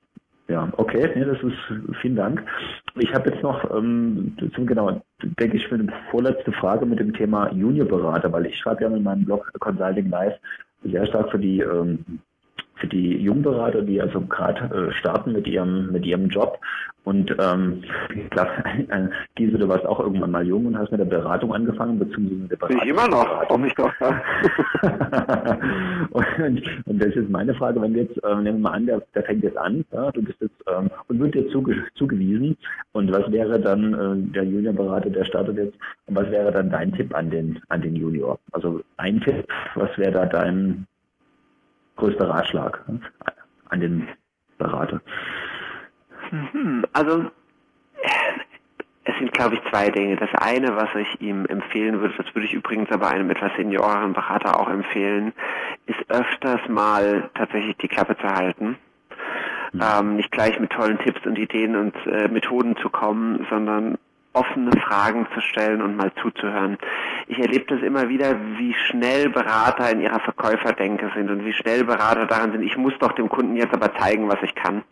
ja, 0.52 0.68
okay, 0.76 1.10
nee, 1.14 1.24
das 1.24 1.40
ist 1.42 1.96
vielen 2.00 2.16
Dank. 2.16 2.42
Ich 2.96 3.14
habe 3.14 3.30
jetzt 3.30 3.42
noch 3.42 3.70
ähm, 3.76 4.36
zum 4.54 4.66
genau, 4.66 5.00
denke 5.22 5.56
ich, 5.56 5.66
für 5.68 5.76
eine 5.76 5.92
vorletzte 6.10 6.52
Frage 6.52 6.86
mit 6.86 6.98
dem 6.98 7.12
Thema 7.12 7.52
Juniorberater, 7.52 8.32
weil 8.32 8.46
ich 8.46 8.58
schreibe 8.58 8.82
ja 8.82 8.88
in 8.88 9.02
meinem 9.02 9.24
Blog 9.24 9.50
Consulting 9.60 10.10
Live 10.10 10.34
sehr 10.82 11.06
stark 11.06 11.30
für 11.30 11.38
die 11.38 11.60
ähm, 11.60 12.04
für 12.80 12.88
die 12.88 13.22
Jungberater, 13.22 13.82
die 13.82 14.00
also 14.00 14.22
gerade 14.22 14.88
äh, 14.88 14.92
starten 14.92 15.32
mit 15.32 15.46
ihrem 15.46 15.92
mit 15.92 16.04
ihrem 16.04 16.28
Job 16.28 16.58
und 17.04 17.34
ähm, 17.38 17.82
ich 18.14 18.28
glaube, 18.30 18.50
diese, 19.38 19.56
du 19.58 19.68
warst 19.68 19.86
auch 19.86 20.00
irgendwann 20.00 20.32
mal 20.32 20.46
jung 20.46 20.66
und 20.66 20.78
hast 20.78 20.90
mit 20.90 21.00
der 21.00 21.06
Beratung 21.06 21.54
angefangen, 21.54 21.98
beziehungsweise 21.98 22.42
mit 22.42 22.50
der 22.50 22.56
Beratung. 22.56 22.80
Ich 22.82 22.90
immer 22.90 23.08
noch, 23.08 23.50
auch 23.50 23.58
nicht 23.58 23.78
doch. 23.78 23.92
Ja. 24.00 24.20
und, 26.10 26.86
und 26.86 27.02
das 27.02 27.16
ist 27.16 27.30
meine 27.30 27.54
Frage, 27.54 27.80
wenn 27.80 27.94
wir 27.94 28.02
jetzt, 28.02 28.22
äh, 28.22 28.34
nehmen 28.34 28.58
wir 28.58 28.70
mal 28.70 28.72
an, 28.72 28.86
der, 28.86 29.02
der 29.14 29.22
fängt 29.22 29.42
jetzt 29.42 29.56
an, 29.56 29.84
ja, 29.92 30.10
du 30.12 30.22
bist 30.22 30.40
jetzt 30.40 30.62
ähm, 30.68 30.90
und 31.08 31.20
wird 31.20 31.34
dir 31.34 31.48
zuge 31.48 31.74
zugewiesen. 31.94 32.56
Und 32.92 33.10
was 33.10 33.30
wäre 33.32 33.58
dann 33.58 33.94
äh, 33.94 34.32
der 34.32 34.44
Juniorberater, 34.44 35.08
der 35.08 35.24
startet 35.24 35.56
jetzt, 35.56 35.78
und 36.06 36.16
was 36.16 36.30
wäre 36.30 36.52
dann 36.52 36.70
dein 36.70 36.92
Tipp 36.92 37.14
an 37.14 37.30
den 37.30 37.60
an 37.70 37.80
den 37.80 37.96
Junior? 37.96 38.38
Also 38.52 38.82
ein 38.98 39.20
Tipp, 39.22 39.46
was 39.74 39.96
wäre 39.96 40.12
da 40.12 40.26
dein 40.26 40.86
größter 41.96 42.28
Ratschlag 42.28 42.84
an 43.70 43.80
den 43.80 44.06
Berater? 44.58 45.00
Mhm. 46.30 46.84
Also 46.92 47.30
es 49.04 49.18
sind, 49.18 49.32
glaube 49.32 49.56
ich, 49.56 49.70
zwei 49.70 49.90
Dinge. 49.90 50.16
Das 50.16 50.30
eine, 50.34 50.76
was 50.76 50.88
ich 50.94 51.20
ihm 51.20 51.46
empfehlen 51.46 52.00
würde, 52.00 52.14
das 52.16 52.34
würde 52.34 52.46
ich 52.46 52.54
übrigens 52.54 52.90
aber 52.90 53.08
einem 53.08 53.30
etwas 53.30 53.52
senioreren 53.56 54.12
Berater 54.12 54.58
auch 54.60 54.68
empfehlen, 54.68 55.32
ist 55.86 55.98
öfters 56.08 56.60
mal 56.68 57.30
tatsächlich 57.34 57.76
die 57.78 57.88
Klappe 57.88 58.16
zu 58.16 58.28
halten. 58.28 58.76
Mhm. 59.72 59.80
Ähm, 59.82 60.16
nicht 60.16 60.30
gleich 60.30 60.58
mit 60.60 60.70
tollen 60.70 60.98
Tipps 60.98 61.24
und 61.26 61.38
Ideen 61.38 61.76
und 61.76 61.94
äh, 62.06 62.28
Methoden 62.28 62.76
zu 62.76 62.90
kommen, 62.90 63.46
sondern 63.48 63.98
offene 64.32 64.70
Fragen 64.80 65.26
zu 65.34 65.40
stellen 65.40 65.82
und 65.82 65.96
mal 65.96 66.12
zuzuhören. 66.22 66.78
Ich 67.26 67.38
erlebe 67.38 67.64
das 67.74 67.82
immer 67.82 68.08
wieder, 68.08 68.36
wie 68.58 68.74
schnell 68.74 69.28
Berater 69.28 69.90
in 69.90 70.00
ihrer 70.00 70.20
Verkäuferdenke 70.20 71.10
sind 71.16 71.30
und 71.30 71.44
wie 71.44 71.52
schnell 71.52 71.84
Berater 71.84 72.26
daran 72.26 72.52
sind, 72.52 72.62
ich 72.62 72.76
muss 72.76 72.94
doch 73.00 73.12
dem 73.12 73.28
Kunden 73.28 73.56
jetzt 73.56 73.74
aber 73.74 73.92
zeigen, 73.96 74.28
was 74.28 74.40
ich 74.42 74.54
kann. 74.54 74.82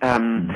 Ähm, 0.00 0.46
mhm. 0.46 0.54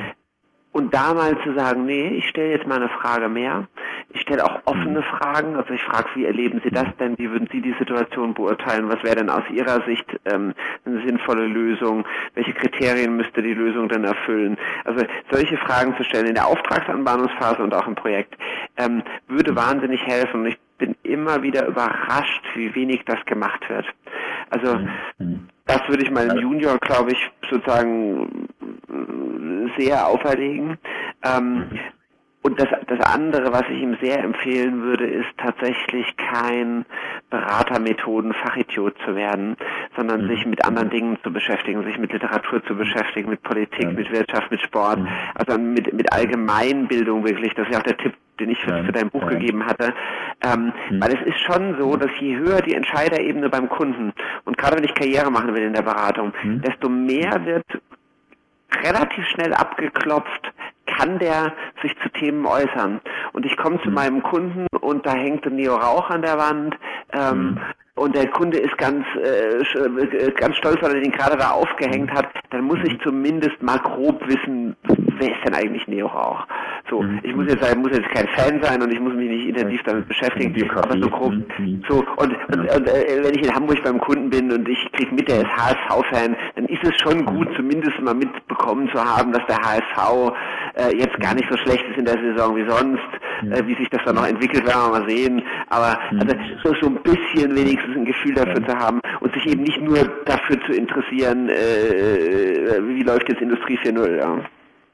Und 0.75 0.93
da 0.93 1.13
mal 1.13 1.41
zu 1.41 1.53
sagen, 1.53 1.85
nee, 1.85 2.09
ich 2.09 2.27
stelle 2.27 2.51
jetzt 2.51 2.67
mal 2.67 2.75
eine 2.75 2.89
Frage 2.89 3.29
mehr. 3.29 3.69
Ich 4.09 4.19
stelle 4.19 4.43
auch 4.43 4.59
offene 4.65 4.99
mhm. 4.99 5.03
Fragen. 5.03 5.55
Also 5.55 5.73
ich 5.73 5.81
frage, 5.81 6.09
wie 6.15 6.25
erleben 6.25 6.59
Sie 6.65 6.69
das 6.69 6.87
denn? 6.99 7.17
Wie 7.17 7.31
würden 7.31 7.47
Sie 7.49 7.61
die 7.61 7.73
Situation 7.79 8.33
beurteilen? 8.33 8.89
Was 8.89 9.01
wäre 9.01 9.15
denn 9.15 9.29
aus 9.29 9.43
Ihrer 9.49 9.85
Sicht 9.85 10.05
ähm, 10.25 10.53
eine 10.85 11.01
sinnvolle 11.05 11.47
Lösung? 11.47 12.05
Welche 12.33 12.51
Kriterien 12.51 13.15
müsste 13.15 13.41
die 13.41 13.53
Lösung 13.53 13.87
denn 13.87 14.03
erfüllen? 14.03 14.57
Also 14.83 15.05
solche 15.31 15.55
Fragen 15.55 15.95
zu 15.95 16.03
stellen 16.03 16.27
in 16.27 16.35
der 16.35 16.47
Auftragsanbahnungsphase 16.47 17.63
und 17.63 17.73
auch 17.73 17.87
im 17.87 17.95
Projekt 17.95 18.35
ähm, 18.75 19.01
würde 19.29 19.53
mhm. 19.53 19.55
wahnsinnig 19.55 20.05
helfen. 20.05 20.41
Und 20.41 20.47
ich 20.47 20.59
bin 20.77 20.97
immer 21.03 21.41
wieder 21.41 21.67
überrascht, 21.67 22.43
wie 22.53 22.75
wenig 22.75 23.05
das 23.05 23.25
gemacht 23.25 23.69
wird. 23.69 23.85
Also 24.49 24.77
Das 25.65 25.81
würde 25.87 26.03
ich 26.03 26.11
meinem 26.11 26.37
Junior, 26.37 26.77
glaube 26.77 27.11
ich, 27.11 27.31
sozusagen 27.49 28.47
sehr 29.77 30.07
auferlegen. 30.07 30.77
Ähm, 31.23 31.53
mhm. 31.55 31.79
Und 32.45 32.59
das, 32.59 32.67
das 32.85 32.99
andere, 32.99 33.51
was 33.51 33.63
ich 33.71 33.81
ihm 33.81 33.97
sehr 33.99 34.23
empfehlen 34.23 34.83
würde, 34.83 35.07
ist 35.07 35.35
tatsächlich 35.35 36.15
kein 36.15 36.85
Beratermethoden-Fachidiot 37.31 38.93
zu 39.03 39.15
werden, 39.15 39.57
sondern 39.95 40.25
mhm. 40.25 40.27
sich 40.27 40.45
mit 40.45 40.63
anderen 40.63 40.91
Dingen 40.91 41.17
zu 41.23 41.33
beschäftigen, 41.33 41.83
sich 41.85 41.97
mit 41.97 42.13
Literatur 42.13 42.63
zu 42.65 42.75
beschäftigen, 42.75 43.31
mit 43.31 43.41
Politik, 43.41 43.85
ja. 43.85 43.89
mit 43.89 44.11
Wirtschaft, 44.11 44.51
mit 44.51 44.61
Sport, 44.61 44.99
mhm. 44.99 45.07
also 45.33 45.57
mit, 45.57 45.91
mit 45.91 46.13
Allgemeinbildung 46.13 47.25
wirklich. 47.25 47.51
Das 47.55 47.65
ist 47.65 47.73
ja 47.73 47.79
auch 47.79 47.83
der 47.83 47.97
Tipp, 47.97 48.13
den 48.39 48.51
ich 48.51 48.59
für, 48.59 48.83
für 48.83 48.91
dein 48.91 49.09
Buch 49.09 49.23
ja. 49.23 49.29
gegeben 49.29 49.65
hatte. 49.65 49.95
Ähm, 50.43 50.71
mhm. 50.91 51.01
Weil 51.01 51.15
es 51.15 51.25
ist 51.25 51.39
schon 51.39 51.75
so, 51.79 51.95
dass 51.95 52.11
je 52.19 52.37
höher 52.37 52.61
die 52.61 52.75
Entscheiderebene 52.75 53.49
beim 53.49 53.69
Kunden 53.69 54.13
und 54.43 54.55
gerade 54.55 54.77
wenn 54.77 54.83
ich 54.83 54.93
Karriere 54.93 55.31
machen 55.31 55.55
will 55.55 55.63
in 55.63 55.73
der 55.73 55.81
Beratung, 55.81 56.31
mhm. 56.43 56.61
desto 56.61 56.89
mehr 56.89 57.43
wird 57.43 57.65
relativ 58.83 59.25
schnell 59.29 59.53
abgeklopft, 59.55 60.53
kann 60.97 61.19
der 61.19 61.53
sich 61.81 61.95
zu 62.01 62.09
Themen 62.09 62.45
äußern. 62.45 63.01
Und 63.33 63.45
ich 63.45 63.55
komme 63.57 63.81
zu 63.81 63.89
mhm. 63.89 63.95
meinem 63.95 64.23
Kunden 64.23 64.67
und 64.79 65.05
da 65.05 65.13
hängt 65.13 65.45
ein 65.45 65.55
Neo 65.55 65.75
Rauch 65.75 66.09
an 66.09 66.21
der 66.21 66.37
Wand. 66.37 66.75
Ähm, 67.13 67.37
mhm. 67.37 67.61
Und 67.95 68.13
der 68.13 68.27
Kunde 68.29 68.57
ist 68.57 68.77
ganz, 68.77 69.05
äh, 69.15 69.61
äh, 69.61 70.31
ganz 70.31 70.57
stolz, 70.57 70.81
weil 70.81 70.95
er 70.95 71.01
den 71.01 71.13
gerade 71.13 71.37
da 71.37 71.51
aufgehängt 71.51 72.11
hat, 72.11 72.27
dann 72.49 72.65
muss 72.65 72.79
ich 72.83 72.99
zumindest 73.01 73.61
mal 73.61 73.79
grob 73.79 74.27
wissen, 74.27 74.75
wer 74.83 75.31
ist 75.31 75.45
denn 75.45 75.53
eigentlich 75.53 75.87
Neo 75.87 76.07
Rauch? 76.07 76.45
So, 76.89 77.01
mhm. 77.01 77.19
ich 77.23 77.35
muss 77.35 77.47
jetzt 77.47 77.63
sagen, 77.63 77.81
muss 77.81 77.97
jetzt 77.97 78.09
kein 78.09 78.27
Fan 78.27 78.61
sein 78.61 78.79
und 78.81 78.93
ich 78.93 78.99
muss 78.99 79.13
mich 79.15 79.27
nicht 79.27 79.47
intensiv 79.47 79.81
damit 79.83 80.07
beschäftigen, 80.07 80.69
aber 80.71 80.95
so 81.01 81.09
grob, 81.09 81.33
mhm. 81.33 81.83
so, 81.89 82.05
und, 82.17 82.35
und, 82.49 82.59
und 82.59 82.87
äh, 82.87 83.23
wenn 83.23 83.33
ich 83.33 83.43
in 83.43 83.55
Hamburg 83.55 83.83
beim 83.83 83.99
Kunden 83.99 84.29
bin 84.29 84.51
und 84.51 84.69
ich 84.69 84.91
krieg 84.91 85.11
mit, 85.11 85.27
der 85.27 85.41
ist 85.41 85.49
HSV-Fan, 85.49 86.35
dann 86.55 86.65
ist 86.65 86.83
es 86.83 86.95
schon 87.01 87.25
gut, 87.25 87.47
zumindest 87.55 87.99
mal 88.01 88.13
mitbekommen 88.13 88.87
zu 88.93 89.03
haben, 89.03 89.31
dass 89.31 89.43
der 89.47 89.57
HSV 89.57 90.31
äh, 90.75 90.95
jetzt 90.95 91.19
gar 91.19 91.33
nicht 91.33 91.49
so 91.49 91.57
schlecht 91.57 91.85
ist 91.89 91.97
in 91.97 92.05
der 92.05 92.19
Saison 92.19 92.55
wie 92.55 92.69
sonst, 92.69 93.01
äh, 93.49 93.65
wie 93.65 93.75
sich 93.75 93.89
das 93.89 94.03
dann 94.05 94.15
noch 94.15 94.27
entwickelt, 94.27 94.67
werden 94.67 94.91
wir 94.91 94.99
mal 94.99 95.09
sehen, 95.09 95.41
aber 95.69 95.97
also, 96.11 96.35
so, 96.63 96.75
so 96.81 96.87
ein 96.87 97.01
bisschen 97.01 97.55
wenigstens 97.55 97.95
ein 97.95 98.05
Gefühl 98.05 98.35
dafür 98.35 98.63
zu 98.63 98.77
haben 98.77 99.01
und 99.21 99.33
sich 99.33 99.47
eben 99.47 99.63
nicht 99.63 99.81
nur 99.81 99.97
dafür 100.25 100.61
zu 100.67 100.73
interessieren, 100.73 101.49
äh, 101.49 102.79
wie 102.83 103.01
läuft 103.01 103.27
jetzt 103.29 103.41
Industrie 103.41 103.79
4.0, 103.79 104.17
ja. 104.17 104.37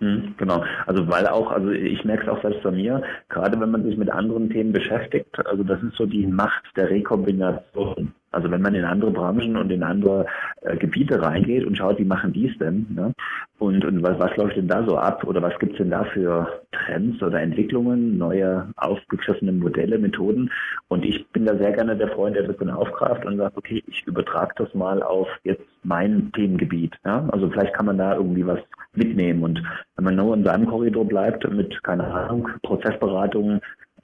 Hm, 0.02 0.34
genau, 0.36 0.64
also 0.88 1.08
weil 1.10 1.28
auch, 1.28 1.52
also 1.52 1.70
ich 1.70 2.04
merke 2.04 2.24
es 2.24 2.30
auch 2.30 2.42
selbst 2.42 2.64
bei 2.64 2.72
mir, 2.72 3.04
gerade 3.30 3.60
wenn 3.60 3.70
man 3.70 3.84
sich 3.84 3.98
mit 3.98 4.10
anderen 4.10 4.50
Themen 4.50 4.72
beschäftigt, 4.74 5.28
also 5.46 5.64
das 5.64 5.82
ist 5.84 5.96
so 5.96 6.08
die 6.08 6.26
Macht 6.26 6.64
der 6.76 6.90
Rekombination. 6.90 8.12
Also 8.32 8.50
wenn 8.50 8.62
man 8.62 8.76
in 8.76 8.86
andere 8.86 9.12
Branchen 9.12 9.58
und 9.58 9.72
in 9.72 9.84
andere 9.84 10.26
äh, 10.62 10.78
Gebiete 10.78 11.22
reingeht 11.22 11.66
und 11.66 11.78
schaut, 11.78 12.00
wie 12.00 12.06
machen 12.06 12.34
die 12.34 12.48
es 12.48 12.58
denn? 12.58 12.88
Ne? 12.90 13.14
Und, 13.60 13.86
und 13.86 14.02
was, 14.02 14.18
was 14.20 14.36
läuft 14.38 14.56
denn 14.58 14.68
da 14.68 14.84
so 14.86 14.98
ab? 14.98 15.24
Oder 15.26 15.42
was 15.42 15.58
gibt's 15.60 15.78
denn 15.78 15.92
da 15.92 16.04
für 16.06 16.62
Trends 16.72 17.22
oder 17.22 17.42
Entwicklungen, 17.42 18.18
neue 18.18 18.68
aufgegriffene 18.78 19.52
Modelle, 19.52 20.00
Methoden? 20.00 20.50
Und 20.88 21.06
ich 21.06 21.28
bin 21.30 21.46
da 21.46 21.56
sehr 21.58 21.74
gerne 21.74 21.96
der 21.96 22.10
Freund, 22.10 22.36
der 22.36 22.48
das 22.48 22.58
dann 22.58 22.70
aufgreift 22.70 23.26
und 23.26 23.38
sagt, 23.38 23.58
okay, 23.58 23.84
ich 23.88 24.08
übertrage 24.08 24.54
das 24.56 24.74
mal 24.74 25.04
auf 25.04 25.28
jetzt 25.44 25.64
mein 25.84 26.32
Themengebiet. 26.34 26.96
Ja? 27.06 27.28
Also 27.32 27.50
vielleicht 27.50 27.74
kann 27.74 27.86
man 27.86 27.98
da 27.98 28.16
irgendwie 28.16 28.48
was 28.48 28.60
mitnehmen. 28.94 29.44
Und 29.44 29.62
wenn 29.96 30.06
man 30.06 30.16
nur 30.16 30.34
in 30.34 30.44
seinem 30.44 30.68
Korridor 30.68 31.06
bleibt 31.06 31.50
mit, 31.52 31.84
keine 31.84 32.06
Ahnung, 32.06 32.50
Prozessberatungen, 32.64 33.62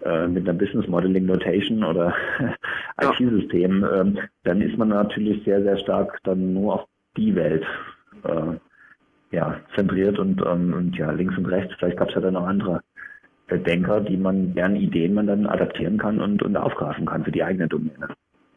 äh, 0.07 0.27
mit 0.27 0.47
einer 0.47 0.57
Business 0.57 0.87
Modeling 0.87 1.25
Notation 1.25 1.83
oder 1.83 2.15
IT-System, 3.01 3.85
ähm, 3.93 4.19
dann 4.43 4.61
ist 4.61 4.77
man 4.77 4.89
natürlich 4.89 5.43
sehr, 5.43 5.61
sehr 5.61 5.77
stark 5.77 6.19
dann 6.23 6.53
nur 6.53 6.75
auf 6.75 6.85
die 7.17 7.35
Welt 7.35 7.65
äh, 8.23 9.35
ja, 9.35 9.59
zentriert 9.75 10.17
und, 10.17 10.41
ähm, 10.45 10.73
und 10.73 10.97
ja, 10.97 11.11
links 11.11 11.37
und 11.37 11.47
rechts, 11.47 11.73
vielleicht 11.77 11.97
gab 11.97 12.09
es 12.09 12.15
ja 12.15 12.21
dann 12.21 12.35
noch 12.35 12.47
andere 12.47 12.81
äh, 13.47 13.59
Denker, 13.59 14.01
die 14.01 14.17
man, 14.17 14.55
deren 14.55 14.75
Ideen 14.77 15.13
man 15.13 15.27
dann 15.27 15.45
adaptieren 15.45 15.97
kann 15.97 16.21
und, 16.21 16.41
und 16.41 16.55
aufgreifen 16.55 17.05
kann 17.05 17.25
für 17.25 17.31
die 17.31 17.43
eigene 17.43 17.67
Domäne. 17.67 18.07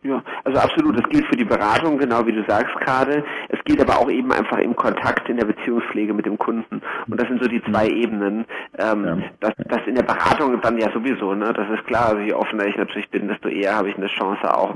Ja, 0.02 0.22
also 0.44 0.58
absolut. 0.58 0.98
Das 0.98 1.08
gilt 1.10 1.26
für 1.26 1.36
die 1.36 1.44
Beratung, 1.44 1.98
genau 1.98 2.26
wie 2.26 2.32
du 2.32 2.42
sagst 2.48 2.74
gerade. 2.76 3.22
Es 3.48 3.62
gilt 3.64 3.80
aber 3.82 3.98
auch 3.98 4.10
eben 4.10 4.32
einfach 4.32 4.56
im 4.58 4.74
Kontakt, 4.74 5.28
in 5.28 5.36
der 5.36 5.44
Beziehungspflege 5.44 6.14
mit 6.14 6.24
dem 6.24 6.38
Kunden. 6.38 6.80
Und 7.06 7.20
das 7.20 7.28
sind 7.28 7.42
so 7.42 7.48
die 7.48 7.62
zwei 7.64 7.86
Ebenen. 7.86 8.46
Ähm, 8.78 9.04
ja. 9.04 9.18
das, 9.40 9.52
das 9.68 9.86
in 9.86 9.96
der 9.96 10.04
Beratung 10.04 10.58
dann 10.62 10.78
ja 10.78 10.90
sowieso, 10.92 11.34
ne? 11.34 11.52
Das 11.52 11.68
ist 11.68 11.86
klar. 11.86 12.10
Also 12.10 12.20
je 12.20 12.32
offener 12.32 12.64
ich 12.64 12.76
natürlich 12.76 13.10
bin, 13.10 13.28
desto 13.28 13.48
eher 13.48 13.76
habe 13.76 13.90
ich 13.90 13.96
eine 13.96 14.06
Chance 14.06 14.56
auch 14.56 14.74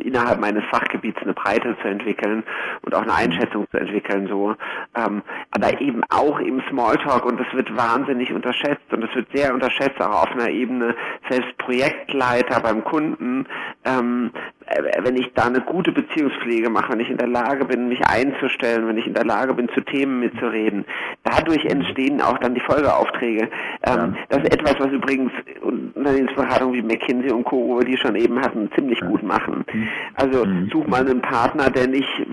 innerhalb 0.00 0.40
meines 0.40 0.64
Fachgebiets 0.64 1.20
eine 1.22 1.34
Breite 1.34 1.76
zu 1.82 1.88
entwickeln 1.88 2.44
und 2.82 2.94
auch 2.94 3.02
eine 3.02 3.12
mhm. 3.12 3.18
Einschätzung 3.18 3.66
zu 3.70 3.78
entwickeln, 3.78 4.26
so. 4.28 4.54
Ähm, 4.94 5.22
aber 5.50 5.80
eben 5.80 6.02
auch 6.08 6.38
im 6.40 6.62
Smalltalk 6.68 7.24
und 7.24 7.38
das 7.38 7.52
wird 7.52 7.76
wahnsinnig 7.76 8.32
unterschätzt 8.32 8.92
und 8.92 9.00
das 9.00 9.14
wird 9.14 9.28
sehr 9.32 9.54
unterschätzt 9.54 10.00
auch 10.00 10.24
auf 10.24 10.32
einer 10.32 10.48
Ebene, 10.50 10.94
selbst 11.28 11.56
Projektleiter 11.58 12.60
beim 12.60 12.84
Kunden, 12.84 13.46
ähm, 13.84 14.30
äh, 14.57 14.57
wenn 15.02 15.16
ich 15.16 15.32
da 15.34 15.44
eine 15.46 15.60
gute 15.60 15.92
Beziehungspflege 15.92 16.68
mache, 16.70 16.92
wenn 16.92 17.00
ich 17.00 17.10
in 17.10 17.16
der 17.16 17.28
Lage 17.28 17.64
bin, 17.64 17.88
mich 17.88 18.04
einzustellen, 18.06 18.86
wenn 18.86 18.98
ich 18.98 19.06
in 19.06 19.14
der 19.14 19.24
Lage 19.24 19.54
bin, 19.54 19.68
zu 19.70 19.80
Themen 19.80 20.20
mitzureden, 20.20 20.84
dadurch 21.24 21.64
entstehen 21.64 22.20
auch 22.20 22.38
dann 22.38 22.54
die 22.54 22.60
Folgeaufträge. 22.60 23.48
Ähm, 23.84 23.96
ja. 23.96 24.14
Das 24.28 24.42
ist 24.42 24.52
etwas, 24.52 24.78
was 24.78 24.92
übrigens 24.92 25.32
Unternehmensberatungen 25.62 26.74
wie 26.74 26.82
McKinsey 26.82 27.30
und 27.30 27.44
Co., 27.44 27.68
wo 27.68 27.80
die 27.80 27.96
schon 27.96 28.16
eben 28.16 28.40
hatten, 28.40 28.70
ziemlich 28.74 29.00
gut 29.00 29.22
machen. 29.22 29.64
Mhm. 29.72 29.88
Also 30.14 30.44
mhm. 30.44 30.68
such 30.70 30.86
mal 30.86 31.00
einen 31.00 31.22
Partner, 31.22 31.70
der 31.70 31.86
nicht 31.86 32.26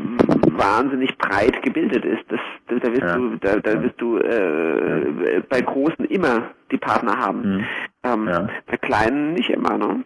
wahnsinnig 0.52 1.17
breit 1.17 1.62
gebildet 1.62 2.06
ist. 2.06 2.24
Das, 2.30 2.39
da 2.67 2.91
wirst 2.91 3.02
ja. 3.02 3.15
du, 3.15 3.36
da, 3.38 3.56
da 3.58 3.82
wirst 3.82 4.02
du 4.02 4.17
äh, 4.17 5.41
bei 5.50 5.62
Großen 5.62 6.06
immer 6.06 6.50
die 6.71 6.78
Partner 6.78 7.17
haben. 7.17 7.41
Mhm. 7.41 7.65
Ähm, 8.04 8.28
ja. 8.28 8.48
Bei 8.67 8.78
Kleinen 8.78 9.34
nicht 9.34 9.50
immer, 9.50 9.78
ne? 9.78 10.04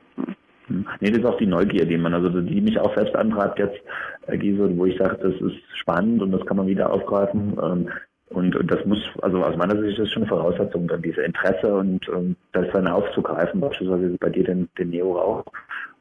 Nee, 0.99 1.11
das 1.11 1.19
ist 1.19 1.25
auch 1.25 1.37
die 1.37 1.47
Neugier, 1.47 1.85
die 1.85 1.97
man, 1.97 2.13
also 2.13 2.29
die 2.29 2.61
mich 2.61 2.79
auch 2.79 2.95
selbst 2.95 3.15
antreibt 3.15 3.59
jetzt, 3.59 3.79
äh, 4.27 4.37
Giso, 4.37 4.69
wo 4.77 4.85
ich 4.85 4.97
sage, 4.97 5.17
das 5.21 5.33
ist 5.41 5.57
spannend 5.75 6.21
und 6.21 6.31
das 6.31 6.45
kann 6.45 6.57
man 6.57 6.67
wieder 6.67 6.91
aufgreifen. 6.91 7.57
Ähm, 7.61 7.89
und, 8.29 8.55
und 8.55 8.69
das 8.69 8.85
muss, 8.85 8.99
also 9.21 9.43
aus 9.43 9.57
meiner 9.57 9.75
Sicht 9.79 9.97
ist 9.97 9.99
das 9.99 10.11
schon 10.11 10.23
eine 10.23 10.29
Voraussetzung, 10.29 10.87
dann 10.87 11.01
diese 11.01 11.21
Interesse 11.21 11.73
und, 11.73 12.07
und 12.09 12.35
das 12.51 12.67
dann 12.73 12.87
aufzugreifen, 12.87 13.59
beispielsweise 13.59 14.15
bei 14.19 14.29
dir 14.29 14.43
den, 14.43 14.69
den 14.77 14.91
Neo 14.91 15.17
auch, 15.17 15.45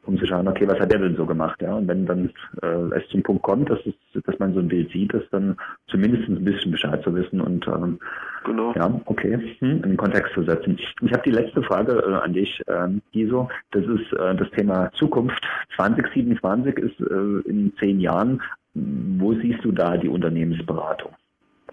um 0.05 0.17
zu 0.17 0.27
schauen, 0.27 0.47
okay, 0.47 0.67
was 0.67 0.79
hat 0.79 0.91
der 0.91 0.99
denn 0.99 1.15
so 1.15 1.25
gemacht, 1.25 1.59
ja? 1.61 1.73
Und 1.73 1.87
wenn 1.87 2.05
dann 2.05 2.31
äh, 2.61 2.97
es 2.97 3.07
zum 3.09 3.23
Punkt 3.23 3.41
kommt, 3.41 3.69
dass, 3.69 3.79
es, 3.85 4.23
dass 4.23 4.37
man 4.37 4.53
so 4.53 4.59
ein 4.59 4.67
Bild 4.67 4.91
sieht, 4.91 5.11
ist 5.13 5.27
dann 5.31 5.57
zumindest 5.87 6.29
ein 6.29 6.43
bisschen 6.45 6.71
Bescheid 6.71 7.03
zu 7.03 7.13
wissen 7.15 7.41
und 7.41 7.67
ähm, 7.67 7.99
genau. 8.43 8.73
ja, 8.75 9.01
okay, 9.05 9.55
hm, 9.59 9.69
in 9.69 9.81
den 9.81 9.97
Kontext 9.97 10.33
zu 10.33 10.43
setzen. 10.43 10.77
Ich 11.01 11.11
habe 11.11 11.23
die 11.23 11.31
letzte 11.31 11.61
Frage 11.63 11.93
äh, 11.93 12.13
an 12.13 12.33
dich, 12.33 12.61
äh, 12.67 12.87
Giso. 13.11 13.49
Das 13.71 13.85
ist 13.85 14.13
äh, 14.13 14.35
das 14.35 14.49
Thema 14.51 14.91
Zukunft. 14.93 15.43
2027 15.75 16.77
ist 16.77 16.99
äh, 16.99 17.49
in 17.49 17.73
zehn 17.79 17.99
Jahren. 17.99 18.41
Wo 18.73 19.33
siehst 19.33 19.63
du 19.63 19.71
da 19.71 19.97
die 19.97 20.09
Unternehmensberatung? 20.09 21.11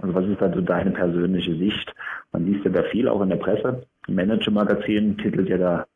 Also 0.01 0.15
was 0.15 0.27
ist 0.27 0.41
da 0.41 0.53
so 0.53 0.61
deine 0.61 0.91
persönliche 0.91 1.55
Sicht? 1.57 1.93
Man 2.33 2.47
liest 2.47 2.65
ja 2.65 2.71
da 2.71 2.83
viel, 2.85 3.09
auch 3.09 3.23
in 3.23 3.31
der 3.31 3.37
Presse. 3.37 3.87
Manager-Magazin 4.09 5.17
titelt 5.19 5.49
ja 5.49 5.59
da 5.59 5.87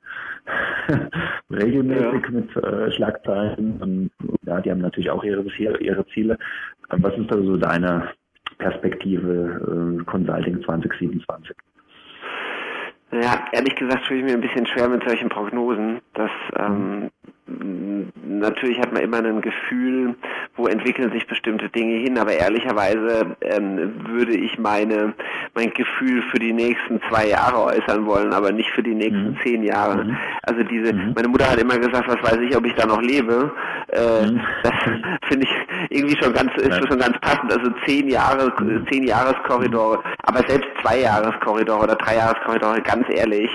regelmäßig 1.51 2.23
ja. 2.25 2.31
mit 2.31 2.57
äh, 2.57 2.91
Schlagzeilen. 2.93 3.81
Und, 3.81 4.11
ja, 4.47 4.61
die 4.61 4.71
haben 4.71 4.81
natürlich 4.81 5.11
auch 5.11 5.25
ihre, 5.25 5.45
ihre 5.81 6.07
Ziele. 6.09 6.39
Was 6.89 7.17
ist 7.17 7.31
da 7.31 7.37
so 7.37 7.57
deine 7.57 8.09
Perspektive 8.61 9.99
äh, 10.01 10.05
Consulting 10.05 10.63
2027? 10.63 11.57
Ja, 13.13 13.45
ehrlich 13.51 13.75
gesagt 13.75 14.07
tue 14.07 14.19
ich 14.19 14.23
mir 14.23 14.35
ein 14.35 14.41
bisschen 14.41 14.67
schwer 14.67 14.89
mit 14.89 15.03
solchen 15.03 15.29
Prognosen. 15.29 16.01
Das 16.15 16.31
ähm, 16.57 17.11
natürlich 18.25 18.79
hat 18.79 18.93
man 18.93 19.03
immer 19.03 19.19
ein 19.19 19.41
Gefühl, 19.41 20.15
wo 20.55 20.67
entwickeln 20.67 21.11
sich 21.11 21.27
bestimmte 21.27 21.69
Dinge 21.71 21.95
hin, 21.95 22.19
aber 22.19 22.33
ehrlicherweise 22.33 23.37
ähm, 23.41 24.07
würde 24.07 24.35
ich 24.35 24.59
meine 24.59 25.15
mein 25.55 25.71
Gefühl 25.73 26.23
für 26.31 26.39
die 26.39 26.53
nächsten 26.53 27.01
zwei 27.09 27.29
Jahre 27.29 27.65
äußern 27.65 28.07
wollen, 28.07 28.33
aber 28.33 28.53
nicht 28.53 28.71
für 28.71 28.83
die 28.83 28.95
nächsten 28.95 29.31
mhm. 29.31 29.39
zehn 29.43 29.63
Jahre. 29.63 30.05
Mhm. 30.05 30.17
Also 30.43 30.63
diese, 30.65 30.93
mhm. 30.93 31.13
meine 31.15 31.29
Mutter 31.29 31.51
hat 31.51 31.59
immer 31.59 31.79
gesagt, 31.79 32.09
was 32.09 32.23
weiß 32.23 32.41
ich, 32.41 32.57
ob 32.57 32.65
ich 32.67 32.75
da 32.75 32.87
noch 32.87 33.01
lebe. 33.01 33.53
Äh, 33.89 34.27
mhm. 34.27 34.41
Das 34.63 34.73
finde 35.29 35.47
ich 35.47 35.91
irgendwie 35.91 36.17
schon 36.17 36.33
ganz 36.33 36.55
ist 36.57 36.69
ja. 36.69 36.87
schon 36.87 36.99
ganz 36.99 37.19
passend. 37.21 37.53
Also 37.53 37.71
zehn 37.87 38.09
Jahre, 38.09 38.53
mhm. 38.61 38.87
zehn 38.91 39.05
Jahreskorridore, 39.05 40.03
aber 40.23 40.47
selbst 40.47 40.69
zwei 40.83 41.01
Jahreskorridore 41.01 41.83
oder 41.85 41.97
drei 41.97 42.17
Jahreskorridore, 42.17 42.81
ganz 42.83 43.07
ehrlich. 43.11 43.51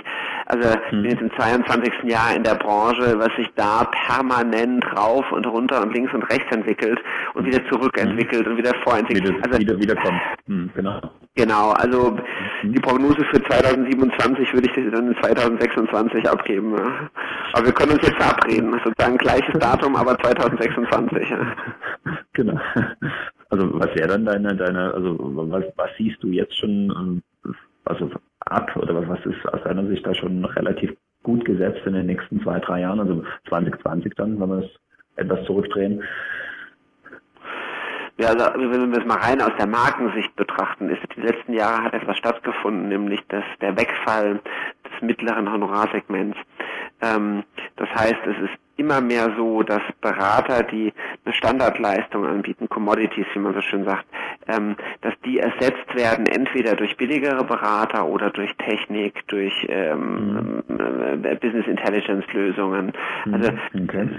Also 0.47 0.69
ich 0.69 0.91
bin 0.91 1.05
jetzt 1.05 1.21
im 1.21 1.31
22. 1.31 2.03
Jahr 2.03 2.35
in 2.35 2.43
der 2.43 2.55
Branche, 2.55 3.17
was 3.17 3.35
sich 3.35 3.49
da 3.55 3.85
permanent 4.07 4.85
rauf 4.95 5.31
und 5.31 5.45
runter 5.47 5.81
und 5.81 5.93
links 5.93 6.13
und 6.13 6.23
rechts 6.23 6.51
entwickelt 6.51 6.99
und 7.33 7.45
wieder 7.45 7.65
zurückentwickelt 7.67 8.45
mhm. 8.45 8.51
und 8.51 8.57
wieder 8.57 8.73
vorentwickelt. 8.83 9.27
Wieder, 9.27 9.43
also, 9.43 9.59
wieder, 9.59 9.79
wieder 9.79 9.95
kommt. 9.95 10.21
Mhm, 10.47 10.69
genau. 10.75 11.01
Genau, 11.35 11.71
also 11.71 12.11
mhm. 12.63 12.73
die 12.73 12.79
Prognose 12.79 13.25
für 13.25 13.41
2027 13.43 14.53
würde 14.53 14.69
ich 14.69 14.91
dann 14.91 15.07
in 15.09 15.17
2026 15.17 16.29
abgeben. 16.29 16.75
Ja. 16.77 17.09
Aber 17.53 17.65
wir 17.65 17.73
können 17.73 17.93
uns 17.93 18.03
jetzt 18.03 18.15
verabreden, 18.15 18.79
sozusagen 18.83 19.17
gleiches 19.17 19.59
Datum, 19.59 19.95
aber 19.95 20.17
2026. 20.19 21.29
Ja. 21.29 21.55
Genau. 22.33 22.59
Also 23.49 23.79
was 23.79 23.95
wäre 23.95 24.07
dann 24.07 24.25
deine, 24.25 24.55
deine, 24.55 24.93
also 24.93 25.17
was, 25.19 25.63
was 25.75 25.89
siehst 25.97 26.21
du 26.21 26.27
jetzt 26.29 26.57
schon, 26.57 27.21
also 27.85 28.09
ab 28.45 28.75
oder 28.75 29.07
was, 29.07 29.19
ist 29.25 29.45
aus 29.53 29.63
deiner 29.63 29.85
Sicht 29.87 30.05
da 30.05 30.13
schon 30.13 30.43
relativ 30.45 30.95
gut 31.23 31.43
gesetzt 31.45 31.81
in 31.85 31.93
den 31.93 32.05
nächsten 32.05 32.41
zwei, 32.41 32.59
drei 32.59 32.81
Jahren, 32.81 32.99
also 32.99 33.23
2020 33.49 34.13
dann, 34.15 34.39
wenn 34.39 34.49
wir 34.49 34.59
es 34.59 34.69
etwas 35.15 35.45
zurückdrehen? 35.45 36.03
Ja, 38.17 38.29
also 38.29 38.71
wenn 38.71 38.91
wir 38.91 38.99
es 38.99 39.05
mal 39.05 39.17
rein 39.17 39.41
aus 39.41 39.51
der 39.57 39.67
Markensicht 39.67 40.33
betrachten, 40.37 40.89
ist 40.89 41.01
die 41.17 41.21
letzten 41.21 41.53
Jahre 41.53 41.83
hat 41.83 41.93
etwas 41.93 42.17
stattgefunden, 42.17 42.87
nämlich 42.87 43.19
dass 43.27 43.43
der 43.59 43.75
Wegfall 43.75 44.39
des 44.85 45.01
mittleren 45.01 45.51
Honorarsegments. 45.51 46.37
Ähm, 47.01 47.43
das 47.75 47.89
heißt, 47.89 48.21
es 48.25 48.49
ist 48.49 48.64
immer 48.77 49.01
mehr 49.01 49.33
so, 49.37 49.63
dass 49.63 49.81
Berater, 50.01 50.63
die 50.63 50.93
eine 51.23 51.33
Standardleistung 51.33 52.25
anbieten, 52.25 52.67
Commodities, 52.69 53.25
wie 53.33 53.39
man 53.39 53.53
so 53.53 53.61
schön 53.61 53.85
sagt, 53.85 54.05
ähm, 54.47 54.75
dass 55.01 55.13
die 55.23 55.39
ersetzt 55.39 55.95
werden 55.95 56.25
entweder 56.25 56.75
durch 56.75 56.97
billigere 56.97 57.43
Berater 57.43 58.05
oder 58.05 58.29
durch 58.31 58.53
Technik, 58.57 59.27
durch 59.27 59.53
ähm, 59.69 60.63
mhm. 60.67 61.25
äh, 61.25 61.35
Business 61.35 61.67
Intelligence 61.67 62.25
Lösungen. 62.33 62.91
Mhm. 63.25 63.33
Also 63.33 63.51
okay. 63.83 64.09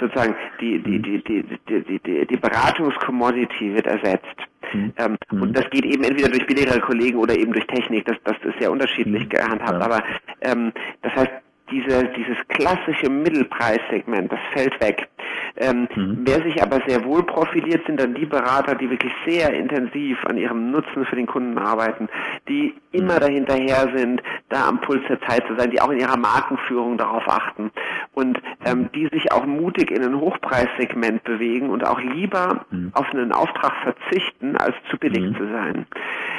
sozusagen 0.00 0.34
die 0.60 0.78
die 0.78 1.00
die 1.00 1.22
die 1.22 1.44
die 1.68 1.98
die, 1.98 2.26
die 2.26 2.36
Beratungscommodity 2.36 3.74
wird 3.74 3.86
ersetzt. 3.86 4.36
Mhm. 4.72 4.92
Ähm, 4.96 5.16
mhm. 5.30 5.42
Und 5.42 5.56
das 5.56 5.68
geht 5.70 5.84
eben 5.84 6.04
entweder 6.04 6.28
durch 6.28 6.46
billigere 6.46 6.80
Kollegen 6.80 7.18
oder 7.18 7.36
eben 7.36 7.52
durch 7.52 7.66
Technik. 7.66 8.06
Das 8.06 8.16
das 8.24 8.36
ist 8.44 8.58
sehr 8.58 8.70
unterschiedlich 8.70 9.24
mhm. 9.24 9.28
gehandhabt. 9.28 9.80
Ja. 9.80 9.80
Aber 9.80 10.02
ähm, 10.40 10.72
das 11.02 11.14
heißt 11.14 11.43
diese, 11.70 12.04
dieses 12.16 12.36
klassische 12.48 13.08
Mittelpreissegment, 13.08 14.30
das 14.30 14.40
fällt 14.52 14.78
weg. 14.80 15.08
Ähm, 15.56 15.88
mhm. 15.94 16.18
Wer 16.24 16.42
sich 16.42 16.62
aber 16.62 16.80
sehr 16.86 17.04
wohl 17.04 17.22
profiliert, 17.22 17.86
sind 17.86 18.00
dann 18.00 18.14
die 18.14 18.26
Berater, 18.26 18.74
die 18.74 18.90
wirklich 18.90 19.12
sehr 19.26 19.52
intensiv 19.54 20.24
an 20.26 20.36
ihrem 20.36 20.70
Nutzen 20.70 21.04
für 21.06 21.16
den 21.16 21.26
Kunden 21.26 21.56
arbeiten, 21.58 22.08
die 22.48 22.74
immer 22.92 23.18
dahinterher 23.18 23.88
sind, 23.94 24.22
da 24.48 24.68
am 24.68 24.80
Puls 24.80 25.02
der 25.08 25.20
Zeit 25.22 25.46
zu 25.46 25.54
sein, 25.56 25.70
die 25.70 25.80
auch 25.80 25.90
in 25.90 26.00
ihrer 26.00 26.16
Markenführung 26.16 26.98
darauf 26.98 27.26
achten 27.28 27.70
und 28.12 28.40
ähm, 28.64 28.78
mhm. 28.78 28.92
die 28.92 29.08
sich 29.12 29.32
auch 29.32 29.46
mutig 29.46 29.90
in 29.90 30.02
ein 30.02 30.20
Hochpreissegment 30.20 31.24
bewegen 31.24 31.70
und 31.70 31.86
auch 31.86 32.00
lieber 32.00 32.66
mhm. 32.70 32.90
auf 32.94 33.10
einen 33.12 33.32
Auftrag 33.32 33.72
verzichten, 33.82 34.56
als 34.56 34.74
zu 34.90 34.98
billig 34.98 35.22
mhm. 35.22 35.36
zu 35.36 35.48
sein. 35.48 35.86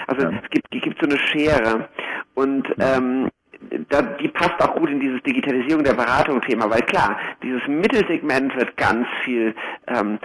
Also 0.07 0.23
ja. 0.23 0.39
es 0.43 0.49
gibt, 0.49 0.67
es 0.73 0.81
gibt 0.81 1.01
so 1.01 1.07
eine 1.07 1.17
Schere 1.17 1.89
und 2.35 2.67
ähm, 2.79 3.29
die 4.19 4.27
passt 4.29 4.61
auch 4.61 4.75
gut 4.75 4.89
in 4.89 4.99
dieses 4.99 5.21
Digitalisierung 5.23 5.83
der 5.83 5.93
Beratung-Thema, 5.93 6.69
weil 6.69 6.81
klar, 6.81 7.17
dieses 7.43 7.65
Mittelsegment 7.67 8.55
wird 8.55 8.75
ganz 8.77 9.07
viel, 9.23 9.55
ähm, 9.87 10.19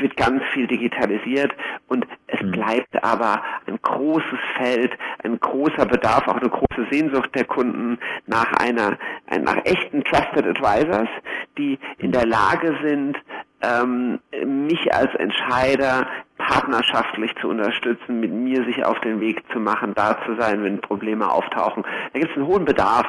wird 0.00 0.16
ganz 0.16 0.42
viel 0.52 0.66
digitalisiert 0.66 1.52
und 1.88 2.06
es 2.26 2.40
mhm. 2.42 2.52
bleibt 2.52 3.04
aber 3.04 3.42
ein 3.66 3.78
großes 3.80 4.38
Feld, 4.56 4.96
ein 5.24 5.38
großer 5.38 5.86
Bedarf, 5.86 6.26
auch 6.28 6.40
eine 6.40 6.50
große 6.50 6.86
Sehnsucht 6.90 7.34
der 7.34 7.44
Kunden 7.44 7.98
nach 8.26 8.52
einer, 8.54 8.98
nach 9.40 9.64
echten 9.64 10.04
Trusted 10.04 10.46
Advisors, 10.46 11.08
die 11.56 11.78
in 11.98 12.12
der 12.12 12.26
Lage 12.26 12.76
sind, 12.82 13.16
ähm, 13.62 14.20
mich 14.46 14.92
als 14.94 15.14
Entscheider 15.14 16.06
partnerschaftlich 16.48 17.34
zu 17.40 17.48
unterstützen, 17.48 18.20
mit 18.20 18.32
mir 18.32 18.64
sich 18.64 18.84
auf 18.84 18.98
den 19.00 19.20
Weg 19.20 19.42
zu 19.52 19.60
machen, 19.60 19.92
da 19.94 20.16
zu 20.24 20.34
sein, 20.40 20.64
wenn 20.64 20.80
Probleme 20.80 21.30
auftauchen. 21.30 21.84
Da 22.12 22.18
gibt 22.18 22.30
es 22.30 22.36
einen 22.36 22.46
hohen 22.46 22.64
Bedarf 22.64 23.06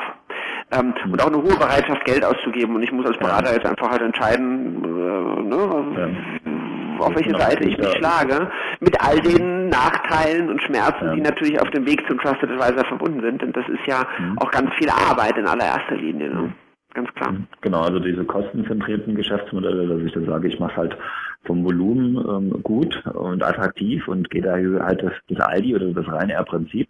ähm, 0.71 0.93
und 1.09 1.21
auch 1.21 1.27
eine 1.27 1.37
hohe 1.37 1.57
Bereitschaft, 1.57 2.03
Geld 2.03 2.25
auszugeben. 2.25 2.75
Und 2.75 2.83
ich 2.83 2.91
muss 2.91 3.05
als 3.05 3.17
Berater 3.17 3.53
jetzt 3.53 3.65
einfach 3.65 3.89
halt 3.89 4.01
entscheiden, 4.01 4.83
äh, 4.83 5.41
ne, 5.41 6.11
ja. 6.49 7.05
auf 7.05 7.15
welche 7.15 7.37
Seite 7.37 7.63
ich 7.63 7.77
mich 7.77 7.93
schlage, 7.93 8.51
mit 8.81 8.99
all 9.01 9.19
den 9.21 9.69
Nachteilen 9.69 10.49
und 10.49 10.61
Schmerzen, 10.61 11.05
ja. 11.05 11.15
die 11.15 11.21
natürlich 11.21 11.61
auf 11.61 11.69
dem 11.69 11.85
Weg 11.85 12.05
zum 12.07 12.19
Trusted 12.19 12.51
Advisor 12.51 12.85
verbunden 12.85 13.21
sind. 13.21 13.41
Denn 13.41 13.53
das 13.53 13.67
ist 13.69 13.85
ja 13.87 14.05
mhm. 14.19 14.37
auch 14.39 14.51
ganz 14.51 14.73
viel 14.75 14.89
Arbeit 14.89 15.37
in 15.37 15.47
allererster 15.47 15.95
Linie. 15.95 16.29
Ne? 16.29 16.53
Ganz 16.93 17.13
klar. 17.13 17.31
Mhm. 17.31 17.47
Genau, 17.61 17.81
also 17.81 17.99
diese 17.99 18.25
kostenzentrierten 18.25 19.15
Geschäftsmodelle, 19.15 19.87
dass 19.87 20.05
ich 20.05 20.11
dann 20.11 20.25
sage, 20.25 20.49
ich 20.49 20.59
mache 20.59 20.75
halt 20.75 20.97
vom 21.45 21.63
Volumen 21.63 22.17
ähm, 22.17 22.63
gut 22.63 23.05
und 23.07 23.43
attraktiv 23.43 24.07
und 24.07 24.29
gehe 24.29 24.41
da 24.41 24.53
halt 24.53 25.03
das, 25.03 25.13
das 25.29 25.39
Aldi 25.39 25.75
oder 25.75 25.93
das 25.93 26.07
reine 26.07 26.33
R-Prinzip 26.33 26.87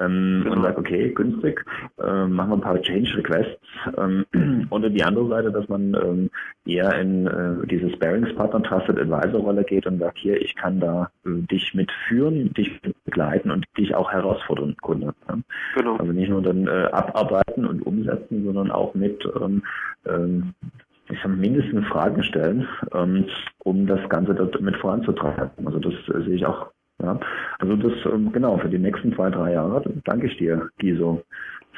ähm, 0.00 0.40
genau. 0.42 0.56
und 0.56 0.62
sage, 0.62 0.78
okay, 0.78 1.10
günstig, 1.10 1.64
äh, 1.98 2.26
machen 2.26 2.50
wir 2.50 2.56
ein 2.56 2.60
paar 2.60 2.80
Change 2.82 3.16
Requests. 3.16 3.60
Ähm, 3.96 4.26
und 4.70 4.82
die 4.92 5.04
andere 5.04 5.28
Seite, 5.28 5.52
dass 5.52 5.68
man 5.68 5.94
ähm, 5.94 6.30
eher 6.66 6.98
in 7.00 7.26
äh, 7.26 7.66
diese 7.66 7.90
Sparings-Partner 7.90 8.62
Trusted 8.62 8.98
Advisor 8.98 9.40
Rolle 9.40 9.64
geht 9.64 9.86
und 9.86 10.00
sagt, 10.00 10.18
hier, 10.18 10.40
ich 10.40 10.54
kann 10.56 10.80
da 10.80 11.10
äh, 11.24 11.42
dich 11.46 11.74
mitführen, 11.74 12.52
dich 12.54 12.80
begleiten 13.04 13.50
und 13.50 13.66
dich 13.78 13.94
auch 13.94 14.10
herausfordern, 14.10 14.76
Kunde. 14.80 15.14
Ja? 15.28 15.38
Genau. 15.76 15.96
Also 15.96 16.12
nicht 16.12 16.28
nur 16.28 16.42
dann 16.42 16.66
äh, 16.66 16.88
abarbeiten 16.90 17.64
und 17.64 17.86
umsetzen, 17.86 18.44
sondern 18.44 18.70
auch 18.70 18.94
mit 18.94 19.24
ähm, 19.40 19.62
ähm, 20.06 20.54
ich 21.10 21.18
sag, 21.22 21.36
mindestens 21.36 21.86
Fragen 21.86 22.22
stellen, 22.22 22.66
ähm, 22.92 23.26
um 23.58 23.86
das 23.86 24.08
Ganze 24.08 24.34
dort 24.34 24.60
mit 24.60 24.76
voranzutreiben. 24.76 25.66
Also 25.66 25.78
das 25.78 25.94
äh, 26.08 26.22
sehe 26.22 26.36
ich 26.36 26.46
auch 26.46 26.70
ja, 27.02 27.18
also 27.58 27.76
das, 27.76 27.92
ähm, 28.06 28.30
genau, 28.32 28.56
für 28.58 28.68
die 28.68 28.78
nächsten 28.78 29.12
zwei, 29.14 29.30
drei 29.30 29.52
Jahre 29.52 29.82
danke 30.04 30.26
ich 30.26 30.36
dir, 30.36 30.70
Giso, 30.78 31.22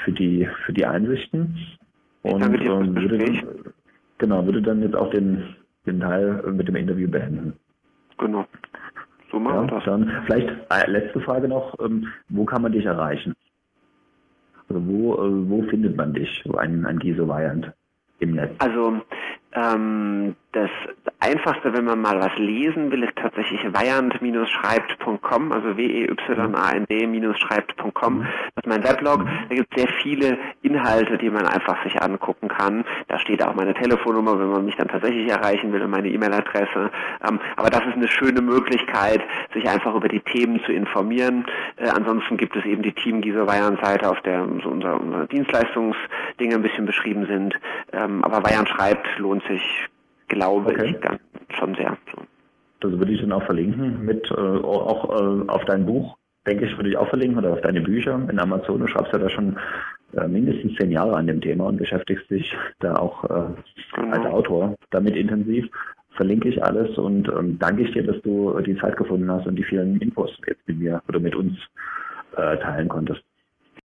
für 0.04 0.12
die, 0.12 0.48
für 0.64 0.72
die 0.72 0.84
Einsichten. 0.84 1.56
Und 2.22 2.40
danke 2.40 2.58
dir 2.58 2.72
ähm, 2.72 2.94
würde 2.94 3.18
dann, 3.18 3.42
genau, 4.18 4.44
würde 4.44 4.62
dann 4.62 4.82
jetzt 4.82 4.94
auch 4.94 5.10
den, 5.10 5.56
den 5.86 6.00
Teil 6.00 6.42
mit 6.52 6.68
dem 6.68 6.76
Interview 6.76 7.08
beenden. 7.08 7.54
Genau. 8.18 8.46
So 9.30 9.40
machen 9.40 9.56
ja, 9.56 9.62
wir 9.62 9.68
das. 9.68 9.84
Dann 9.84 10.22
vielleicht 10.26 10.48
äh, 10.48 10.90
letzte 10.90 11.20
Frage 11.20 11.48
noch, 11.48 11.74
ähm, 11.80 12.08
wo 12.28 12.44
kann 12.44 12.62
man 12.62 12.72
dich 12.72 12.84
erreichen? 12.84 13.34
Also 14.68 14.86
wo, 14.86 15.14
äh, 15.14 15.48
wo 15.48 15.62
findet 15.62 15.96
man 15.96 16.12
dich, 16.12 16.44
ein, 16.58 16.84
ein 16.84 16.98
Giso 16.98 17.26
Weihand 17.26 17.72
im 18.20 18.34
Netz? 18.34 18.54
Also 18.58 19.00
ähm, 19.52 20.36
das 20.56 20.70
Einfachste, 21.20 21.72
wenn 21.74 21.84
man 21.84 22.00
mal 22.00 22.18
was 22.18 22.34
lesen 22.38 22.90
will, 22.90 23.02
ist 23.02 23.14
tatsächlich 23.16 23.60
weyand-schreibt.com, 23.64 25.52
also 25.52 25.76
W-E-Y-A-N-D-schreibt.com. 25.76 28.18
Mhm. 28.18 28.26
Das 28.54 28.64
ist 28.64 28.66
mein 28.66 28.82
Weblog. 28.82 29.26
Da 29.48 29.54
gibt 29.54 29.68
es 29.70 29.76
sehr 29.82 29.92
viele 30.02 30.38
Inhalte, 30.62 31.18
die 31.18 31.28
man 31.28 31.46
einfach 31.46 31.84
sich 31.84 32.00
angucken 32.00 32.48
kann. 32.48 32.86
Da 33.08 33.18
steht 33.18 33.42
auch 33.42 33.54
meine 33.54 33.74
Telefonnummer, 33.74 34.40
wenn 34.40 34.48
man 34.48 34.64
mich 34.64 34.76
dann 34.76 34.88
tatsächlich 34.88 35.30
erreichen 35.30 35.74
will 35.74 35.82
und 35.82 35.90
meine 35.90 36.08
E-Mail-Adresse. 36.08 36.90
Ähm, 37.28 37.38
aber 37.56 37.68
das 37.68 37.84
ist 37.86 37.96
eine 37.96 38.08
schöne 38.08 38.40
Möglichkeit, 38.40 39.20
sich 39.52 39.68
einfach 39.68 39.94
über 39.94 40.08
die 40.08 40.20
Themen 40.20 40.64
zu 40.64 40.72
informieren. 40.72 41.44
Äh, 41.76 41.90
ansonsten 41.90 42.38
gibt 42.38 42.56
es 42.56 42.64
eben 42.64 42.80
die 42.82 42.92
Team 42.92 43.20
Gieser 43.20 43.46
Weyand 43.46 43.84
Seite, 43.84 44.08
auf 44.08 44.22
der 44.22 44.48
so 44.62 44.70
unser, 44.70 44.98
unsere 44.98 45.26
Dienstleistungsdinge 45.26 46.54
ein 46.54 46.62
bisschen 46.62 46.86
beschrieben 46.86 47.26
sind. 47.26 47.60
Ähm, 47.92 48.24
aber 48.24 48.42
Weyand 48.42 48.70
schreibt 48.70 49.18
lohnt 49.18 49.42
sich 49.48 49.90
glaube 50.28 50.70
okay. 50.70 50.90
ich 50.90 51.00
dann 51.00 51.18
schon 51.50 51.74
sehr. 51.74 51.96
Das 52.80 52.92
würde 52.92 53.12
ich 53.12 53.20
dann 53.20 53.32
auch 53.32 53.44
verlinken 53.44 54.04
mit 54.04 54.30
äh, 54.30 54.34
auch 54.34 55.10
äh, 55.10 55.48
auf 55.48 55.64
dein 55.64 55.86
Buch, 55.86 56.16
denke 56.46 56.66
ich, 56.66 56.76
würde 56.76 56.90
ich 56.90 56.96
auch 56.96 57.08
verlinken 57.08 57.38
oder 57.38 57.52
auf 57.52 57.60
deine 57.62 57.80
Bücher 57.80 58.20
in 58.30 58.38
Amazon. 58.38 58.80
Du 58.80 58.86
schreibst 58.86 59.12
ja 59.12 59.18
da 59.18 59.28
schon 59.28 59.56
äh, 60.16 60.28
mindestens 60.28 60.74
zehn 60.76 60.90
Jahre 60.90 61.16
an 61.16 61.26
dem 61.26 61.40
Thema 61.40 61.66
und 61.66 61.78
beschäftigst 61.78 62.30
dich 62.30 62.54
da 62.80 62.96
auch 62.96 63.24
äh, 63.24 63.44
genau. 63.94 64.10
als 64.12 64.26
Autor 64.26 64.74
damit 64.90 65.16
intensiv. 65.16 65.66
Verlinke 66.10 66.48
ich 66.48 66.62
alles 66.62 66.96
und 66.96 67.28
ähm, 67.28 67.58
danke 67.58 67.82
ich 67.82 67.92
dir, 67.92 68.02
dass 68.02 68.20
du 68.22 68.58
die 68.60 68.76
Zeit 68.76 68.96
gefunden 68.96 69.30
hast 69.30 69.46
und 69.46 69.56
die 69.56 69.64
vielen 69.64 70.00
Infos 70.00 70.30
jetzt 70.46 70.66
mit 70.66 70.78
mir 70.78 71.02
oder 71.08 71.20
mit 71.20 71.34
uns 71.34 71.58
äh, 72.36 72.56
teilen 72.58 72.88
konntest. 72.88 73.22